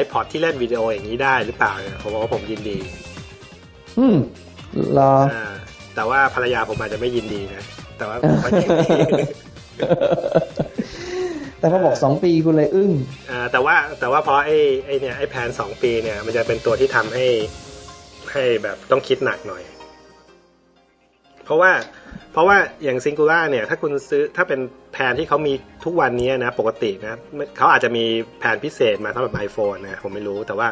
[0.00, 2.78] iPod ที่เล่นวิดีโออย่างนี้ได้หรือเปล่าเนี่ยผมบอกว่าผมยินดี
[3.98, 4.16] อืม
[4.98, 5.54] รออ่า
[5.94, 7.64] แต่ว่าภรรยาผมอาจจะไม่ยินดีนะ
[7.98, 8.88] แต่ว่าผมก็ยินดี
[11.58, 12.90] แต่พอบอกสองปีคุณเลยอึ้ง
[13.30, 17.26] อ่าแต่ว่าแต่ว่าเพราะไอ้ไอ้เนี่ยไอ้แผนสองปีเนี่ย มันจะเป็นตัวที่ทำให้
[18.32, 19.62] ให้แบบต้องคิดหนักหน่อย
[21.44, 21.70] เพราะว่า
[22.32, 24.60] เพราะว่าอย่างซิงคูล่าเนี่ยถ้าคุณซื้อถ้าเป็น
[24.92, 25.52] แผนที่เขามี
[25.84, 27.18] ทุกวันนี้นะปกตินะ
[27.56, 28.04] เขาอาจจะมี
[28.40, 30.68] แผนพิเศษมาสำหรับ iPhone นะผมไม่รู้แต่ว่า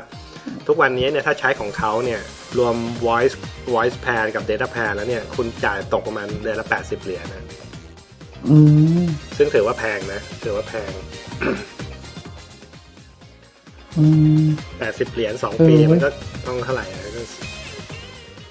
[0.68, 2.20] ทุกวันนี้เนี่ยถ้าใช้ของเขาเนี่ย
[2.58, 2.74] รวม
[3.06, 3.34] voice
[3.74, 7.44] voice plan กับ data plan แล้วเนี่ยคุณจ่ายตกประมาณเดือนละแปดสิบเหรียญนะ
[8.48, 8.56] อื
[9.02, 9.04] ม
[9.36, 10.90] ซึ่งถือว่าแพงนะ ถือว่าแพง
[13.98, 14.04] อื
[14.44, 14.46] ม
[14.78, 16.08] แปดสิบเหรียญสองเออปีเว้ยมันก็
[16.46, 17.22] ต้องเท่าไหร่อะก็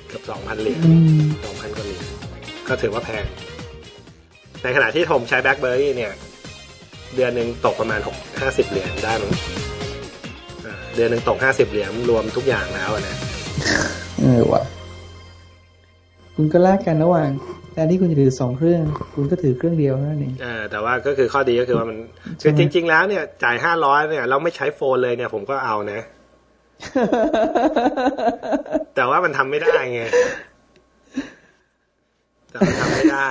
[0.08, 2.06] เกือบสองพันเหรียญอืมสองพันกว่าเหรียญ
[2.68, 3.26] ก็ถือว่าแพง
[4.64, 6.14] ในขณะที่ผมใช้แบล็คเบอร์รี่เนี่ย
[7.16, 9.32] เดือนหนึ่งตกประมาณหกห้าสิบเหรียญได้มั้ง
[10.66, 13.16] อ่าเดือนหนึ่งตกห้าสิบเหรียญรวมทุกอย่างแล้วอะนะ
[14.20, 14.64] เออว่ะ
[16.36, 17.30] คุณก็แลกกันระหว่าง
[17.72, 18.84] แทนที่คุณจะถือสองเครื่อง
[19.16, 21.98] คุณก็ถือเครื่องเดียวนั่นเองเออแต่ว่าก็คือข้อดีก็คือว่ามัน
[22.40, 26.00] ใช่คือไหมจริง ๆ แล้วเนี่ยจ่ายห้าร้อยเนี่ยเราไม่ใช้โฟนเลยเนี่ย ผมก็เอานะ
[28.96, 30.02] แต่ว่ามันทำไม่ได้ไง
[32.52, 33.30] แต่มันทำไม่ได้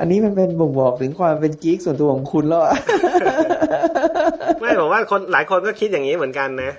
[0.00, 2.74] อันนี้มันเป็นบ่งบอกถึงความเป็นกิ๊กส่วนตัวของคุณแล้วอะ
[4.60, 6.72] ไม่ผมว่าคนหลายคนก็คิดอย่างนี้เหมือนกันนะ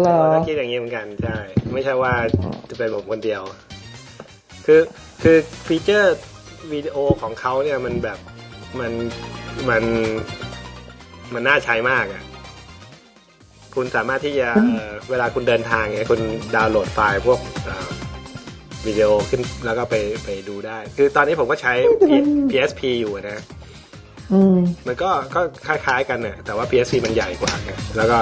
[0.00, 1.36] เหรอก็คิดอย่างนี้เหมือนกันใช่
[1.72, 2.12] ไม่ใช่ว่า
[2.70, 3.42] จะเป็นผมคนเดียว
[4.66, 4.80] คือ
[5.22, 5.36] คือ
[5.66, 6.18] ฟีเจอร์
[6.72, 8.18] วิดีโอของเขาเนี่ยมันแบบ
[8.80, 8.92] มัน
[9.68, 9.82] มัน
[11.34, 12.24] มันน่าใช้มากอะ่ะ
[13.74, 16.20] คุณสามารถที่จะเอ่อเวลาคุณเดินทางเนี่ยคุณ
[16.54, 17.88] ดาวน์โหลดไฟล์พวกเอ่อ
[18.86, 21.72] วิดีโอขึ้นแล้วก็ไปไปดูได้ คือตอนนี้ผมก็ใช้
[22.50, 23.42] PSP อยู่นะ
[24.32, 24.56] อืม
[24.86, 28.18] มันก็ก็คล้ายๆกันเนี่ยแต่ว่า PSP มันใหญ่กว่าไงแล้วก็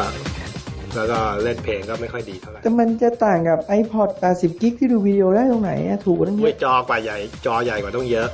[0.97, 8.29] แล้วก็เล่นเพลงก็ไม่ค่อยดีเท่าไหร่แต่มันจะต่างกับ iPod 80กิกที่ดูวิดีโอได้ตรงไหนอะถูกกว่าตั้งเยด้วยอะจอกว่าใหญ่ จอใหญ่กว่าต้องเยอะ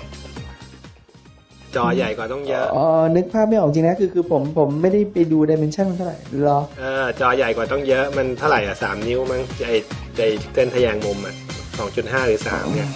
[1.76, 2.84] จอใหญ่กว่าต้องเยอะอ๋อ
[3.16, 9.70] นึกภาพไม่ออกจริงนะคือคือผมผมไม่ได้ไปดูดิเมนชันมันเท่าไหร่เหรอเออจอใหญ่กว่าต้องเยอะมันเท่าไหร่อะสามนิ้วมั้งไอ
[10.16, 10.22] ไอ
[10.54, 11.34] เส้นทะแยงมุมอะ
[11.78, 12.90] สองจุดห้าหรือสามเนี่ย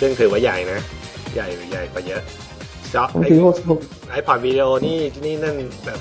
[0.00, 0.80] ซึ่งถือว่าใหญ่นะ
[1.34, 2.22] ใหญ่ใหญ่กว่าเยอะ
[2.94, 3.80] จอผมไอถือหกหก
[4.10, 5.98] ไอพอดวิดีโอนี่นี่นั่นแบบ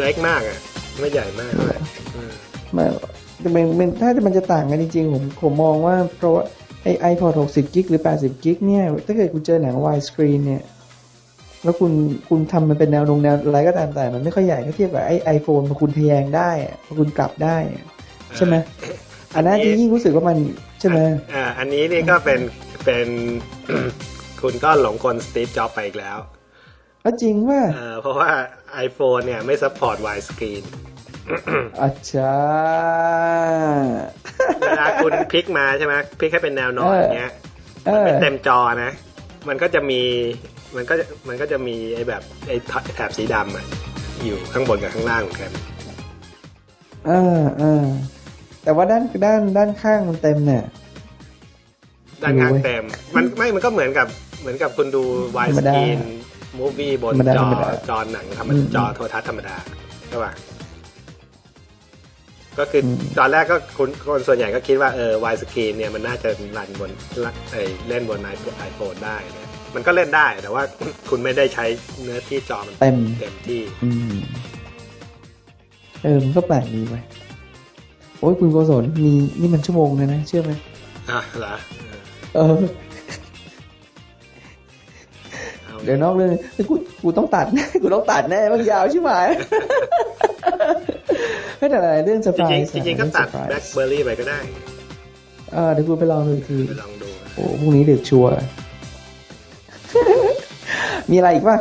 [0.00, 0.58] เล็กมากอะ
[0.98, 1.78] ไม่ใหญ่มากเท่าไหร่
[2.14, 2.32] อืม
[2.76, 2.84] มา
[3.40, 6.44] เป็นเป็นถ้ามันจะต่างกันจริงๆผมผมมองว่าเพราะว่า
[6.82, 10.62] ไอ iPod หกสิบ gig หรือแปดสิบ gig เนี่ย ถ้าเกิดคุณเจอหนัง wide screen เนี่ย
[11.64, 11.92] แล้วคุณ
[12.28, 17.84] คุณทำมันเป็นแนวลงแนวอะไรก็ตามแต่มันไม่ค่อยใหญ่ถ้าเทียบกับไอ iPhone พอคุณทะแยงได้อะพอคุณกลับได้อะ
[18.36, 18.54] ใช่ไหม
[19.34, 20.36] อันนั้นที่ยิ่งรู้สึกว่ามัน
[20.80, 20.98] ใช่ไหม
[21.34, 22.40] อ่าอันนี้นี่ก็เป็น
[22.84, 23.06] เป็น
[24.40, 26.18] คุณก็หลงกลสตีฟจ็อบไปอีกแล้ว
[27.02, 28.30] แล้วจริงว่าเอ่อเพราะว่า
[28.86, 30.62] iPhone เนี่ยไม่ซัพพอร์ต wide screen
[31.80, 32.36] อาจา
[33.76, 33.96] รย์
[34.60, 37.32] เวลาคุณพลิกมาใช่ไหมพลิกให้เป็นแนวนอนเอออย่างเงี้ย
[37.86, 38.92] เอมันอไม่เต็มจอนะ
[39.48, 40.00] มันก็จะมี
[40.76, 42.56] มันก็จะมันก็จะมีไอ้แบบไอ้
[42.94, 43.64] แถบสีดำอะ
[44.24, 45.52] อยู่ข้างบนกับข้างล่างเหมือนกัน
[47.06, 47.84] เออเออ
[48.64, 50.64] แต่ว่าด้านด้านด้านข้างมันเต็มเนี่ย
[52.22, 52.84] ด้านข้างโอ้ยเต็ม
[53.16, 54.06] มันไม่มันก็เหมือนกับ
[54.40, 55.02] เหมือนกับคุณดู
[55.34, 55.98] ธ wide รรมดา screen
[56.58, 59.56] movie บนธรรมดาจอธรรมดาจอหนังธรรมอืมจอโทรทัศน์ธรรมดา
[60.08, 60.32] ใช่ป่ะ
[62.58, 66.90] ก็คืออมตอนแรกก็คุณคนส่วนใหญ่ก็คิดว่าเออ wide screen เนี่ยมันน่าจะรันบน
[67.50, 67.56] ไอ
[67.88, 68.20] เล่นบน
[68.58, 70.62] ไอโฟนได้นะมันก็เล่นได้แต่ว่า
[71.10, 71.64] คุณไม่ได้ใช้
[72.02, 74.12] เนื้อที่จอมันเต็มเต็มที่ อืม
[76.02, 76.94] เออมันก็แปลกดีไป
[78.22, 80.52] โอ้ยคุณโกศลมีนี่มันชั่วโมงเลยนะ เชื่อไหม
[81.10, 81.54] อะเหรอ
[82.34, 82.62] เออ
[85.64, 89.12] เอาเดี๋ยวนอกเรื่องเฮ้ยกูกูต้องตัดแน่กูต้องตัดแน่มันยาวใช่ไหม
[91.58, 94.38] ไม่แต่อะไรเรื่องสจปายริงๆจริงๆก็ตัด blackberry ไปก็ได้
[95.52, 98.30] เออเดี๋ยวกูไปลองดูอีกทีไปลองดูนะโอ้พรุ่งนี้ดึกชัวร์
[101.10, 101.56] มีอะไรอีกป่ะ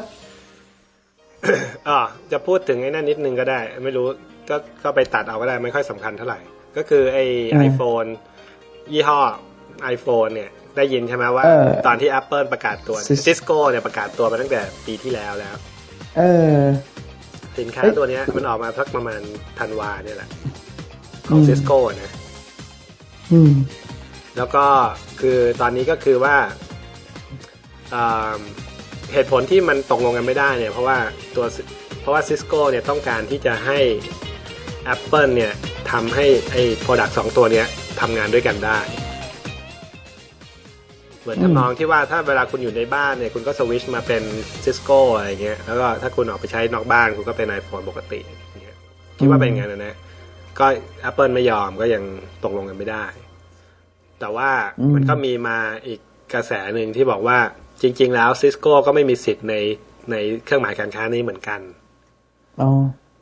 [1.88, 2.00] อ๋อ
[2.32, 4.08] จะพูดถึงไอ้นั่นนิดนึงก็ได้ ไม่รู้
[4.50, 6.40] ก็ก็ไปตัดเอาก็ได้ไม่ค่อยสำคัญเท่าไหร่
[6.78, 8.08] ก็คือไอ้อืม iPhone
[8.94, 9.20] ยี่ห้อ
[9.96, 15.56] iPhone เนี่ย ได้ยินใช่ไหมว่าเออตอนที่ Apple ประกาศตัว Cis- Cisco เนี่ยประกาศตัวมาตั้งแต่ปีที่แล้วแล้ว
[16.18, 16.22] เอ
[16.56, 16.58] อ
[17.60, 19.22] สินค้าเอ้ยตัวเนี้ยมันออกมาสักประมาณ
[19.60, 20.30] ธันวาเนี่ยแหละ
[21.28, 22.12] ของอืม Cisco นะ
[23.32, 23.52] อืม
[24.38, 24.66] แล้วก็
[25.20, 26.36] คือตอนนี้ก็คือว่า
[27.94, 28.40] อ่า
[29.14, 30.98] เหตุผลที่มันตกลงกันไม่ได้เนี่ย เพราะว่า
[31.36, 31.46] ตัว
[32.02, 33.80] เพราะว่า Cisco เนี่ยต้องการที่จะให้
[34.94, 35.54] Apple เนี่ย
[35.92, 37.68] ทำให้ไอ้ Product สองตัวเนี้ย
[38.02, 38.80] ทำงานด้วยกันได้
[41.22, 44.24] เหมือนอืมทำนองที่ว่าถ้าเวลาคุณอยู่ในบ้านเนี่ยคุณก็สวิตชมาเป็น
[44.64, 48.78] Cisco อะไรเงี้ยแล้วก็ถ้าคุณออกไปใช้นอกบ้านคุณก็เป็น iPhone ปกติอย่างเงี้ย
[49.18, 49.96] คิดว่าเป็นอย่างนั้นนะนะ
[50.60, 50.66] ก็
[51.10, 52.04] Apple ไม่ยอมก็ยัง
[52.44, 53.06] ตกลงกันไม่ได้
[54.20, 55.58] แต่ว่าอืมมันก็มีมา
[55.88, 56.00] อีก
[56.34, 57.38] กระแสหนึ่งที่บอกว่า
[57.82, 59.56] จริง ๆ แล้ว Cisco ก็ไม่มีสิทธิ์ใน
[60.12, 60.16] ใน
[60.46, 61.60] เครื่องหมายการค้านี้เหมือนกัน
[62.62, 62.70] อ๋อ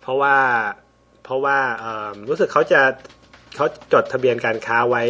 [0.01, 0.35] เพราะว่า
[1.29, 2.81] เพราะว่าเอิ่มรู้สึกเขาจะ
[3.55, 5.03] เขาจดทะเบียนการค้าไว้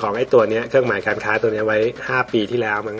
[0.00, 2.98] ของไอ้ตัวเนี้ยเครื่องหมายการค้าตัวเนี้ยไว้ห้าปีที่แล้วมั้ง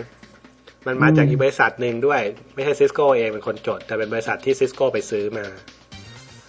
[0.87, 2.21] มันมาจากอืมอีกบริษัทหนึ่งด้วย
[2.55, 5.45] ไม่ใช่ซิสโก้เองเป็นคนจด แต่เป็นบริษัทที่ซิสโก้ไปซื้อมา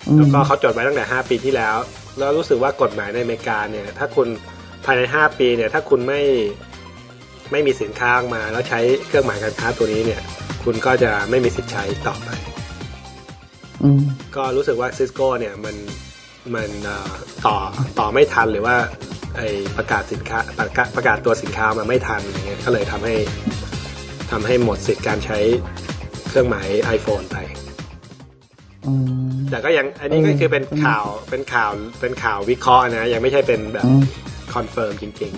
[0.09, 1.77] อืมแล้วก็เขาจดไว้ตั้งแต่ห้าปีที่แล้ว
[2.19, 4.29] แล้วรู้สึกว่ากฎหมายในอเมริกาเนี่ย ถ้าคุณ
[4.85, 6.23] ภายในห้าปีเนี่ย ถ้าคุณไม่
[7.53, 10.21] ไม่มีสินค้าออกมา แล้วใช้เครื่องหมายการค้าตัวนี้เนี่ย
[10.65, 12.54] คุณก็จะไม่มีสิทธิ์ใช้ต่อไปอืม
[14.37, 15.77] ก็รู้สึกว่าซิสโก้เนี่ยมัน
[16.55, 17.13] มันเอ่อ
[17.47, 17.57] ต่อ
[17.99, 18.77] ต่อไม่ทันหรือว่า
[19.37, 19.41] ไอ
[19.77, 23.15] ประกาศสินค้าประกาศประกาศตัวสินค้ามาไม่ทันอย่างเงี้ยก็เลยทำให้
[24.31, 25.39] ทำให้หมดสิทธิ์การใช้
[26.29, 27.37] เครื่องหมาย iPhone ไป
[28.87, 28.93] อื
[29.31, 31.71] มแต่ก็ยังอันนี้ก็คือเป็นข่าวเป็นข่าว
[32.01, 34.03] เป็นข่าววิเคราะห์นะ ยังไม่ใช่เป็นแบบอืม
[34.55, 35.33] confirm จริง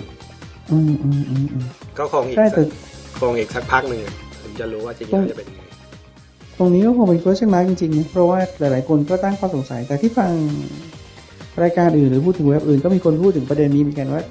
[0.73, 2.69] อืมอืมอืมอืมๆก็คงอีกใช่แต่ก็
[3.21, 5.56] คงอีกสักพักหนึ่งอะผมจะรู้ว่าจริงๆแล้วจะเป็นยังไง
[6.59, 10.31] ตรงนี้ก็คงเป็น question mark จริงๆนะเพราะว่าหลายๆ คนก็ตั้งข้อสงสัย แต่ที่ฟัง
[11.63, 14.23] รายการอื่นหรือพูดถึงเว็บอื่นก็มีคนพูดถึงประเด็นนี้เหมือนกันว่า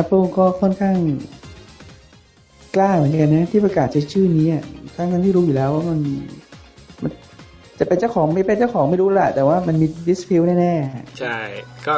[0.00, 0.96] Apple ก็ค่อนข้าง
[2.74, 4.62] กล้าเหมือนกันนะที่ประกาศใช้ชื่อนี้อะ
[4.96, 6.00] ทั้งนั้นที่รู้อยู่แล้วว่ามัน
[7.02, 7.10] มัน
[7.78, 10.74] จะเป็นเจ้าของไม่เป็นเจ้าของไม่รู้แหละแต่ว่ามันมี dispute แน่
[11.18, 11.36] ใช่
[11.86, 11.94] ก็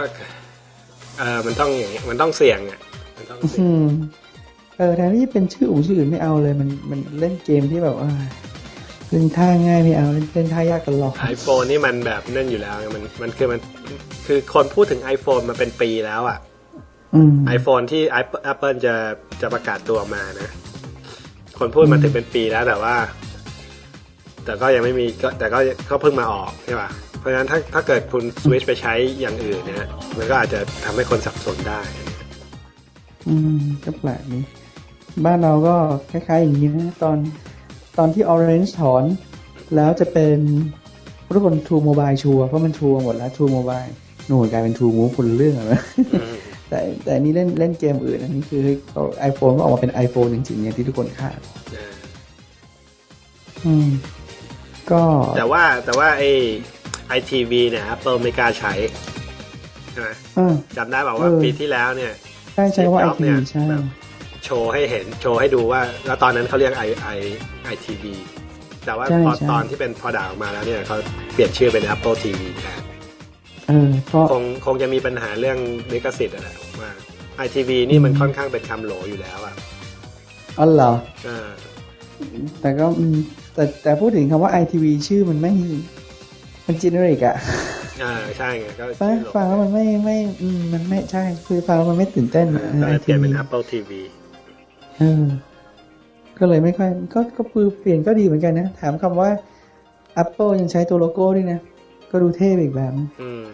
[1.19, 2.81] เออมันต้องอย่างเงี้ยมันต้องเสี่ยงอะ
[3.17, 3.85] มันต้องๆเสี่ยอืงม
[4.79, 8.11] เออแทนที่เป็นชื่ออูชื่ออื่นไม่เอาเลย มันมันเล่นเกมที่แบบว่า
[9.15, 13.61] เล่นท่าง่ายไม่เอาเล่นเล่นท่ายากตลอดไอโฟนนี่มันแบบนั่นอยู่แล้วไงมันมันคือมัน
[14.27, 16.39] คือคนพูดถึง iPhone มาเป็นปีแล้วอะ
[17.15, 18.95] อืม iPhone ที่ Apple Apple จะ
[19.41, 20.51] จะประกาศตัวมานะ
[21.59, 22.97] คนพูดมาถึงเป็นปีแล้วแต่ว่า
[24.45, 25.59] แต่ก็ยังไม่มีก็แต่ก็
[25.91, 31.81] ก็เพิ่งมาออกใช่ป่ะเพราะฉะนั้นถ้าถ้าเกิดคุณสวิตชไปใช้อย่างอื่นเนี่ยมันก็อาจจะทำให้คนสับสนได้
[33.29, 34.45] อืมก็แปลกนี้
[35.25, 35.77] บ้านเราก็
[36.11, 37.19] คล้ายๆอย่างนี้นะตอน
[37.99, 39.05] ตอนที่ Orange ถอน
[39.77, 40.39] แล้วจะเป็น
[41.35, 43.91] ทุกคน True Mobile ชัวร์เพราะมัน True หมดแล้ว True Mobile
[44.27, 45.83] หนูกลายเป็น True Move คนละเรื่องแล้ว
[46.15, 46.35] อืม
[46.69, 51.39] แต่แต่อันนี้เล่นเล่นเกมอื่นอันนี้คือเขา iPhone ก็ออกมาเป็น iPhone จริงๆอย่างที่ทุกคนคาด
[51.75, 51.93] อ่า
[53.67, 53.89] อืม
[54.91, 55.03] ก็
[55.37, 56.23] แต่ว่าแต่ว่าไอ
[57.09, 58.73] ไอทีวีเนี่ย Apple ไม่กล้าใช้
[59.91, 62.13] ใช่ไหมเออจำได้บอกว่าเออปีที่แล้วเนี่ย
[62.55, 63.85] ใช่ใช่ว่าไอ Steve Jobs ทีเนี่ยใช่แบบ
[64.45, 67.09] โชว์ให้เห็นโชว์ให้ดูว่า แล้วตอนนั้นเขาเรียกไอไอ
[67.65, 68.15] ไอทีวี
[68.85, 70.97] แต่ว่าใช่พอใช่ตอนที่เป็นพอดาออกมาแล้วเนี่ยเขา
[71.35, 72.81] เปลี่ยนชื่อเป็น Apple TV แทน
[73.69, 75.59] เออก็คงคงจะมีปัญหาเรื่อง
[75.93, 76.91] ลิขสิทธิ์อะไรผมว่า
[77.37, 79.55] ไอทีวีนี่มันค่อนข้างเป็นคำโหลอยู่แล้วอะ
[80.59, 80.93] อ๋อเหรอ
[81.27, 81.49] อ่า
[82.61, 83.17] แต่ก็อืม
[83.55, 85.53] แต่แต่พูดถึงคำว่าไอทีวีชื่อมันไม่
[86.67, 87.37] มันจีเนริกอะ
[88.03, 92.47] อ่าใช่ไงก็ฟังฟังแล้วมันไม่ไม่อืมมันไม่ใช่ คือฟังแล้วมันไม่ตื่นเต้น
[92.81, 94.24] ก็เลยเปลี่ยนเป็น Apple TV เออ
[96.39, 99.31] ก็เลยไม่ค่อย ก็ก็คือเปลี่ยนก็ดีเหมือนกันนะ ถามคำว่า
[100.23, 101.59] Apple ยังใช้ตัวโลโก้ด้วยนะ
[102.11, 103.45] ก็ดูเท่ไปอีกแบบนะอืม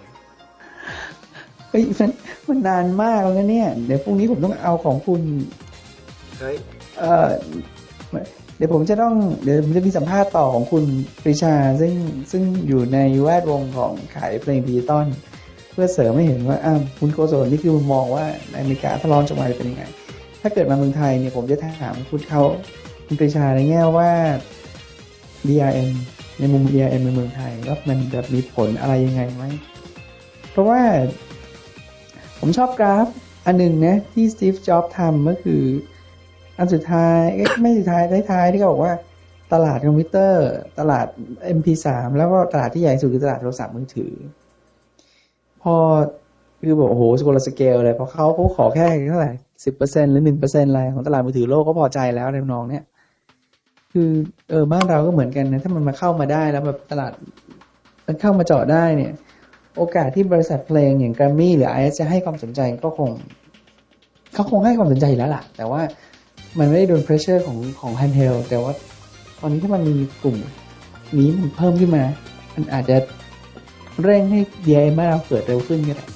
[1.70, 2.11] เฮ้ยมัน
[2.49, 5.20] มันนานมากแล้วนะเนี่ย เดี๋ยวพรุ่งนี้ผมต้องเอาของคุณ
[6.38, 6.57] เฮ้ย
[6.99, 7.28] เออ
[8.57, 10.84] เดี๋ยวผมจะต้อง เดี๋ยวผมจะมีสัมภาษณ์ต่อของคุณ
[11.22, 11.93] ปริชา ซึ่ง
[12.32, 15.07] ซึ่งอยู่ในแวดวงของขายเพลงดิจิตอล
[15.72, 19.84] เพื่อเสริมให้เห็นว่าอ้าวคุณโกศลนี่คือมุมมองว่าในอเมริกาถ้าลองจะมาเป็นยังไง
[20.41, 22.43] ถ้าเกิดมาเมืองไทยเนี่ยผมจะถามคุณเขา
[23.07, 24.11] คุณปริชาในแง่ว่า
[25.49, 25.91] DRM
[26.38, 29.45] ในมุม DRM ในเมืองไทยว่ามันแบบมีผลอะไรยังไงไหม
[30.51, 30.80] เพราะว่า
[32.41, 33.07] ผมชอบกราฟ
[33.47, 35.62] อันหนึ่งนะที่สตีฟ จ็อบทำก็คือ
[36.59, 37.18] อันสุดท้าย
[37.61, 38.95] ไม่สุดท้ายท้ายๆที่เขาบอกว่า
[39.53, 40.47] ตลาดคอมพิวเตอร์
[40.78, 41.07] ตลาด
[41.57, 41.86] MP3
[42.16, 44.12] แล้วก็ตลาดที่ใหญ่สุดคือตลาดโทรศัพท์มือถือ
[45.62, 45.76] พอ
[46.61, 49.33] คือบอกโอ้โห scale scale เลยพอเขาเขาขอแค่เท่าไหร่
[49.65, 52.85] สิบเปอร์เซ็นหรือหนึ่งเปอร์เซ็นอะไรของตลาดมือถือโลกก็พอใจแล้วในน้องเนี่ย
[53.93, 54.11] คือ
[54.51, 57.13] เออบ้านเราก็เหมือนกันนะถ้ามันมาเข้ามาได้แล้วแบบตลาด
[58.07, 59.13] มันเข้ามาเจาะได้เนี่ย
[59.77, 63.11] โอกาสที่บริษัทเพลงอย่าง Grammy หรือ IS จะให้ความสนใจก็คง
[64.35, 65.83] เขาคงให้ความสนใจแล้วล่ะ แต่ว่า
[66.59, 68.73] มันไม่ได้โดน pressure ของของ handheld แต่ว่า
[69.41, 70.37] ตอนนี้ถ้ามันมีกลุ่ม
[71.19, 72.05] นี้มันเพิ่มขึ้นมา
[72.55, 72.97] มันอาจจะ
[74.03, 76.07] เร่งให้ DIY บ้านเราเกิดเร็วขึ้นก็ได้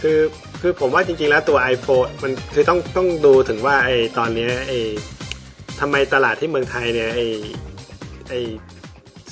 [0.00, 0.18] คือ
[0.60, 4.78] คือผมว่าจริงๆแล้วตัว iPhone มันคือต้องต้องดูถึงว่าไอ้ตอนเนี้ยไอ้
[5.80, 7.26] ทำไมตลาดที่เมืองไทยเนี่ยไอ้
[8.28, 8.38] ไอ้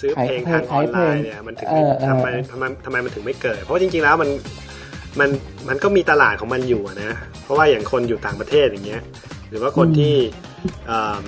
[0.00, 4.30] ซื้อเพลงทางออนไลน์เนี่ยมันถึงไม่ทำไมทำไมทำไมมันถึงไม่เกิด เพราะว่าจริงๆแล้วมัน
[5.20, 5.30] มัน
[5.68, 7.12] มันก็มีตลาดของมันอยู่อะนะ
[7.42, 9.02] เพราะว่าอย่างคนอยู่ต่างประเทศอย่างเงี้ย
[9.50, 10.14] หรือว่าคนที่
[10.90, 11.24] อ่า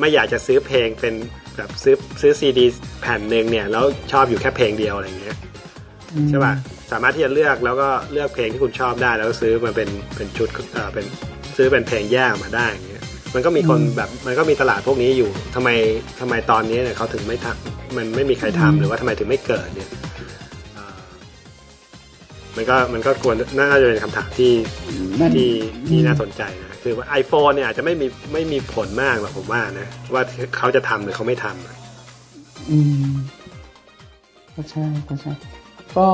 [0.00, 1.14] ไม่อยากจะซื้อเพลงเป็น
[1.56, 2.66] แบบซื้อซื้อซีดี
[3.00, 5.36] แผ่นหนึ่งเนี่ยแล้วชอบอยู่แค่เพลงเดียวอะไรเงี้ย
[6.28, 6.54] ใช่ป่ะ
[6.92, 11.04] สามารถที่จะเลือกแล้วก็เลือกเพลงที่คุณชอบได้ แล้วก็ซื้อมาเป็นเป็นชุดเอ่อเป็น
[11.56, 13.04] ซื้อเป็นเพลงแยกออกมาได้อย่างเงี้ย
[13.34, 15.68] มันก็มีคนแบบมันก็มีตลาดพวกนี้อยู่ทำไม
[16.20, 19.90] ทำไมตอนนี้เนี่ยเขาถึงไม่ทำมันไม่มีใครทำหรือว่าทำไมถึงไม่เกิดเนี่ย
[20.74, 21.02] เอ่อ
[22.56, 24.52] มันก็มันก็ควรน่าจะเป็นคำถามที่
[25.20, 25.50] นั่นที่
[25.88, 30.22] ที่น่าสนใจนะคือว่า iPhone เนี่ยอาจจะไม่มีไม่มีผลมากหรอกผมว่านะว่า
[30.56, 31.76] เขาจะทำหรือเขาไม่ทำอะ
[32.70, 32.78] อื
[33.10, 33.12] ม
[34.54, 35.32] ก็ใช่ก็ใช่
[35.98, 36.08] ก็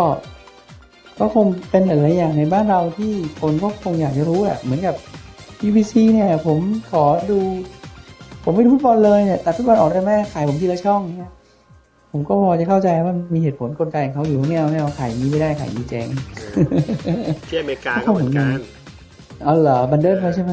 [1.19, 4.95] ก็คงเป็นหลายๆอย่างในบ้านเราที่คนก็คงอยากจะรู้แหละเหมือนกับ
[5.61, 6.59] BBC เนี่ย ผม
[6.91, 7.39] ขอดู
[8.45, 11.33] ผมไม่ดูฟุตบอลเลยเนี่ยตัดฟุตบอลออกได้ไหมขายผมทีละช่องเนี่ย
[12.13, 16.09] ผมก็พอจะเข้าใจว่ามีเหตุผลกลไกของเขาอยู่ไม่เอาไม่เอาขายอย่างนี้ไม่ได้ขายอย่างนี้เจ๊ง
[17.49, 18.59] ที่อเมริกาก็เหมือนกัน
[19.47, 20.53] อ๋อเหรอบันเดิลมาใช่ไหม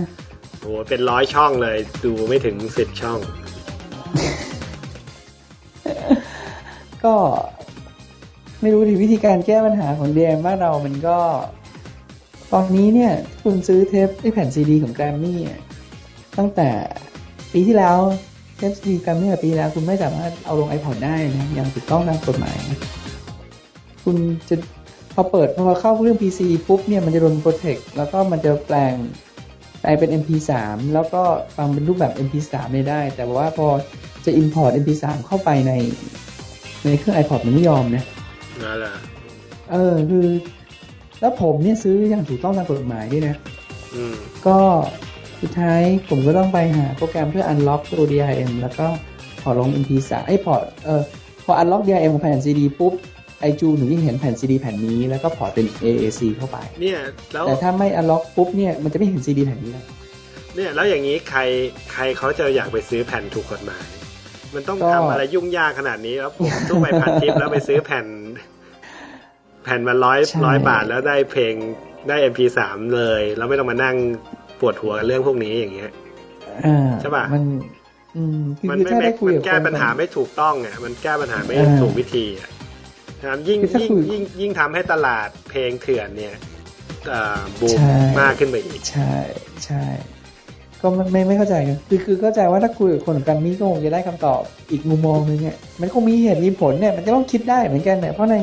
[0.59, 3.19] โอ้โหเป็นร้อยช่องเลย ดูไม่ถึงสิบช่อง
[7.03, 7.15] ก็
[8.61, 11.17] ไม่รู้ดิวิธีการแก้ปัญหาของเดียมบ้านเรามันก็
[12.53, 13.11] ตอนนี้เนี่ย
[13.43, 15.39] คุณซื้อเทปไอแผ่นซีดีของแกรมมี่
[16.37, 16.69] ตั้งแต่
[17.53, 17.97] ปีที่แล้ว
[18.57, 22.57] เทปซีดีแกรมมี่ปีที่แล้ว คุณไม่สามารถเอาลง iPod ได้นะอย่างถูกต้องตามกฎหมาย
[24.03, 24.17] คุณ
[24.49, 24.55] จะ
[25.13, 28.93] พอเปิดพอเข้าเรื่อง PC ปุ๊บเนี่ยมันจะโดน protect แล้วก็มันจะแปลง
[29.81, 30.51] แปลงเป็น MP3
[30.93, 31.23] แล้วก็
[31.57, 33.67] ฟังเป็นรูปแบบ MP3 ไม่ได้ แต่ว่าพอ
[34.25, 35.73] จะ import MP3 เข้าไปใน
[36.85, 38.03] ในเครื่อง iPod มันไม่ยอมนะ
[38.63, 38.95] นั่นแหละ
[39.71, 40.27] เออคือ
[41.21, 43.35] แล้วผมเนี่ยซื้ออย่างถูกต้องตามกฎหมายด้วยนะ
[43.95, 44.15] อืม
[44.47, 44.57] ก็
[45.41, 48.87] สุดท้ายผมก็ต้องไปหาโปรแกรมเพื่อ unlock ตัว DRM แล้วก็
[49.41, 51.01] พอร์ตลง MP3 ไอ้พอร์ตเออ
[51.45, 52.93] พอ unlock DRM ของแผ่น CD ปุ๊บ
[53.41, 56.99] ไอจูหนูจะเห็นแผ่น CD แผ่นนี้แล้วก็ port เป็น AAC เข้าไป เนี่ย
[57.33, 59.85] แล้วแต่ถ้าไม่ unlock ปุ๊บเนี่ยมันจะไม่เห็น CD แผ่นนี้แล้ว
[60.55, 61.39] เนี่ยแล้วอย่างนี้ใคร
[61.93, 63.85] ใครเขาจะอยากไปซื้อแผ่นถูกกฎหมาย
[64.55, 68.05] มันต้องก็ทำอะไรยุ่งยากขนาดนี้แล้วผมต้องไปพันทิปแล้วไปซื้อแผ่น
[69.63, 71.53] แผ่นมาร้อยร้อยบาทแล้วได้เพลง
[72.07, 72.59] ได้ MP3
[72.95, 73.95] เลยแล้วไม่ต้องมานั่ง
[74.59, 75.91] ปวดหัวกับเรื่องพวกนี้อย่างเงี้ย
[76.65, 77.43] อ่าใช่ปะมัน
[78.15, 82.49] อืมคือมันคือไม่ถ้าไม่ได้คุยมันกับแก้คนปัญหาไม่ถูกต้องอะมันแก้ปัญหาไม่เออถูกวิธีอะ
[83.21, 86.35] นะครับยิ่งคือถ้ายิ่งคุยยิ่งยิ่งทำให้ตลาดเพลงเถื่อนเนี่ย
[87.07, 89.13] เอ่อบูมใช่มากขึ้นไปอีก ใช่
[89.65, 89.83] ใช่
[90.85, 94.41] กก็ไม่ไม่ไม่เข้าใจกันคือคือเข้าใจว่าถ้าคุยกับคนของการนี้ก็คงจะได้คำตอบ
[94.71, 98.35] อีกมุมมองหนึงเนี่ยมันคงมีเหตุมีผลเนี่ยมันจะต้องคิดได้เหมือนกันเนี่ยเพราะใน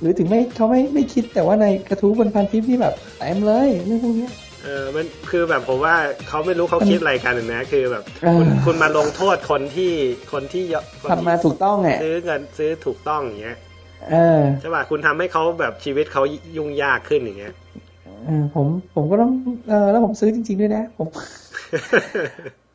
[0.00, 5.94] หรือถึงไม่เขาไม่ไม่คิดแต่ว่าในกระทู้บนพันทิปที่แบบเต็มเลยเรื่องพวกเนี้ยเออมันคือแบบผมว่า
[6.28, 9.92] เขาไม่รู้เขาคิดอะไรกันนะ คือแบบเออคุณคุณมาลงโทษคนที่
[10.32, 13.56] คนที่ยคนทำมาถูกต้องไงซื้อเงินซื้อถูกต้องอย่างเงี้ย
[14.10, 16.22] เออใช่ป่ะคุณทำให้เขาแบบชีวิตเขา
[16.56, 17.87] ยุ่งยากขึ้นอย่างเงี้ยเออ
[18.54, 19.32] ผมผมก็ต้อง
[19.68, 21.08] เออแล้วผมซื้อจริง ๆ ด้วยนะ ผม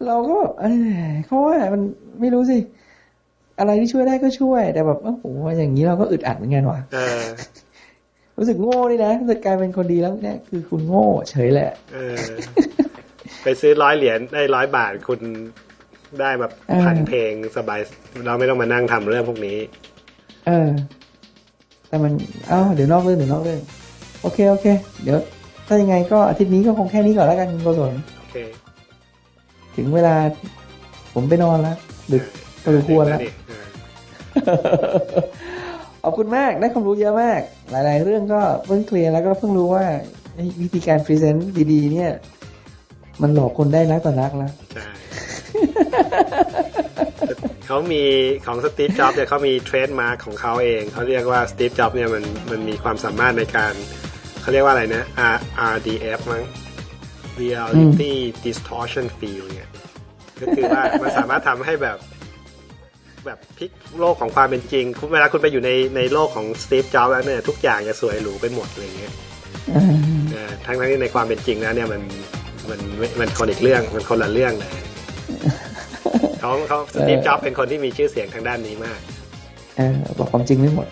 [0.08, 1.82] เราก็เออเขาว่ามัน
[2.22, 2.58] ไม่รู้สิ
[3.60, 5.24] อะไรที่ช่วยได้ก็ช่วย แต่แบบโอ้โห
[5.58, 7.24] อย่างนี้เราก็อึดอัดเหมือนกันว่ะเออ
[8.38, 12.18] รู้สึกโง่นี่นะรู้สึกกลายเป็นคนดีแล้วเนี่ยคือคุณโง่เฉยแหละเออ
[13.44, 15.20] ไปซื้อร้อยเหรียญได้ร้อยบาทคุณ
[16.22, 17.80] ได้แบบเออพันเพลงสบาย
[18.26, 19.58] เราไม่ต้องมานั่งทำเรื่องพวกนี้
[20.48, 20.70] เออ
[21.88, 22.14] แต่มัน
[22.50, 23.60] เอ้าเดี๋ยวนอกเรื่องเดี๋ยวนอกเรื่อง
[24.24, 24.66] โอเคโอเค
[25.04, 25.18] เดี๋ยว
[25.68, 28.36] ถ้ายังไงก็อาทิตย์นี้ก็คงแค่นี้ก่อนแล้วกันคุณโกศลโอเค
[29.76, 30.16] ถึงเวลา
[31.14, 31.78] ผมไปนอนแล้ว
[32.12, 32.24] ดึก
[32.64, 33.66] พอสมควรแล้วเออ
[36.04, 37.42] ขอบคุณมากได้ความรู้เยอะมาก
[37.72, 39.86] หลาย ๆ เรื่องก็เพิ่งเคลียร์แล้วก็เพิ่งรู้ว่า
[40.36, 42.12] ไอ้วิธีการพรีเซนต์ดี ๆ เนี่ย
[43.22, 44.88] มันหลอกคนได้นักต่อนักแล้วใช่
[47.68, 48.04] เขามี
[48.46, 53.74] ของสตีฟจ็อบเนี่ยเขามีเทรดมาร์ของเขาเอง เขาเรียกว่าสตีฟจ็อบเนี่ยมันมันมีความสามารถในการ
[54.44, 55.04] เขาเรียกว่าอะไรนะ
[55.34, 55.38] R
[55.74, 56.44] RDF มั้ง
[57.42, 58.14] Reality
[58.46, 59.70] Distortion Field เนี่ย
[60.42, 61.98] ก็คือว่ามันสามารถทำให้แบบ
[63.26, 69.14] แบบพลิกโลกของความเป็นจริง คุณเวลาคุณไปอยู่ในในโลกของสตีฟจ็อบแล้วเนี่ย ทุกอย่างจะสวยหรูไปหมดอะไรเงี้ย
[69.76, 69.86] อ่า
[70.32, 72.02] เออทั้งทั้งที่ในความเป็นจริงแล้วเนี่ยมัน
[72.70, 74.72] มันมันมันคนอีกเรื่องมันคนละเรื่องเลย
[76.40, 79.00] เขาเขาสตีฟจ็อบเป็นคนที่มีชื่อเสียงทางด้านนี้มาก
[79.78, 80.88] เออบอกความจริงไม่หมด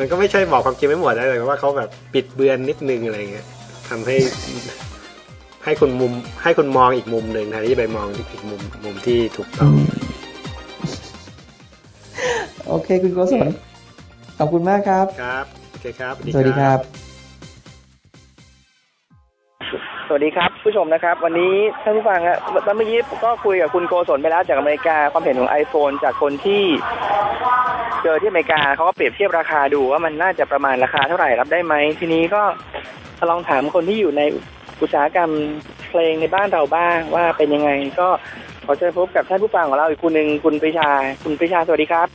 [0.00, 3.46] มันก็ไม่ใช่บอกความจริงไม่หมดนะแต่ว่าเขาแบบปิดเบือนนิดนึงอะไรเงี้ย
[3.88, 4.16] ทำให้
[5.64, 6.12] ให้คุณมุม
[6.42, 9.72] ให้คุณมองอีกมุมหนึ่งแทนที่จะไปมองอีกมุมมุมที่ถูกต้อง
[12.66, 13.48] โอเค คุณโกศล
[14.38, 17.09] ขอบคุณมากครับ ครับ โอเคครับ สวัสดีครับ
[20.12, 26.62] สวัสดีครับ ผู้ชมนะครับ วันนี้ท่านผู้ฟังฮะตอนเมื่อกี้ก็คุยกับคุณโกศลไปแล้วจากอเมริกาความเห็นของ iPhone จากคนที่
[28.02, 32.42] เจอที่อเมริกาเขาก็เปรียบเทียบราคาดูว่ามันน่าจะประมาณราคาเท่าไหร่รับได้ไหมทีนี้ก็
[33.30, 34.22] ลองถามคนที่อยู่ใน
[34.82, 35.30] อุตสาหกรรม
[35.88, 37.70] เพลงในบ้านเราบ้างว่าเป็นยังไง
[38.00, 38.08] ก็
[38.64, 40.88] ขอเชิญพบกับท่านผู้ฟังของเราอีกคนหนึ่งคุณปรีชา
[41.24, 42.08] คุณปรีชาสวัสดีครับ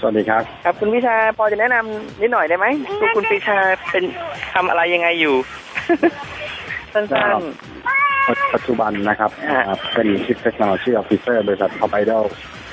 [0.00, 2.66] สวัสดีครับ ครับคุณปรีชาพอจะแนะนำนิดหน่อยได้ไหม
[3.00, 3.58] คุณคุณปรีชา
[3.90, 4.04] เป็น
[4.54, 5.34] ทำอะไรยังไงอยู่
[6.94, 7.04] สั้
[7.40, 12.24] นๆปัจจุบันนะครับฮะอ่าเป็น Chief Technology Officer บริษัท Top Idol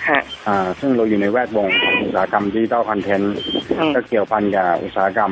[0.10, 3.36] ฮะอ่าซึ่งเราอยู่ในแวดวงของอุตสาหกรรม digital content
[3.80, 5.32] อืมก็เกี่ยวพันกับอุตสาหกรรม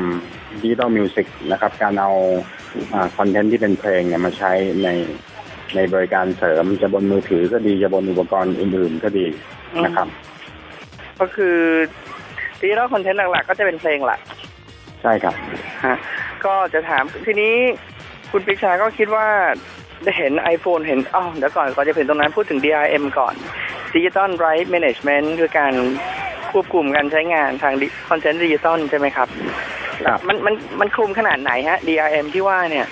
[0.61, 2.11] digital music นะครับ การเอา
[3.17, 4.51] content ที่เป็นเพลงเนี่ยมาใช้
[4.83, 4.89] ใน
[5.75, 9.25] ในบริการเสริมจะบนมือถือก็ดีจะบนอุปกรณ์อื่นๆก็ดี
[9.85, 10.07] นะครับ
[11.19, 11.57] ก็คือ
[12.61, 14.19] digital content หลักๆ ก็จะเป็นเพลงหลัก
[15.01, 15.35] ใช่ครับ
[15.85, 15.97] ฮะ
[16.45, 17.55] ก็จะถามทีนี้
[18.31, 19.27] คุณปรีชาก็คิดว่า
[20.03, 23.33] ได้เห็น iPhone เห็นอ้าวเดี๋ยวก่อนก่อนจะเห็นตรงนั้นพูดถึง DRM ก่อน
[23.95, 25.73] Digital Right Management คือการ
[26.51, 27.73] ควบคุมการใช้งานทาง
[28.09, 29.27] content ดิจิตอลใช่ไหมครับ
[30.05, 32.87] ครับมันมันมันคลุมขนาดไหนฮะ DRM ที่ว่าเนี่ย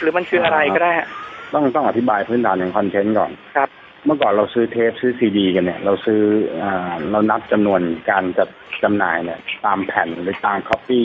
[0.00, 1.08] หรือมันคืออะไรก็ได้ฮะ
[1.54, 3.68] ต้องต้องอธิบายพื้นฐานของ content ก่อนครับ
[4.06, 6.20] เมื่อก่อนเราซื้อเทปซื้อซีดีกันเนี่ย เราซื้อ
[6.62, 8.48] อ่าเรานับจำนวนการจัด
[8.82, 11.04] จำหน่ายเนี่ย ตามแผ่นหรือตามคอปปี้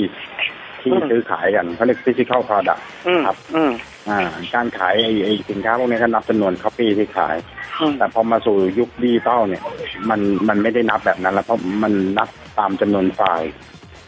[0.85, 3.71] ที่อืมซื้อขายกันเขาเรียก physical product อืมครับอืม
[4.09, 4.19] อ่า
[4.55, 7.35] การขายไอ้ไอ้สินค้าพวกนี้ก็นับจำนวนคอปปี้ที่ขาย
[7.79, 9.63] อืมแต่พอมาสู่ยุคดิจิตอลเนี่ย
[10.09, 12.29] มันมันไม่ได้นับแบบนั้น แล้วเพราะมันนับ
[12.59, 13.49] ตามจำนวนไฟล์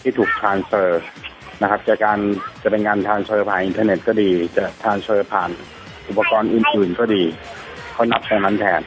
[0.02, 1.04] ที่ถูก transfer
[1.62, 2.20] นะครับจากการ
[2.64, 5.50] จะเป็นการ transfer ผ่านอินเทอร์เน็ตก็ดี จะ transfer ผ่าน
[6.10, 7.24] อุปกรณ์อื่นๆก็ดี
[7.94, 8.82] เขานับตรงนั้นแทน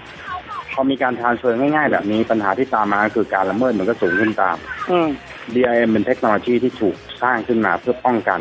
[0.73, 4.57] พอมีการ transfer ง่ายๆแบบนี้ปัญหาที่ตามมาก็คือการละเมิดมันก็สูงขึ้นตาม
[4.91, 5.09] อืม
[5.55, 8.41] DRM เป็นเทคโนโลยีที่ถูก สร้างขึ้นมาเพื่อป้องกัน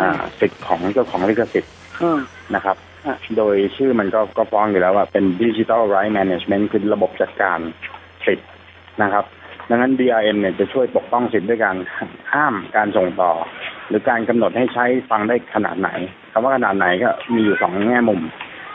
[0.00, 1.72] อ่าสิทธิ์ของเจ้าของลิขสิทธิ์
[2.02, 2.18] อืม
[2.54, 2.76] นะครับ
[3.06, 7.58] อะโดยชื่อมันก็ก็ฟ้องอยู่แล้วว่าเป็น Digital Right Management คือระบบจัดการ
[8.26, 8.48] สิทธิ์
[9.02, 9.24] นะครับ
[9.68, 11.76] ดังนั้น DRM เนี่ยจะช่วยปกป้องสิทธิ์ด้วยการ
[12.32, 13.32] ห้ามการส่งต่อ
[13.88, 15.90] หรือการกำหนดให้ใช้ฟังได้ขนาดไหน
[16.32, 18.20] คำว่าขนาดไหนก็มีอยู่สองแง่มุม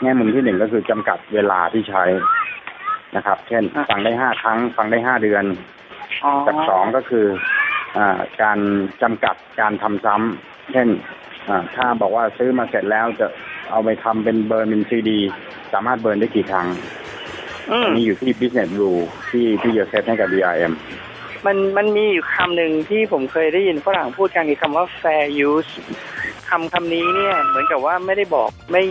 [0.02, 2.04] แง่มุมที่หนึ่งก็คือจำกัดเวลาที่ใช้
[3.16, 5.44] นะครับ เช่น ฟังได้ห้าครั้ง ฟังได้ห้าเดือน
[6.24, 7.26] อ๋อกับสองก็คือ
[7.71, 7.71] อา
[8.42, 8.58] การ
[9.02, 10.88] จำกัดการทำซ้ำเช่น
[11.48, 13.26] อ่าถ้าบอกว่าซื้อมาเสร็จแล้วจะ
[13.70, 15.20] เอาไปทำเป็นเบิร์นเป็นซีดี
[15.72, 16.66] สามารถเบิร์นได้กี่ครั้ง
[17.70, 20.72] อืมอันนี้อยู่ที่ business rule ที่ที่จะเซตให้กับ DRM
[21.46, 25.70] มันมันมีอยู่คำหนึ่งที่ผมเคยได้ยินฝรั่งพูดกันคือคำว่า fair use
[26.48, 28.82] คำคำนี้เนี่ยเหมือนกับว่าไม่ได้บอกไม่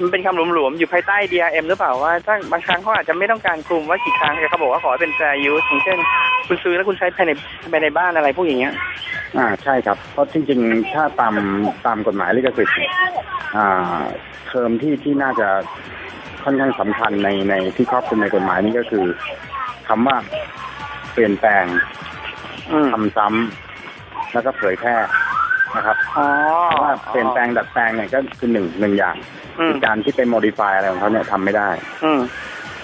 [0.00, 5.98] มันเป็นคำหลวมๆอยู่ภายใต้ DRM หรือเปล่าว่าถ้าบางครั้งเขาอาจจะไม่ต้องการคลุมว่ากี่ครั้งแต่เขาบอกว่าขอให้เป็น fair use อย่างเช่น
[6.46, 7.30] คุณซื้อแล้วคุณใช้ภายใน
[7.72, 8.74] ภายในบ้านอะไรพวกอย่างเงี้ย
[9.38, 11.34] อ่าใช่ครับ เพราะจริงๆถ้าตาม
[11.86, 12.76] ตามกฎหมายลิขสิทธิ์
[13.56, 14.00] อ่า
[14.46, 15.48] เทอมที่ที่น่าจะ
[16.44, 19.04] ค่อนข้างสำคัญในในที่ครอบคลุมในกฎหมายนี้ก็คือ
[19.88, 20.16] คำว่า
[21.12, 21.64] เปลี่ยนแปลง
[22.92, 24.94] ทำซ้ำแล้วก็เผยแพร่
[25.74, 26.26] นะครับอ๋อ
[26.68, 29.16] เพราะว่าเปลี่ยนแปลงดัดแปลงเนี่ยก็คือหนึ่งหนึ่งอย่าง
[29.58, 31.68] อืมคือการที่ไป modify อะไรของเขาเนี่ยทำไม่ได้
[32.04, 32.20] อืม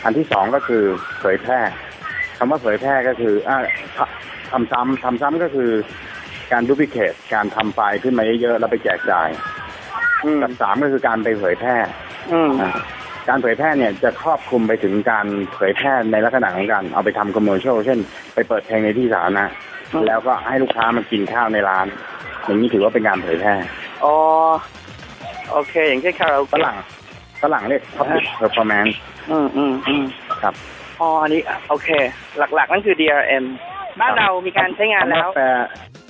[0.04, 0.82] อันที่สองก็คือ
[1.20, 1.60] เผยแพร่
[2.38, 3.58] คำว่าเผยแพร่ก็คืออ่า
[3.96, 3.98] ท
[4.50, 5.70] ทำซ้ำทำซ้ำก็คือ
[6.52, 9.28] การ duplicate การทำไฟล์ขึ้นมาเยอะๆแล้วไปแจกจ่าย
[10.24, 11.76] อืมกับสามก็คือการไปเผยแพร่
[12.32, 12.70] อืมอ่า
[13.28, 17.98] การเผยแพร่เนี่ยจะครอบคลุมไปถึงการเผยแพร่ในลักษณะของการเอาไปทำ commercial เช่น
[18.34, 19.44] ไปเปิดเพลงในที่สาธารณะ
[19.92, 21.86] อืมแล้วก็ให้ลูกค้ามากินข้าวในร้าน
[22.44, 23.54] อย่างนี้ถือว่าเป็นการเผยแพร่
[24.04, 24.14] อ๋อ
[25.52, 26.76] โอเค อย่างเช่นคาราโอฝเกะรั่ง
[27.42, 28.92] ฝรั่งเรียก public performance
[29.30, 30.04] อืมอืมอืม
[30.42, 30.54] ครับ
[31.00, 31.88] อ๋ออันนี้โอเค
[32.38, 33.44] หลักๆนั่นคือ DRM
[34.00, 35.58] บ้านเรามีการใช้งานแล้วคำว่า fair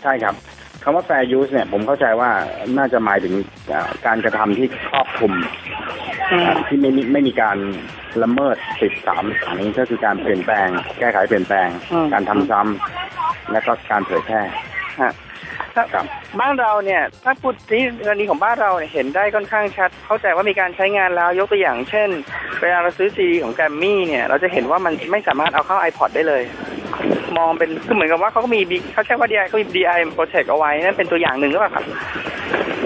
[0.03, 0.35] ใช่ครับ
[0.83, 2.31] คำว่า fair use เนี่ยผมเข้าใจว่า
[2.79, 3.35] น่าจะหมายถึง
[3.73, 5.33] อ่าการกระทำที่ครอบคลุม
[6.31, 7.57] อืมอ่าที่ไม่มีไม่มีการ
[8.23, 10.69] ละเมิดสิทธิสามอันนี้ก็คือการเปลี่ยนแปลง
[10.99, 16.07] แก้ไขเปลี่ยนแปลงอืมการทำซ้ำและก็การเผยแพร่ฮะถ้า ครับ
[16.41, 22.09] บ้านเราเนี่ย ถ้าพูดที่กรณีของบ้านเราเนี่ยเห็นได้ค่อนข้างชัด เข้าใจว่ามีการใช้งานแล้วยกตัวอย่าง เช่น
[22.61, 26.43] เวลาเราซื้อซีดีของแกรมมี่เนี่ย เราจะเห็นว่ามันไม่สามารถเอาเข้า iPod ได้เลย
[27.39, 31.85] มองเป็นคือเหมือนกับว่าเขาก็มี D- เขาใช้ว่า DI เขามี DRM Protect เอาไว้นั่นเป็นตัวอย่างหนึ่งหรือเปล่าครับ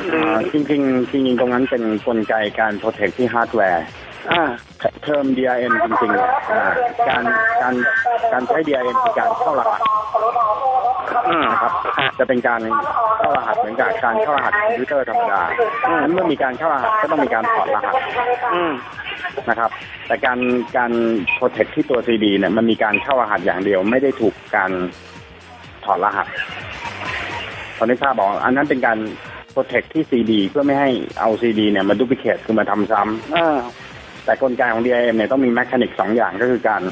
[0.09, 3.87] หรืออ่าจริงๆจริงๆตรงนั้นเป็นกลไกการ protect ที่ฮาร์ดแวร์
[4.33, 4.43] อ่า
[5.03, 6.65] เทอม DRM จริงๆเนี่ยอ่า
[7.09, 7.23] การ
[7.63, 7.75] การ
[8.33, 9.81] การใช้ DRM คือการเข้ารหัส
[11.29, 11.73] อืมนะครับ
[12.19, 12.63] จะเป็นการ
[13.19, 15.41] เข้ารหัสเหมือนกับการเข้ารหัสคอมพิวเตอร์ธรรมดา
[15.89, 17.95] อืมนั้นเมื่อมีการเข้ารหัสก็ต้องมีการถอดรหัส
[18.55, 18.73] อืม
[19.49, 19.71] นะครับ
[20.07, 20.39] แต่การ
[20.77, 20.93] การ
[21.35, 24.71] protect ที่ตัวซีดีเนี่ยมันมีการเข้ารหัสอย่างเดียว ไม่ได้ถูกการ
[25.85, 26.27] ถอดรหัส
[27.79, 28.99] ตอนนี้ทราบบอกอันนั้นเป็นการ
[29.53, 30.91] protect ที่ซีดีเพื่อไม่ให้
[31.21, 33.59] เอาซีดีเนี่ยมา duplicate คือมาทำซ้ำอ่า
[34.27, 36.83] แต่กลไกของ DRM เนี่ยต้องมี mechanic สองอย่างก็คือการ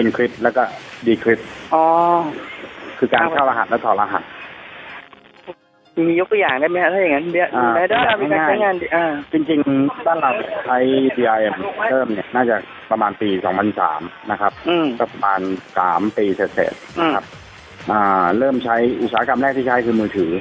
[0.00, 0.62] encrypt แล้วก็
[1.06, 1.44] decrypt
[1.74, 1.84] อ๋อ
[2.98, 4.22] คือการเข้ารหัสและถอดรหัส
[6.08, 10.30] มียกตัวอย่างได้ไหมฮะถ้าอย่างนั้นเดี๋ยวอ่าในด้านมีการใช้งานดิอ่า จริงๆบ้านเรา
[10.66, 10.78] ใช้
[11.16, 11.54] DRM
[11.90, 12.56] เริ่มเนี่ยน่าจะ
[12.90, 13.28] ประมาณปี
[13.80, 15.40] 2003 นะครับ อืม ก็ประมาณ
[15.78, 17.24] สามปีเศษๆอืมนะครับ
[17.90, 20.32] อ่าเริ่มใช้อุตสาหกรรมแรกที่ใช้คือมือถือ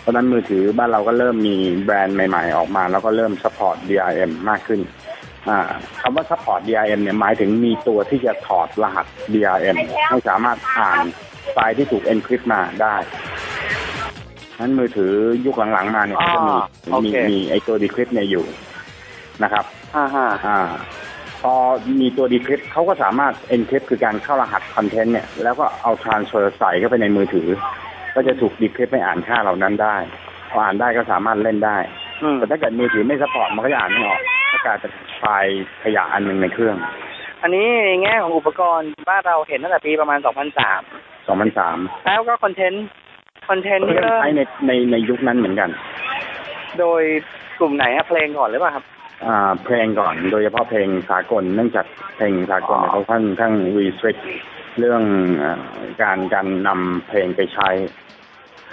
[0.00, 5.11] เพราะฉะนั้นมือถือบ้านเราก็เริ่มมีแบรนด์ใหม่ ๆ ออกมา แล้วก็เริ่ม support DRM มากขึ้นอ่า
[6.00, 9.76] คำว่า support DRM เนี่ยหมายถึงมีตัวที่จะถอดรหัส DRM
[10.08, 10.98] ให้สามารถอ่าน
[11.52, 12.96] ไฟล์ที่ถูก encrypt มาได้
[14.60, 15.12] นั้นมือถือ
[15.46, 16.54] ยุคหลังๆมาเนี่ยก็จะมี
[16.92, 18.44] อ๋อโอมีเคมีไอตัว decrypt เนี่ยอยู่
[19.42, 19.64] นะครับ
[19.96, 20.58] อ่าฮะอ่า
[21.42, 21.54] พอ
[22.00, 27.48] มีตัว decrypt เขาก็สามารถ encrypt คือการเข้ารหัส content เนี่ยแล้วก็เอา transfer ใส่เข้าไปในมือถือ
[28.14, 29.96] ก็จะถูก decrypt ให้อ่านค่าเหล่านั้นได้
[30.50, 31.76] พออ่านได้ก็สามารถเล่นได้
[32.22, 34.20] อืมแต่ถ้าเกิดมือถือไม่ support มันก็จะอ่านไม่ออก
[34.52, 36.76] ก็กลายเป็นไฟล์ขยะอันหนึ่งในเครื่อง
[37.42, 40.18] อันนี้ในแง่ของอุปกรณ์บ้านเราเห็นตั้งแต่ปีประมาณ
[40.72, 42.86] 2003 2003 แล้วก็คอนเทนต์
[43.48, 45.70] คอนเทนต์ก็นี่ก็ใช้ในในในยุคนั้นเหมือนกัน
[46.78, 47.02] โดย
[47.58, 48.84] กลุ่มไหนฮะเพลงก่อนหรือเปล่าครับ
[49.26, 54.22] อ่าเพลงก่อนโดยเฉพาะเพลงสากลเนื่องจากเพลงสากลเนี่ยเขาค่อนข้าง restrict
[54.78, 55.02] เรื่อง
[55.42, 57.68] อาการการนำเพลงไปใช้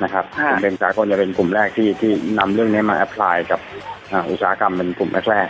[0.04, 3.60] นะครับฮะเพลงสากลจะเป็นกลุ่มแรกที่ที่นำเรื่องนี้มา apply กับ
[4.12, 5.50] อ่าอุตสาหกรรมเป็นกลุ่มแรก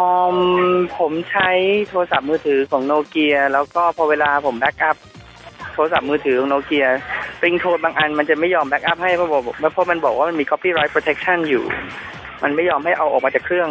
[0.00, 0.36] ออม
[0.98, 1.50] ผมใช้
[1.88, 4.96] โทรศัพท์มือถือของโนเกีย แล้วก็พอเวลาผม backup
[5.74, 6.86] โทรศัพท์มือถือของโนเกีย
[7.44, 9.42] ริงโทนบางอันมันจะไม่ยอม backup ให้เพราะบอก
[9.72, 11.64] เพราะมันบอกว่ามันมี copyright protection อยู่
[12.42, 13.68] มันไม่ยอมให้เอาออกมาจากเครื่อง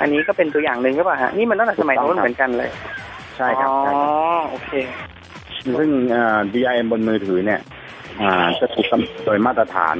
[0.00, 4.10] อันนี้ก็เป็นตัวอย่างหนึ่งหรือเปล่าฮะนี่มันตั้งแต่สมัยโน้นเหมือนกันเลยๆใช่ครับอ๋อใช่ครับ
[4.50, 4.70] โอเค
[5.78, 7.60] ซึ่งอ่า DIM บนมือถือเนี่ย
[8.22, 9.96] อ่าจะถูกกำหนดโดยมาตรฐาน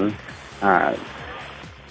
[0.64, 0.88] อ่า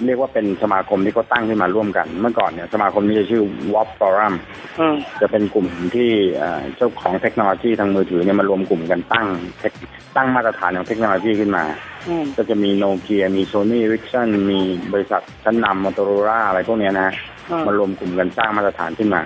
[0.06, 3.44] เรียกว่าเป็นสมาคมที่เขาตั้งขึ้นมาร่วมกัน เมื่อก่อนเนี่ยสมาคมนี้จะชื่อ
[3.74, 4.34] WAP Forum
[4.80, 6.10] อืมจะเป็นกลุ่มที่
[6.42, 9.28] อ่าเจ้าของเทคโนโลยีทางมือถือเนี่ยมารวมกลุ่มกันตั้ง
[9.60, 9.74] เทค
[10.16, 11.64] ตั้งมาตรฐานของเทคโนโลยีขึ้นมา
[12.08, 14.60] อืมก็จะมีโนเกียมีโซนี่ริกชันมี
[14.94, 17.10] บริษัทชั้นนำมอเตอร์โรล่าอะไรพวกเนี้ยนะ
[17.50, 19.22] อืมมารวมกลุ่มกันสร้างมาตรฐานขึ้นมา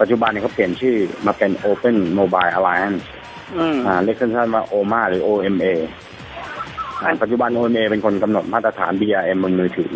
[0.00, 3.00] ปัจจุบันเนี่ยเขาเปลี่ยนชื่อมาเป็น Open Mobile Alliance
[3.58, 6.13] อืมอ่าเรียกสั้นๆว่า OMA หรือ OMA อ่า
[7.22, 9.90] ปัจจุบัน OMA เป็นคนกำหนดมาตรฐาน DRM บนมือถือ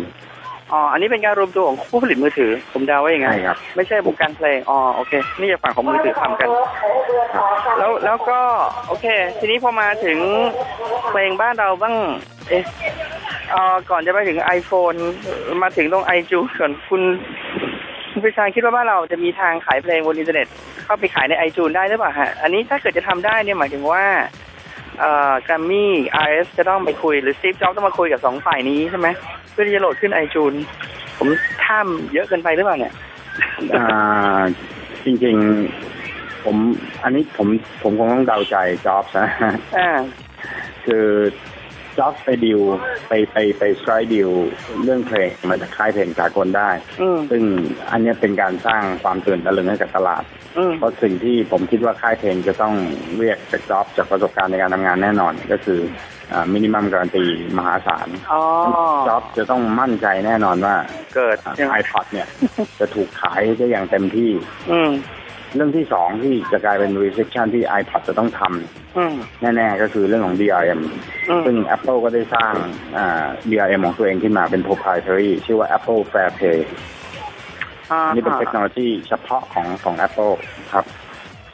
[0.73, 6.49] อ๋อ อันนี้เป็นการรวมตัวของผู้ผลิตมือถือ ผมเดาว่าอย่างไงใช่ครับ ไม่ใช่วงการเพลง อ๋อ โอเค นี่จะฝั่งของมือถือทำกัน
[7.33, 7.45] ครับ
[7.79, 8.39] แล้ว แล้วก็
[8.87, 9.05] โอเค
[9.39, 10.17] ทีนี้พอมาถึง
[11.09, 11.95] เพลงบ้านเราบ้าง
[12.49, 12.63] เอ๊ะ
[13.51, 14.97] เอ่อก่อนจะไปถึง iPhone
[15.63, 17.01] มาถึงตรง iTunes ก่อนคุณ
[18.11, 20.47] คุณพิชานคิดว่าบ้านเราจะมีทางขายเพลงบนอินเทอร์เน็ต
[20.85, 24.03] เข้าไปขายในไอจูนได้หรือเปล่าฮะ อันนี้ถ้าเกิดจะทำได้เนี่ยหมายถึงว่า
[24.99, 29.07] เอ่อแกรมมี่ไอเอสจะต้องไปคุยหรือสตีฟจ็อบต้องมาคุยกับสองฝ่ายนี้ใช่ไหม
[29.51, 30.53] เพื่อที่จะโหลดขึ้นไอจูน
[31.17, 31.27] ผม
[31.63, 32.93] ข้ามเยอะเกินไปหรือเปล่าเนี่ย
[33.75, 34.41] อ่า
[35.05, 36.55] จริงๆผม
[37.03, 37.47] อันนี้ผม
[37.83, 38.55] ผมคงต้องเดาใจ
[38.85, 39.27] จ็อบนะ
[39.77, 39.89] อ่า
[40.85, 41.05] คือ
[41.99, 42.61] จ็อบไปดิว
[43.07, 44.29] ไปไปไป strike deal
[44.83, 46.69] เรื่องเพลงมาจากค่ายเพลงสากลได้
[47.01, 47.43] อืมซึ่ง
[47.91, 50.23] อันเนี้ยเป็นการสร้างความตื่นตะลึงให้กับตลาด
[50.57, 52.73] อืมเพราะสิ่งที่ผมคิดว่าค่ายเพลงจะต้อง
[53.17, 55.79] เรียกจากจ็อบจากประสบการณ์ในการทำงานแน่นอนก็คือ
[56.53, 57.25] มินิมัมการันตี
[57.57, 58.41] มหาศาลอ๋อ
[59.07, 60.75] จ็อบจะต้องมั่นใจแน่นอนว่า
[61.15, 62.27] เกิดใช่ไหมไอพอดเนี่ย
[62.79, 64.31] จะถูกขายได้อย่างเต็มที่
[64.71, 64.91] อืม
[65.55, 68.41] เรื่องที่สองที่จะกลายเป็น restriction ที่ iPod จะต้องท
[68.97, 70.79] อืมำแน่ๆก็คือเรื่องของ DRM
[71.29, 72.53] อืมซึ่ง Apple ก็ได้สร้าง
[72.97, 76.59] อ่า DRM ของตัวเองขึ้นมาเป็น proprietary ชื่อว่า Apple Fairplay
[77.91, 80.33] อ่าอันนี่เป็นเทคโนโลยีเฉพาะของของ Apple
[80.73, 80.85] ครับ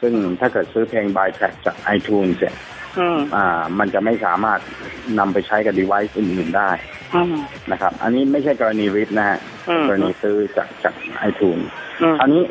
[0.00, 2.54] ซึ่งถ้าเกิดซื้อเพลง by track จาก iTunes เนี่ย
[2.98, 4.60] อืมอ่ามันจะไม่สามารถ
[5.18, 6.70] นำไปใช้กับ device อื่นๆได้
[7.14, 7.36] อืม
[7.72, 10.94] นะครับ อันนี้ไม่ใช่กรณีริปนะฮะอืมกรณีซื้อจากจาก
[11.28, 11.64] iTunes
[12.02, 12.42] อืมอันนี้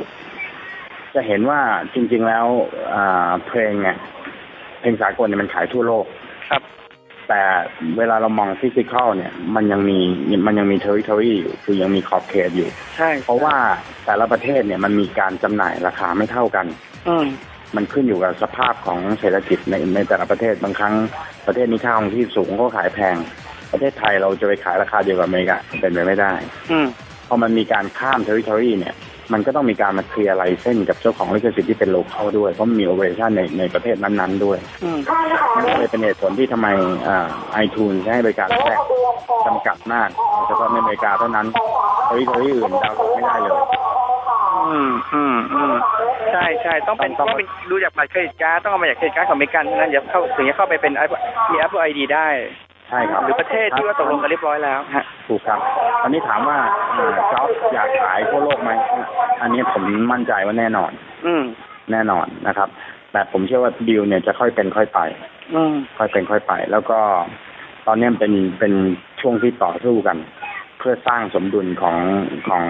[1.16, 1.62] จะเห็นว่า
[1.94, 2.46] จริง ๆแล้ว
[2.94, 3.98] อ่าเพลงเนี่ย
[4.80, 6.06] เพลงสากลเนี่ยมันขายทั่วโลก
[6.50, 6.62] ครับ
[7.30, 7.42] แต่
[7.98, 10.00] เวลาเรามอง physical เนี่ย มันยังมี
[10.48, 13.56] มันยังมี territory อยู่คือยังมีขอบเขตอยู่ ใช่ เพราะว่า
[14.06, 16.66] แต่ละประเทศเนี่ยมันมีการจำหน่ายราคาไม่เท่ากัน
[17.08, 17.26] อืม
[17.76, 20.96] มันขึ้นอยู่กับสภาพของเศรษฐกิจในในแต่ละประเทศบางครั้ง
[21.48, 23.16] ประเทศนี้ค่าครองชีพสูงก็ขายแพง
[23.72, 26.34] ประเทศไทยเราจะไปขายราคาเดียวกับอเมริกาเป็นไปไม่ได้
[26.72, 26.88] อืม
[27.28, 28.96] พอมันมีการข้าม territory เนี่ย
[29.34, 34.98] มันก็ต้องมีการมาเคลียร์ license กับเจ้าของลิขสิทธิ์ที่เป็น local ด้วยเพราะมันมี operation ในในประเทศนั้นๆด้วยอืม
[35.56, 36.68] นั่นก็เลยเป็นเหตุผลที่ทำไม
[37.54, 38.80] iTunes ให้บริการแรก
[39.46, 40.10] จำกัดมาก
[40.48, 41.48] เฉพาะในอเมริกาเท่านั้น
[42.06, 43.56] territory อื่นดาวน์โหลดไม่ได้เลย
[44.66, 45.74] อืมอืมอืม
[46.32, 51.22] ใช่ใช่ต้องเป็นต้องเป็นดูจากบัตร credit card ต้องเอามาจาก credit card ของอเมริกันเท่านั้นเดี๋ยวเขาถึงจะเข้าไปเป็น Apple-
[51.52, 52.28] มี Apple ID ได้
[52.90, 55.60] ใช่ครับหรือประเทศที่ว่าตกลงกันเรียบร้อยแล้วฮะถูกครับ
[56.03, 56.57] อันนี้ถามว่า
[57.32, 58.72] จ็อบอยากขายทั่วโลกไหม
[59.41, 60.91] อันนี้ผมมั่นใจว่าแน่นอน
[61.26, 61.44] อืม
[61.91, 62.70] แน่นอนนะครับ
[63.12, 64.99] แต่ผมเชื่อว่าดีลเนี่ยจะค่อยเป็นค่อยไป
[65.53, 66.99] อืมค่อยเป็นค่อยไป แล้วก็
[67.88, 68.74] ตอนนี้เป็นเป็น
[69.22, 70.18] ช่วงที่ต่อสู้กัน
[70.80, 71.98] เพื่อสร้างสมดุลของ
[72.48, 72.64] ของ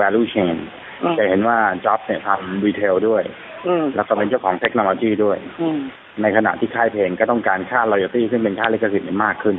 [0.00, 0.56] value chain
[1.02, 3.47] อืมจะเห็นว่าจ็อบเนี่ยทำรีเทลด้วยอืม
[3.96, 5.78] แล้วก็เป็นเจ้าของเทคโนโลยีด้วยอืม
[6.22, 9.56] ในขณะที่ค่ายเพลงก็ต้องการค่า royalty ซึ่งเป็นค่าลิขสิทธิ์เนี่ยมากขึ้น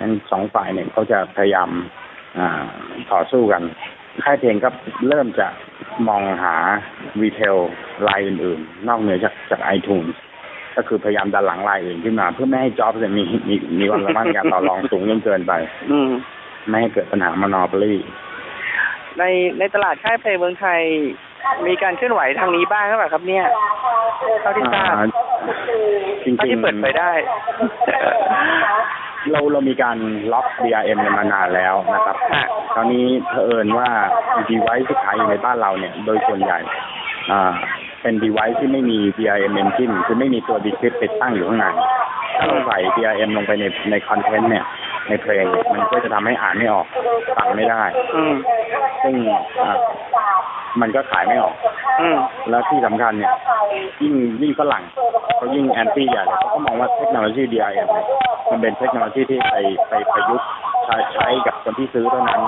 [0.00, 1.70] นั้นสองฝ่ายเนี่ยเขาจะพยายาม
[2.38, 2.64] อ่า
[3.12, 3.62] ต่อสู้กัน
[4.24, 4.68] ค่ายเพลงก็
[5.08, 5.46] เริ่มจะ
[6.08, 6.56] มองหา
[7.22, 7.56] รีเทล
[8.08, 10.06] รายอื่นๆ นอกเหนือจากจากไอทูน
[10.76, 15.52] ก็คือพยายามดันหลังรายอื่นขึ้นมา เพื่อไม่ให้จ็อบเนี่ยมีมีมีความสามารถในการต่อรองสูงจนเกินไป
[15.90, 16.10] อืม
[16.68, 17.92] ไม่ให้เกิดปัญหามอนอปลี
[19.18, 19.22] ใน
[19.58, 20.82] ในตลาดค่ายเพลงเมืองไทย
[21.66, 23.44] มีการเคลื่อนไหวทางนี้บ้างหรือเปล่าครับ เนี่ย
[24.42, 24.94] เท่าที่ทราบ
[26.24, 29.96] จริงเท่าที่เปิดเผยได้ๆเราเรามีการ
[30.32, 32.46] ล็อก DRM เนี่ยมานานแล้วนะครับฮะ
[32.76, 33.88] ตอนนี้เผอิญว่า
[34.48, 36.58] device ที่ขายอยู่ในบ้านเราเนี่ย โดยส่วนใหญ่
[37.32, 37.52] อ่า
[38.02, 41.66] เป็น device ที่ไม่มี DRM engine คือไม่มีตัว decrypt ติดตั้งอยู่ข้างใน
[42.36, 44.64] ถ้าเราใส่ DRM ลงไปในในคอนเทนต์เนี่ย
[45.08, 46.86] ในเพลงเนี่ยมันก็จะทำให้อ่านไม่ออก
[47.36, 47.82] ฟังไม่ได้
[48.14, 48.34] อืม
[49.02, 49.14] ซึ่ง
[49.62, 49.76] อ่า
[50.82, 51.54] มันก็ขายไม่ออก
[52.00, 52.16] อืม
[52.50, 53.32] แล้วที่สำคัญเนี่ย
[54.02, 54.82] ยิ่งยิ่งฝรั่ง
[55.36, 58.06] เขายิ่ง anti ใหญ่เลยเขาก็มองว่าเทคโนโลยี DRM เนี่ย
[58.50, 59.56] มันเป็นเทคโนโลยีที่ไป
[59.88, 60.46] ไปประยุกต์
[60.84, 62.40] ใช้ใช้กับคนที่ซื้อเท่านั้น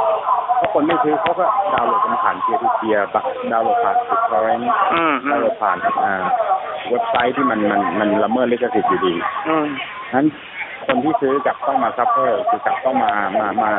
[0.60, 1.44] ถ้าคนไม่ซื้อเขาก็
[1.74, 3.06] ดาวน์โหลดกันผ่าน peer-to-peer
[3.52, 6.22] ดาวน์โหลดผ่าน BitTorrent อืมดาวน์โหลดผ่านอ่า
[6.90, 9.14] เว็บไซต์ที่มันมันมันละเมิดลิขสิทธิ์อยู่ดี
[9.48, 9.66] อืม
[10.14, 10.26] นั้น
[10.86, 13.70] คนที่ซื้อกลับต้องมา suffer คือกลับต้องมามามา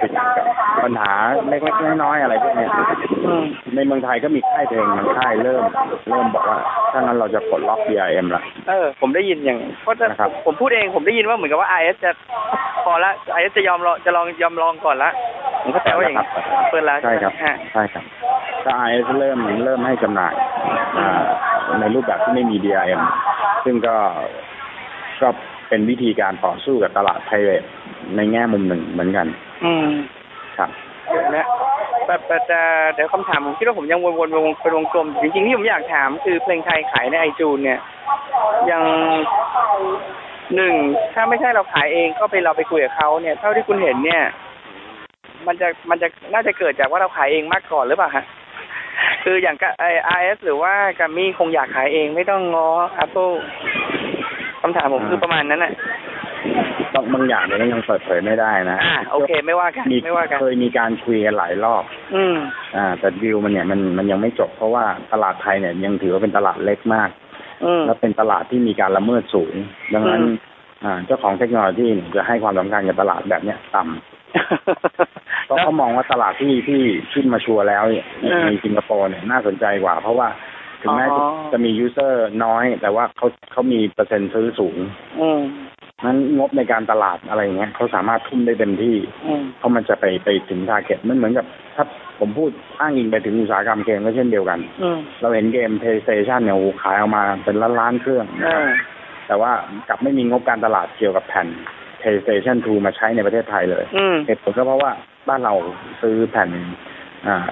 [0.00, 0.46] ติดกับ
[0.84, 1.12] ปัญหา
[1.48, 2.70] เล็กๆน้อยๆอะไรพวกเนี้ย
[3.26, 3.44] อืม
[3.76, 5.64] ในเมืองไทยก็มีค่ายเพลงบางค่ายเริ่ม
[6.10, 6.58] เริ่มบอกว่า
[6.92, 12.10] ถ้างั้นเราจะปลดล็อก DRM ละเออ ผมได้ยินอย่างเพราะจะนะครับผมพูดเองผมได้ยินว่าเหมือนกับว่า IS จะ
[12.84, 15.10] พอละ IS จะยอมลองจะลองยอมลองก่อนละ
[15.62, 16.26] ผมเข้าใจว่าอย่างนี้
[16.70, 18.04] เปิดแล้วใช่ครับฮะใช่ครับ
[18.64, 18.82] ก็ไอ
[19.18, 20.34] เริ่มเริ่มให้จำหน่าย
[20.98, 21.26] อ่า
[21.80, 23.00] ในรูปแบบที่ไม่มี DRM
[23.64, 23.96] ซึ่งก็
[25.22, 25.28] ก็
[25.68, 27.62] เป็นวิธีการต่อสู้กับตลาดไพเรต
[28.16, 29.26] ในแง่มุมหนึ่งเหมือนกัน
[29.64, 29.88] อืม
[30.58, 30.70] ครับ
[31.08, 31.46] เดี๋ยวนะ
[32.04, 32.60] แต่แต่แต่
[32.94, 37.78] เดี๋ยวคำถามผมคิดว่าผมยังวนๆเป็นวงเป็นวงกลม จริงๆที่ผมอยากถามคือเพลงไทยขายในไอจูนเนี่ย
[38.70, 38.82] ยัง
[40.56, 40.74] หนึ่ง
[41.14, 44.22] ถ้าไม่ใช่เราขายเองก็ไปเราไปคุยกับเขาเนี่ย เท่าที่คุณเห็นเนี่ย
[45.46, 48.24] มันจะมันจะน่าจะเกิดจากว่าเราขายเองมากก่อนหรือเปล่าฮะ
[49.24, 52.68] คืออย่างกับไอไอเอสหรือว่ากัมมี่คงอยากขายเองไม่ต้องง้อ
[53.04, 53.34] Apple
[54.60, 55.72] คำถามผมคือประมาณนั้นแหละ
[56.94, 62.36] ต้องบางอย่างเนี่ยยังเปิดเผยไม่ได้นะอ่าโอเค ไม่ว่ากันมีไม่ว่ากันเคยมีการคุยกันหลายรอบ อืม
[62.76, 67.10] อ่า แต่ดิวมันเนี่ยมันมันยังไม่จบเพราะว่าตลาดไทยเนี่ยยังถือว่าเป็นตลาดเล็กมาก
[67.64, 69.54] อืมและเป็นตลาดที่มีการละเมิดสูง
[69.94, 70.34] ดังนั้นอืม
[70.84, 76.82] อ่า เจ้าของเทคโนโลยีเนี่ยจะให้ความสำคัญกับตลาดแบบเนี้ยต่ำเพราะเขามองว่าตลาดที่ที่
[77.12, 80.28] ที่ mature แล้วเนี่ยอืมในสิงคโปร์เนี่ยน่าสนใจกว่า เพราะว่า
[80.82, 84.76] ถึงแม้จะอ๋อจะมี user น้อย แต่ว่าเขาเขามีเปอร์เซ็นต์ซื้อสูง
[85.20, 85.40] อืม
[86.04, 88.96] นั้นงบในการตลาดอะไรอย่างเงี้ยเขาสามารถทุ่มได้เต็มที่
[89.26, 91.46] อืมเพราะมันจะไปไปถึง target มันเหมือนกับ
[91.76, 91.84] ถ้า
[92.20, 92.50] ผมพูด
[92.80, 98.64] อ้างอิงไปถึงอุตสาหกรรมเกมก็เช่นเดียวกัน อืมเราเห็นเกม PlayStation เนี่ยโอ้โหขายออกมาเป็นล้านล้านๆเครื่องนะอ่าครับ
[99.26, 99.50] แต่ว่า
[99.88, 101.48] กลับไม่มีงบการตลาดเกี่ยวกับแผ่น
[102.00, 104.92] PlayStation 2 มาใช้ในประเทศไทยเลยอืมเหตุผลก็เพราะว่า
[105.28, 105.54] บ้านเรา
[106.00, 106.50] ซื้อแผ่น
[107.26, 107.48] อ่า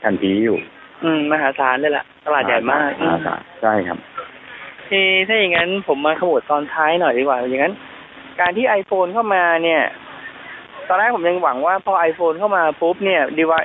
[0.00, 0.58] แผ่นผีอยู่
[1.04, 3.98] อืมมหาศาลเลยล่ะตลาดใหญ่มากมหาศาลใช่ครับ
[4.88, 7.74] เอ่อถ้าอย่างนั้นผมมาขมวดตอนท้ายหน่อยดีกว่า อย่างนั้น
[8.40, 9.82] การที่ iPhone เข้ามาเนี่ย
[10.88, 13.60] ตอนแรกผมยังหวังว่าพอ iPhone เข้ามาปุ๊บเนี่ยดีว่า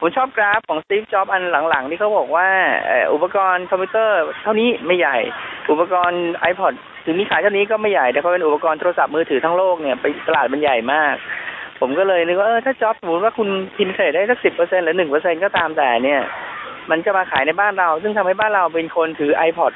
[0.00, 2.48] ผมชอบกราฟของ Steve Jobs อันหลังๆ ที่เขาบอกว่า
[2.86, 5.16] เอ่ออุปกรณ์คอมพิวเตอร์เท่านี้ไม่ใหญ่
[5.70, 11.14] อุปกรณ์ iPod ถึงมีขายเท่านี้ก็ไม่ใหญ่ แต่พอเป็นอุปกรณ์โทรศัพท์มือถือทั้งโลกเนี่ยไปตลาดมันใหญ่มาก
[11.80, 16.20] ผมก็เลยนึกว่าเออถ้าจ็อบสมมติว่าคุณพินเทรดได้สักสิบเปอร์เซ็นหรือหนึ่งเปอร์เซ็นก็ตามแต่เนี่ย
[16.90, 19.72] มันจะมาขายในบ้านเรา ซึ่งทำให้บ้านเราเป็นคนถือ iPod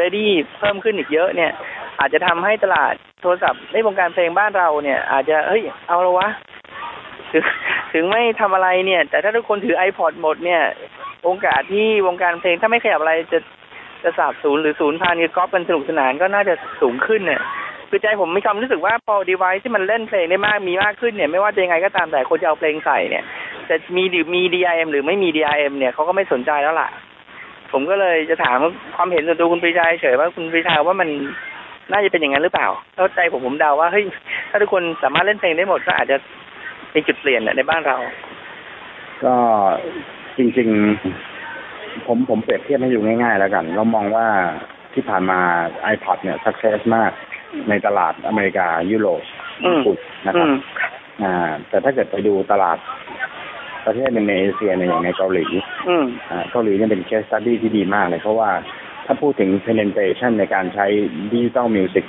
[0.00, 0.28] ready
[0.58, 1.52] เพิ่มขึ้นอีกเยอะเนี่ย
[1.98, 6.28] อาจจะทำให้ตลาดโทรศัพท์ในวงการเพลงบ้านเราเนี่ย อาจจะเฮ้ยเอาละวะ
[7.32, 7.42] ถึง
[7.92, 10.62] ถึงไม่ทำอะไรเนี่ย แต่ถ้าทุกคนถือ iPod หมดเนี่ย
[11.24, 13.38] โอกาสที่วงการเพลงถ้าไม่ขยับอะไรจะ
[14.02, 17.40] จะสาบสูญหรือศูนย์พันกับก๊อปกันสนุกสนานก็น่าจะสูงขึ้นเนี่ย
[17.88, 23.24] คือใจผมมีความรู้สึกว่าพอ device ที่มันเล่นเพลงได้มากมีมากขึ้นเนี่ย ไม่ว่าจะยังไงก็ตามแต่คนจะเอาเพลงใส่เนี่ย
[23.70, 26.88] จะมีหรือมี DRM หรือไม่มี DRM เนี่ยเขาก็ไม่สนใจแล้วล่ะ
[27.72, 28.58] ผมก็เลยจะถาม
[28.96, 31.08] ความเห็นส่วนตัวคุณปรีชาเฉยๆว่าคุณปรีชาว่ามัน
[31.92, 34.04] น่าจะเป็นอย่างนั้นหรือเปล่าแล้วใจผมผมเดาว่าเฮ้ย
[34.50, 36.16] ถ้าทุกคนสามารถเล่นเพลงได้หมดก็อาจจะ
[36.92, 37.96] เป็นจุดเปลี่ยนน่ะในบ้านเรา
[39.24, 39.34] ก็
[40.38, 40.68] จริง
[41.36, 44.26] ๆ ผมผมเปรียบเทียบให้อยู่ง่าย ๆ แล้วกัน เรามองว่า
[44.94, 45.38] ที่ผ่านมา
[45.94, 47.12] iPod เนี่ย success มาก
[47.68, 49.22] ในตลาดอเมริกายุโรป
[49.64, 50.54] อืมญี่ปุ่นนะครับอืม
[51.22, 52.78] อ่า แต่ถ้าเกิดไปดูตลาด
[53.86, 55.44] ประเทศหนึ่งในเอเชียเนี่ยอย่างในเกาหลี
[55.88, 58.50] อืมอ่าเกาหลีเนี่ยเป็น case study ที่ดีมากเลยเพราะว่า
[59.06, 60.86] ถ้าพูดถึง penetration ในการใช้
[61.32, 62.04] digital music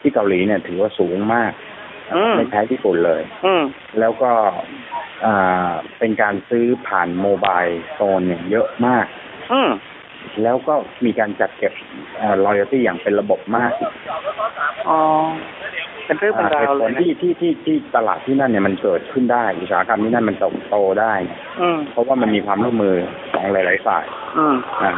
[0.00, 1.52] ที่เกาหลีเนี่ยถือว่าสูงมาก
[2.14, 3.62] อืมไม่แพ้ญี่ปุ่นเลยอืม
[4.00, 4.30] แล้วก็
[5.24, 9.06] อ่าเป็นการซื้อผ่าน mobile phone เนี่ยเยอะมาก
[9.52, 9.70] อืม
[10.42, 10.74] แล้วก็
[11.04, 11.72] มีการจัดเก็บ
[12.20, 13.72] อ่า royalty อย่างเป็นระบบมาก
[14.88, 15.00] อ๋อ
[16.06, 21.14] เป็นเรื่องเป็นราวอ่าเหตุเลยนะที่ที่ที่ที่ตลาดที่นั่นเนี่ยมันเกิดขึ้นได้อุตสาหกรรมที่นั่นมันโตโตได้
[21.60, 22.96] อืมเพราะว่ามันมีความร่วมมือ
[23.34, 24.04] ของหลาย ๆ ฝ่าย
[24.38, 24.54] อืม
[24.84, 24.94] นะ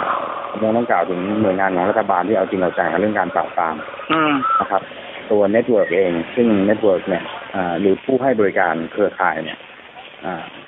[0.51, 3.77] ผมยังต้องกล่าวถึงหน่วยงานของรัฐบาลที่เอาจริงเอาจังกับเรื่องการปราบปราม
[4.13, 4.83] อืมนะครับ
[5.31, 7.25] ตัว network เอง ซึ่ง network เนี่ย
[7.55, 9.72] อ่าหรือผู้ให้บริการเครือข่ายเนี่ยอ่า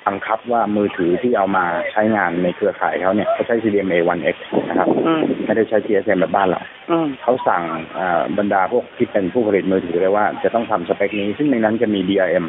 [0.07, 4.35] บังคับว่ามือถือที่เอามาใช้งานในเครือข่ายเขาเนี่ยเขาใช้ CDMA 1X
[4.69, 6.61] นะครับอืมไม่ได้ใช้ GSM แบบบ้านเรา
[6.91, 7.63] อืมเขาสั่ง
[7.99, 12.45] อ่าบรรดาพวกที่เป็นผู้ผลิตมือถือเลยว่าจะต้องทำสเปคนี้ ซึ่งในนั้นจะมี DRM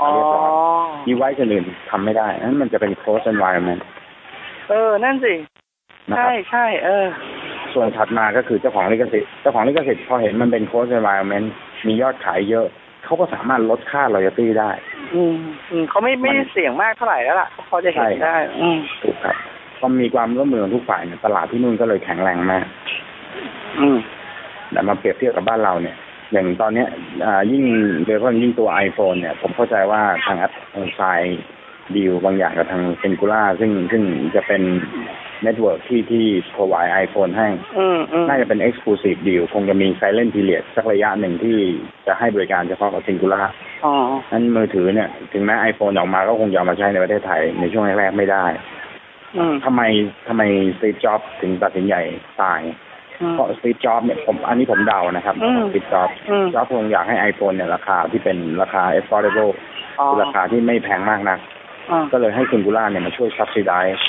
[0.00, 0.50] อ๋อเรียบร้อย
[1.06, 3.82] ดีไว้อื่นทำไม่ได้ นั้นมันจะเป็น closed environment
[4.68, 5.34] เออ นั่นสิ
[6.10, 7.06] นะคใช่รับใช่เออ
[7.74, 11.46] ส่วนถัดมาก็คือเจ้าของลิขสิทธิ์ เจ้าของลิขสิทธิ์พอเห็นมันเป็น closed environment
[11.86, 12.66] มียอดขายเยอะ
[13.04, 14.70] เขาก็สามารถลดค่า royalty ได้
[15.14, 15.34] อืม
[15.70, 19.36] อืมเขาไม่ไม่ได้เสี่ยงมากเท่าไหร่แล้วล่ะพอจะเห็นใช่ได้ อืมถูกครับ
[19.78, 22.64] พอมีความร่วมมือของทุกฝ่ายเนี่ยตลาดที่นู่นก็เลยแข็งแรงมาก
[23.80, 23.98] อืม
[24.72, 25.96] แต่มาเปรียบเทียบกับบ้านเราเนี่ย
[26.32, 26.88] อย่างตอนเนี้ย
[27.24, 27.64] อ่ายิ่ง
[28.04, 31.00] โดยเฉพาะยิ่งตัว iPhone เนี่ย ผมเข้าใจว่าทางแอปทาง sign
[31.94, 34.02] deal บางอย่างกับทาง Cingular ซึ่งซึ่ง
[34.34, 34.62] จะเป็น
[35.42, 36.24] network ที่ที่
[36.54, 37.48] provide iPhone ให้
[37.78, 41.56] อืมอืมน่าจะเป็น exclusive deal คงจะมี silent period สักระยะหนึ่งที่
[42.06, 43.44] จะให้บริการเฉพาะกับ Singular
[43.84, 43.92] อ๋อ
[44.32, 48.44] นั้นมือถือเนี่ย ถึงแม้ iPhone ออกมาก็คงจะเอามาใช้ในประเทศไทย ในช่วงแรกๆไม่ได้
[49.36, 49.82] อืมทำไม
[50.28, 50.42] ทำไม
[50.78, 51.94] Steve Jobs ถึงตัดสินใจ
[52.42, 52.60] ตาย
[53.20, 59.52] อืมเพราะ Steve Jobs เนี่ยผมอันนี้ผมเดานะครับอืม Steve Jobs อืม Jobs คงอยากให้ iPhone เนี่ยราคาที่เป็นราคา affordable
[59.98, 61.38] อ๋อคือราคาที่ไม่แพงมากนัก
[61.90, 64.00] อ่าก็เลยให้ Singular เนี่ยมาช่วย subsidize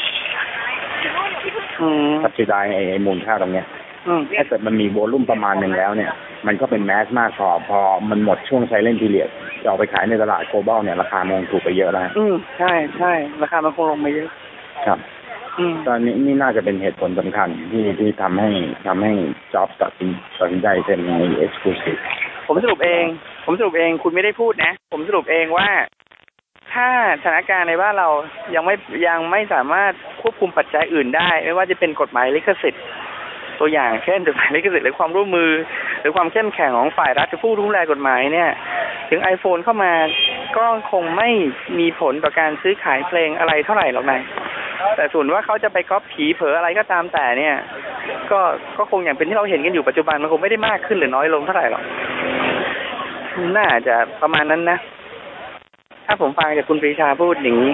[1.82, 3.66] อืม subsidize ไอ้ไอ้มูลค่าตรงเนี้ย
[4.08, 6.12] อืมถ้าเกิดมันมีโวลุ่มประมาณหนึ่งแล้วเนี่ย
[6.48, 9.30] มันก็เป็นแมสมากพอพอมันหมดช่วงไซเลน t ีเ i ียด
[9.62, 13.12] จะเอาไปขายในตลาดโกลบอลเนี่ยราคามันถูกไปเยอะแล้วอืมใช่ใช่
[13.42, 14.30] ราคามันคงลงมาเยอะ
[14.86, 15.00] ครับ
[15.60, 18.50] อืมตอนนี้นี่น่าจะเป็นเหตุผลสำคัญที่ที่ทำให้
[18.88, 19.14] ทำให้
[19.54, 20.10] จ็อบตัดสิน
[20.40, 21.98] ตัดสินใจเป็นในเอ็กซ์คลูซีฟ
[22.48, 23.06] ผมสรุปเอง
[23.46, 25.68] ผมสรุปเองคุณไม่ได้พูดนะ ผมสรุปเองว่า
[26.74, 26.88] ถ้า
[27.22, 28.10] สถานการณ์ในบ้านเรา
[28.56, 28.76] ยังไม่
[29.08, 32.84] ยังไม่สามารถควบคุมปัจจัยอื่นได้ ไม่ว่าจะเป็นกฎหมายลิขสิทธิ์
[33.60, 35.52] ตัวอย่างเช่นกฎหมายลิขสิทธิ์หรือความร่วมมือ
[36.00, 38.50] หรือความเข้มแข็งของฝ่ายรัฐผู้ดูแลกฎหมายเนี่ย
[39.10, 39.94] ถึง iPhone เข้ามา
[40.58, 41.30] ก็คงไม่
[41.80, 44.22] มีผลต่อการซื้อขายเพลงอะไรเท่าไหร่หรอกนาย
[44.96, 47.56] แต่ส่วนว่าเขาจะไปก๊อปผีเผออะไรก็ตามแต่เนี่ย
[48.32, 48.40] ก็
[48.78, 51.84] ก็คงอย่างเป็นที่เราเห็นกันอยู่ปัจจุบันมันคงไม่ได้มากขึ้นหรือน้อยลงเท่าไหร่หรอก
[53.58, 54.80] น่าจะประมาณนั้นนะ
[56.10, 57.72] ถ้าผมฟังจากคุณปรีชาพูดอย่างนี้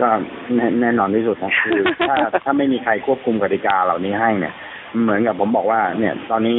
[0.00, 0.08] ก็
[0.54, 4.54] แน่แน่นอนที่สุดนะคือถ้าถ้าไม่มีใครควบคุมกติกาเหล่านี้ให้เนี่ย
[5.02, 6.58] เหมือนกับผมบอกว่า เนี่ย ตอนนี้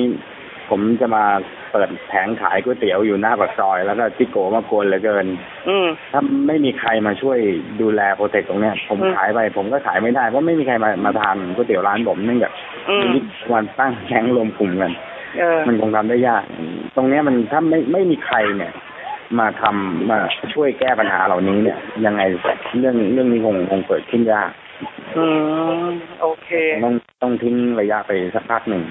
[0.70, 1.24] ผมจะมา
[1.72, 5.26] เปิดแผงขายก๋วยเตี๋ยวอยู่หน้าปากซอย แล้วก็จิโกมากวนเหลือเกิน
[5.70, 7.40] อืมถ้าไม่มีใครมาช่วย
[7.82, 12.54] ดูแลโปรเทคตรงเนี้ยผมอืมขายไป ผมก็ขายไม่ได้เพราะไม่มีใครมามาทานก๋วยเตี๋ยวร้านผมเนื่องจาก
[12.90, 13.08] อืม
[13.52, 14.92] วันตั้งแก๊งรวมกลุ่มกัน
[15.40, 16.44] เออมันคงทำได้ยาก
[16.96, 18.74] ตรงเนี้ยมันถ้าไม่ไม่มีใครเนี่ย
[19.40, 20.18] มาทำมา
[20.54, 22.22] ช่วยแก้ปัญหาเหล่านี้เนี่ย ยังไง
[22.80, 24.50] เรื่องเรื่องนี้คงคงเกิดขึ้นยาก
[25.18, 25.26] อื
[25.86, 25.90] ม
[26.22, 26.50] โอเค
[26.84, 28.84] ต้องต้องทิ้งระยะไปสักพักหนึ่ง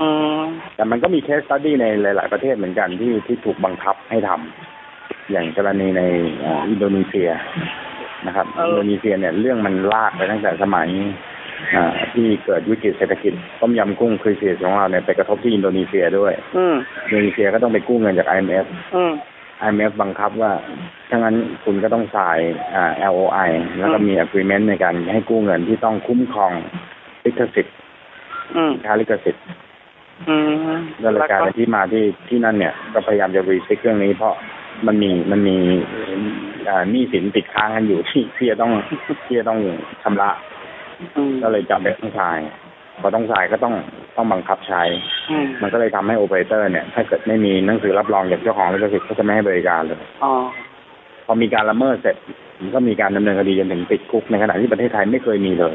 [0.00, 0.08] อื
[0.40, 0.42] ม
[0.76, 6.02] แต่มันก็มี case study ในหลาย ๆ ประเทศเหมือนกันที่ที่ถูกบังคับให้ทำอย่างกรณีใน
[6.40, 7.30] เอ่ออินโดนีเซีย
[8.26, 10.88] นะครับเอออิอินโดนีเซียเนี่ยเรื่องมันลากไปตั้งแต่สมัย
[11.74, 16.74] อ่าที่เกิดวิกฤตเศรษฐกิจต้มยำกุ้ง crisis ของเราเนี่ยไปกระทบที่อินโดนีเซียด้วยอืม
[17.04, 18.66] อินโดนีเซียก็ต้องไปกู้เงินจาก IMF
[18.96, 19.12] อืม
[19.68, 20.52] IMF บังคับว่า
[21.10, 22.38] ถ้างั้นคุณก็ต้องจ่าย
[22.74, 26.52] อ่า LOI แล้วก็มี agreement ในการให้กู้เงินที่ต้องคุ้มครอง
[27.24, 27.74] ลิขสิทธิ์
[28.56, 29.42] อืมค่าลิขสิทธิ์
[30.28, 30.36] อื
[30.74, 34.34] มก็เลยกลายเป็นที่มาที่ที่นั่นเนี่ย ก็พยายามจะรีซิกเรื่องนี้เพราะ
[34.86, 35.56] มันมีมันมี
[36.68, 38.72] อ่าหนี้สินติดค้างกันอยู่ที่ที่จะต้อง
[39.26, 39.58] ที่จะต้อง
[40.02, 40.30] ชำระ
[41.16, 42.38] อืมก็เลยจำเป็นต้องจ่าย
[43.00, 43.74] พอต้องจ่ายก็ต้อง
[44.16, 44.82] ต้องบังคับใช้
[45.30, 50.32] อืมมันก็เลยทำให้โอเปอเรเตอร์เนี่ย ถ้าเกิดไม่มีหนังสือรับรองจากเจ้าของลิขสิทธิ์ก็จะไม่ให้บริการเลยอ๋อ
[51.26, 52.16] พอมีการละเมิดเสร็จ
[52.60, 55.74] มันก็มีการดำเนินคดีจนถึงติดคุกในขณะที่ประเทศไทยไม่เคยมีเลย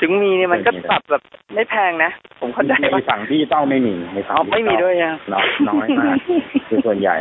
[0.00, 1.22] ถึงมีเนี่ยมันก็ปรับแบบ
[1.54, 2.10] ไม่แพงนะ
[2.40, 6.16] ผมเข้าใจในว่าฝั่งที่ต้องไม่มีในอ๋ฝั่องที่ไม่มีด้วยยังน้อยน้อยมาก
[6.68, 7.16] คือส่วนใหญ่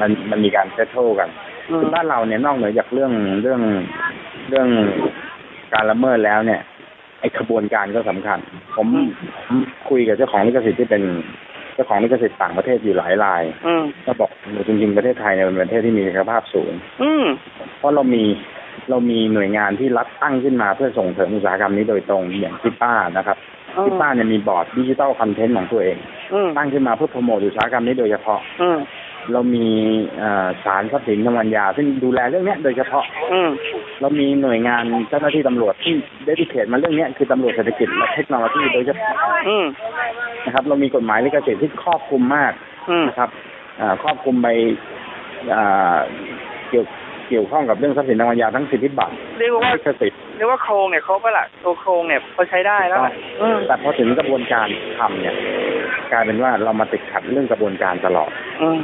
[0.00, 1.28] มันมันมีการเซตโทกัน
[1.70, 3.12] อืคือมบ้านเราเนี่ยนอกเหนือจากเรื่อง
[3.42, 3.60] เรื่อง
[4.48, 4.68] เรื่อง
[5.74, 8.38] การละเมิดแล้วเนี่ยไอ้ขบวนการก็สำคัญ
[8.76, 8.88] ผม
[9.46, 9.56] ผม
[9.88, 11.02] คุยกับเจ้าของลิขสิทธิ์ที่เป็น
[11.74, 14.30] เจ้าของลิขสิทธิ์ต่างประเทศอยู่หลายรายอืมก็บอก
[14.66, 16.72] จริงๆประเทศไทยเนี่ยเป็นประเทศที่มีศักยภาพสูง
[17.02, 17.24] อืม
[17.78, 18.24] เพราะเรามี
[18.90, 23.36] เรามีหน่วยงานที่รัฐตั้งขึ้นมาเพื่อส่งเสริมอุตสาหกรรมนี้โดยตรงอย่างทิป้านะครับ
[23.76, 25.96] อืมทิป้าเนี่ยมีบอร์ดดิจิทัลคอนเทนต์ของตัวเอง
[26.32, 28.78] อืมตั้งขึ้นมาเพื่อโปรโมทอุตสาหกรรมนี้โดยเฉพาะอืม
[29.32, 29.66] เรามี
[30.18, 33.50] เอ่อศาลทรัพย์สินทางปัญญา ซึ่งดูแลเรื่องเนี้ยโดยเฉพาะ อืม
[34.00, 35.92] เรามีหน่วยงานเจ้าหน้าที่ตำรวจที่
[36.26, 39.12] ได้ดิเคทมาเรื่องเนี้ยคือตำรวจเศรษฐกิจและเทคโนโลยีโดยเฉพาะ
[39.48, 39.66] อืม
[40.44, 42.52] นะครับ เรามีกฎหมายลิขสิทธิ์ที่ครอบคลุมมาก
[42.90, 43.30] อืมนะครับ
[43.80, 44.48] อ่าครอบคลุมไป
[45.54, 45.96] อ่า
[46.70, 46.86] เกี่ยว
[47.28, 54.66] เกี่ยวข้องกับเรื่องทรัพย์สินทางปัญญาทั้งสิทธิบัตรเรียกว่าลิขสิทธิ์เรียกว่าโครงเนี่ยครบแล้วล่ะตัวโครงเนี่ยพอใช้ได้แล้วล่ะอืมแต่พอถึงกระบวนการ
[54.98, 55.34] ทำเนี่ย
[56.12, 58.30] กลายเป็นว่าเรามาติดขัดเรื่องกระบวนการตลอด
[58.62, 58.78] อืม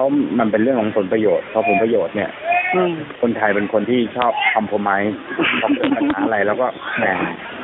[0.00, 2.30] เพราะมันเป็นเรื่องของผลประโยชน์พอผลประโยชน์เนี่ย
[2.74, 5.00] อืมคนไทยเป็นคนที่ชอบคอมโพมาย
[5.60, 6.66] พอเกิดปัญหาอะไรแล้วก็
[6.98, 7.04] แหม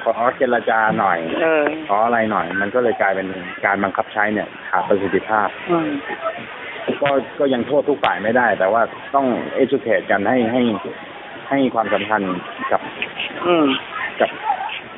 [0.04, 3.28] ขอเจรจาหน่อยเออขออะไรหน่อย มันก็เลยกลายเป็น
[3.64, 5.88] การบังคับใช้เนี่ยขาดประสิทธิภาพอืม
[7.02, 8.82] ก็ก็ยังโทษทุกฝ่ายไม่ได้ แต่ว่า
[9.14, 10.62] ต้องเอ u c a t e กันให้ให้
[11.50, 12.22] ให้ความสำคัญ
[12.72, 12.80] กับ
[13.46, 13.66] อืม
[14.20, 14.30] กับ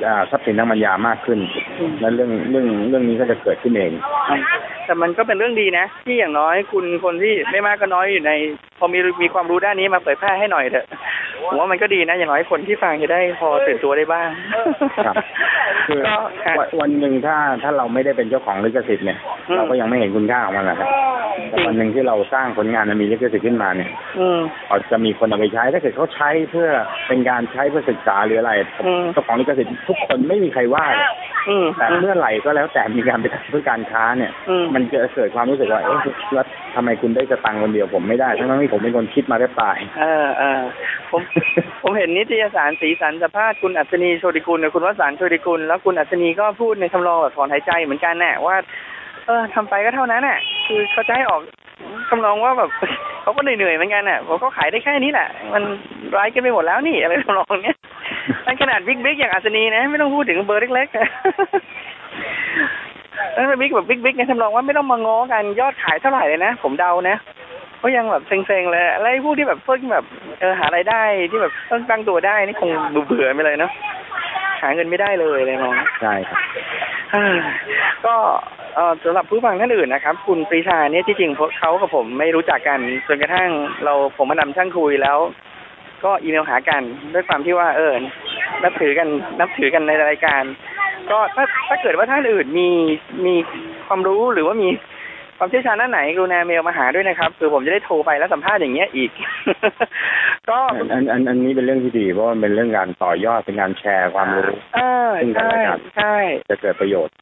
[0.05, 1.39] อ่าทรัพย์สินทางปัญญามากขึ้น
[1.79, 3.91] อืมและเรื่องเรื่องเรื่องนี้ก็จะเกิดขึ้นเอง
[4.89, 8.31] แต่มันก็เป็นเรื่องดีนะ ที่อย่างน้อยคุณคนที่ไม่มากก็น้อยอยู่ใน
[8.79, 10.85] พอมีมีความรู้ด้านนี้มาเผยแพร่ให้หน่อยเถอะ
[11.49, 14.27] ผมว่ามันก็ดีนะ อย่างน้อยคนที่ฟังจะได้พอตื่นตัวได้บ้าง
[15.05, 15.15] ครับ
[15.87, 19.17] คือก็ค่ะวันวันหนึ่งถ้าถ้าเราไม่ได้เป็นเจ้าของลิขสิทธิ์เนี่ย
[19.49, 20.89] อืมเราก็ยังไม่เห็นคุณค่าของมันนะครับ
[21.49, 23.89] แต่วันหนึ่งที่เราสร้างผลงานมันมีลิขสิทธิ์ขึ้นมาเนี่ย
[24.19, 26.69] อืมพอจะมีคนเอาไปใช้ถ้าเกิดเขาใช้เพื่อ
[27.07, 28.53] เป็นการใช้เพื่อศึกษาหรืออะไร
[28.85, 31.09] อืมเจ้าของลิขสิทธิ์ทุกคนไม่มีใครว่าเลย
[31.49, 35.99] อืมแต่เมื่อไหร่ก็แล้วแต่มีการไปทำเพื่อการค้าเนี่ยอืมันจะเกิดความรู้สึกว่าเอ๊ะ
[36.33, 36.45] แล้ว
[36.75, 40.61] ทำไมคุณได้สตังค์คนเดียวผมไม่ได้ ทั้งที่ผมเป็นคนคิดมาแทบตาย เออเออ
[41.11, 41.21] ผม
[41.81, 48.55] ผมเห็นนิตยสารสีสันสัมภาษณ์คุณอัศนีโชติกุลกับคุณวสันต์โชติกุลแล้วคุณอัศนีก็พูดในทำนองแบบถอนหายใจเหมือนกันแน่ว่า
[49.27, 51.41] เออทำไปก็เท่านั้นน่ะคือเขาจะให้ออก
[52.09, 52.69] ทำนองว่าแบบ
[53.21, 55.63] เขาก็เหนื่อยเหมือนกันน่ะเพราะขายได้แค่นี้แหละมัน
[56.15, 57.77] ร้ายกันไปหมดแล้วนี่อะไรทำนองเนี้ย
[58.45, 60.99] มันขนาด big big อย่างอัศนีนะ ไม่ต้องพูดถึงเบอร์เล็กๆ
[63.33, 67.17] แล้ว big แบบ big big เนี่ยทำนองว่าไม่ต้องมาง้อกันยอดขายเท่าไหร่เลยนะผมเดานะ
[67.81, 70.05] ก็ยังแบบเซ็งๆเลยแล้วไอ้พวกที่แบบเพิ่งแบบ
[70.39, 71.01] เออหารายได้
[71.31, 72.69] ที่แบบเพิ่งตั้งตัวได้นี่คง
[73.07, 73.71] เบื่อๆไปเลยเนาะ
[74.61, 76.39] หาเงินไม่ได้เลยเลยมองใช่ครับ
[77.13, 77.35] อ่า
[78.05, 78.15] ก็
[78.75, 83.49] เอ่อสำหรับผู้ฟังท่านอื่นนะครับ คุณปรีชาเนี่ยที่จริงเขากับผมไม่รู้จักกันจนกระทั่ง
[83.85, 85.17] เราผมมานำช่างคุยแล้ว
[86.03, 87.93] ก็อีเมลหากันด้วยความที่ว่าเออ
[88.63, 89.07] นับถือกัน
[89.39, 90.43] นับถือกันในรายการ
[91.11, 92.69] ก็ถ้าถ้าเกิดว่าท่านอื่นมี
[93.25, 93.35] มี
[93.87, 94.69] ความรู้หรือว่ามี
[95.37, 99.11] ความเชี่ยวชาญด้านไหนกรุณาเมลมาหาด้วยนะครับ คือผมจะได้โทรไปแล้วสัมภาษณ์อย่างเงี้ยอีก
[100.49, 106.15] ก็อันอันอันอันนี้เป็นเรื่องที่ดีเพราะว่ามันเป็นเรื่องการต่อยอดเป็นการแชร์ความรู้เออซึ่งกันใช่และกันใช่
[106.49, 107.13] จะเกิดประโยชน์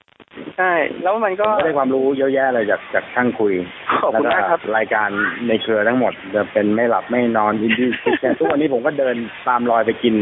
[0.58, 0.72] ใช่
[1.04, 3.54] แล้วมันก็ผมก็ได้ความรู้เยอะแยะเลยจากจากช่างคุย
[4.02, 5.10] ขอบคุณแล้วมากครับรายการ
[5.48, 9.16] ในเครือทั้งหมดจะเป็นไม่หลับไม่นอนอินดี้คิดแค่ทุกวันนี้ผมก็เดิน
[9.48, 10.16] ตามรอยไปกิน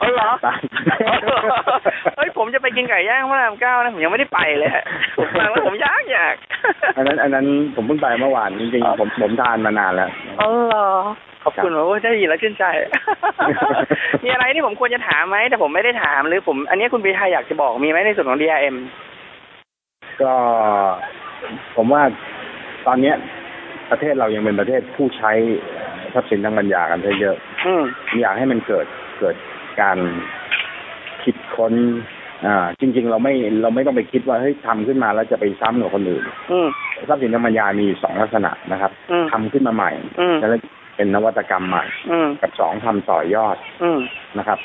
[0.00, 0.60] เออเหรอตาม
[2.16, 4.84] เฮ้ยผมจะไปกินไก่ย่างพระรามเก้านะผมยังไม่ได้ไปเลยอะ
[5.16, 6.34] ผมฟังแล้วผมอยากอยาก
[6.96, 10.90] อันนั้น อันนั้นผมเพิ่งไปเมื่อวานจริงๆผมผมทานมานานแล้วเออเหรอ
[11.44, 12.64] ขอบคุณโอ้ยได้ยินแล้วชื่นใจ
[14.24, 18.76] มีอะไรที่ผมควรจะถามไหมแต่ผมไม่ได้ถามหรือผม อันนี้คุณปีไทยอยากจะบอกมีไหมในส่วนของ DRM
[20.22, 20.32] ก็
[21.76, 22.02] ผมว่า
[22.86, 23.16] ตอนเนี้ย
[23.90, 25.32] ประเทศเรายังเป็นประเทศผู้ใช้
[26.14, 27.36] ทรัพย์สินทางปัญญากันเยอะ
[27.66, 27.82] อืม
[28.20, 28.86] อยากให้มันเกิด
[29.18, 29.36] เกิด
[29.80, 29.98] การ
[31.24, 31.74] คิดค้น
[32.46, 36.68] อ่าจริง ๆ เราไม่เราไม่ต้องไปคิดว่าเฮ้ยทำขึ้นมาแล้วจะไปซ้ำกับคนอื่นอืม
[37.08, 39.90] ทรัพย์สินทางปัญญามีสองลักษณะนะครับอืมทำขึ้นมาใหม่
[40.20, 40.50] อืมแล้ว
[40.96, 44.00] เป็นนวัตกรรมใหม่อืมกับสองทำต่อยอดอืม
[44.38, 44.58] นะครับ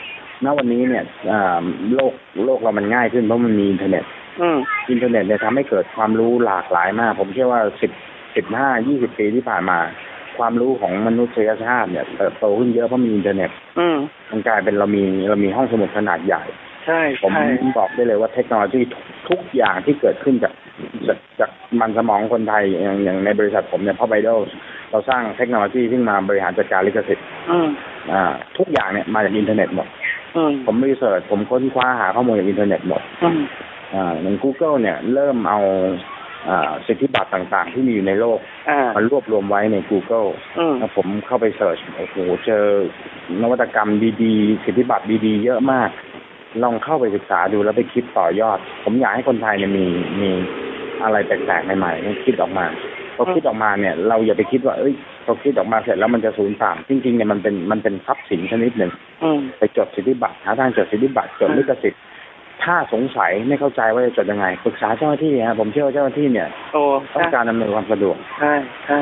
[0.43, 1.63] ณวันนี้เนี่ยอ่า
[1.93, 2.13] โลก
[2.45, 4.05] โลกเรามันง่ายขึ้นเพราะมันมีอินเทอร์เน็ต
[4.41, 4.57] อืม
[4.89, 7.91] อินเทอร์เน็ตเนี่ยทำให้เกิดความรู้หลากหลายมาก ผมเชื่อว่าสิบ
[8.35, 9.77] สิบห้ายี่สิบปีที่ผ่านมา
[10.37, 13.49] ความรู้ของมนุษยชาติเนี่ยเติบโตขึ้นเยอะเพราะมีอินเทอร์เน็ต
[13.79, 13.97] อืม
[14.31, 16.43] มันกลายเป็นเรามีเรามีห้องสมุดขนาดใหญ่
[16.85, 17.45] ใช่ผมใช่
[17.77, 20.53] บอกได้เลยว่าเทคโนโลยีทุกทุกอย่างที่เกิดขึ้นจาก
[21.07, 24.29] จากจากมันสมองคนไทยอย่างอย่างในบริษัทผมเนี่ย Pop Idol
[24.91, 27.67] เราสร้างเทคโนโลยีที่มาบริหารจัดการลิขสิทธิ์อืม
[28.13, 28.23] อ่า
[28.57, 29.87] ทุกอย่างเนี่ยมาจากอินเทอร์เน็ตหมด
[30.35, 33.01] อืมผม research ผมค้นคว้าหาข้อมูลจากอินเทอร์เน็ตหมด
[33.95, 35.59] อืมอ่าอย่าง Google เนี่ยเริ่มเอา
[36.49, 38.39] อ่าสิทธิบัตรต่างๆ ที่มีอยู่ในโลก
[38.69, 42.15] อ่ามารวบรวมไว้ใน Google อืมแล้วผมเข้าไปเสิร์ชโอ้โห
[42.45, 42.63] เจอ
[43.41, 43.89] นวัตกรรม
[44.23, 45.89] ดีๆ สิทธิบัตรดีๆ เยอะมาก
[46.63, 49.85] ลองเข้าไปศึกษาดูแล้วไปคิดต่อยอด ผมอยากให้คนไทยเนี่ยมี
[50.21, 50.31] มี
[51.03, 52.65] อะไรแปลกๆใหม่ๆคิดออกมา
[53.15, 54.93] พอคิดออกมาเนี่ย เราอย่าไปคิดว่าเอ้ย
[55.25, 58.91] พอคิดออกมาเสร็จแล้วมันจะสูญเปล่าจริงๆเนี่ยมันเป็นมันเป็นทรัพย์สินชนิดหนึ่ง
[59.23, 62.01] อืมไปจดสิทธิบัตรหาทางจดสิทธิบัตรจดลิขสิทธิ์
[62.63, 66.81] ถ้าสงสัยไม่เข้าใจว่าจะจดยังไงปรึกษาเจ้าหน้าที่ฮะผมเชื่อว่าเจ้าหน้าที่เนี่ยโอ้
[67.15, 68.53] ต้องการอำนวยความสะดวกใช่
[68.85, 68.99] ใช่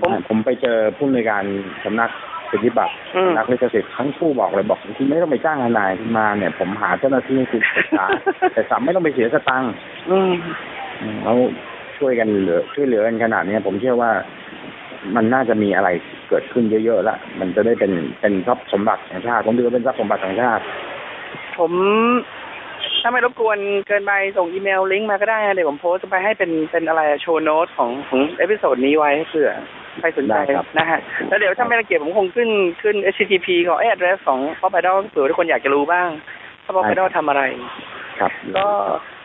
[0.00, 1.44] ผมผมไปเจอผู้ในวยการ
[1.84, 2.10] สำนัก
[2.50, 8.06] สิทธิบัตรอืมนักลิขสิทธิ์ทั้งคู่บอกเลยบอกคุณไม่ต้องไปจ้างทนายคุณมาเนี่ยผมหาเจ้าหน้าที่ให้คุณปรึกษา
[8.52, 9.72] แต่สามไม่ต้องไปเสียสตังค์
[10.10, 10.32] อืม
[11.24, 11.36] แล้ว
[11.98, 14.10] ช่วยกันเหลือช่วยเหลือกันขนาดเนี้ยผมเชื่อว่า
[15.16, 15.88] มันน่าจะมีอะไร
[16.28, 20.62] เกิดขึ้นเยอะๆละมันจะได้เป็นเป็นทรัพย์สมบัติของชาติผมถือว่าเป็นทรัพย์สมบัติของชาติ
[21.58, 21.72] ผม
[23.02, 23.58] ถ้าไม่รบกวน
[23.88, 29.50] เกินไปส่งอีเมลลิงก์มาก็ได้นะเดี๋ยวผมโพสต์ไปให้เป็นเป็นอะไร show note ของของ episode นี้ไว้เผื่อ
[30.00, 32.48] ใครสนใจได้ครับ นะฮะแล้วเดี๋ยวถ้าไม่รังเกียจผมคงขึ้น
[32.82, 36.08] ขึ้น HTTP ของ address ของ Pop Idol เผื่อทุกคนอยากจะรู้บ้าง
[36.64, 37.42] ถ้า Pop Idol ทำอะไร
[38.20, 38.66] ครับ ก็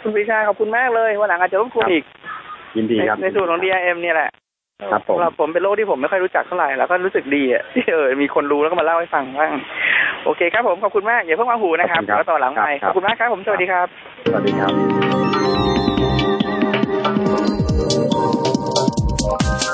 [0.01, 2.03] คุณปรีชาขอบคุณมากเลยวันหลังอาจจะรบกวนอีก
[2.77, 4.29] ยินดีในครับ ในส่วนของ DRM เนี่ยแหละ
[4.91, 9.53] ครับผมเราผมเป็นโลกที่ผมไม่ค่อยรู้จักเท่าไหร่แล้วก็รู้สึกดีอะที่เออมีคนรู้แล้วก็มาเล่าให้ฟังบ้าง
[10.25, 13.87] โอเคครับผมขอบคุณมากอย่าเพิ่งวางหูนะครับแล้วต่อหลังไปขอบคุณมากครับผมสวัสดีครับ
[14.25, 14.67] สวัสดีครั
[19.61, 19.64] บ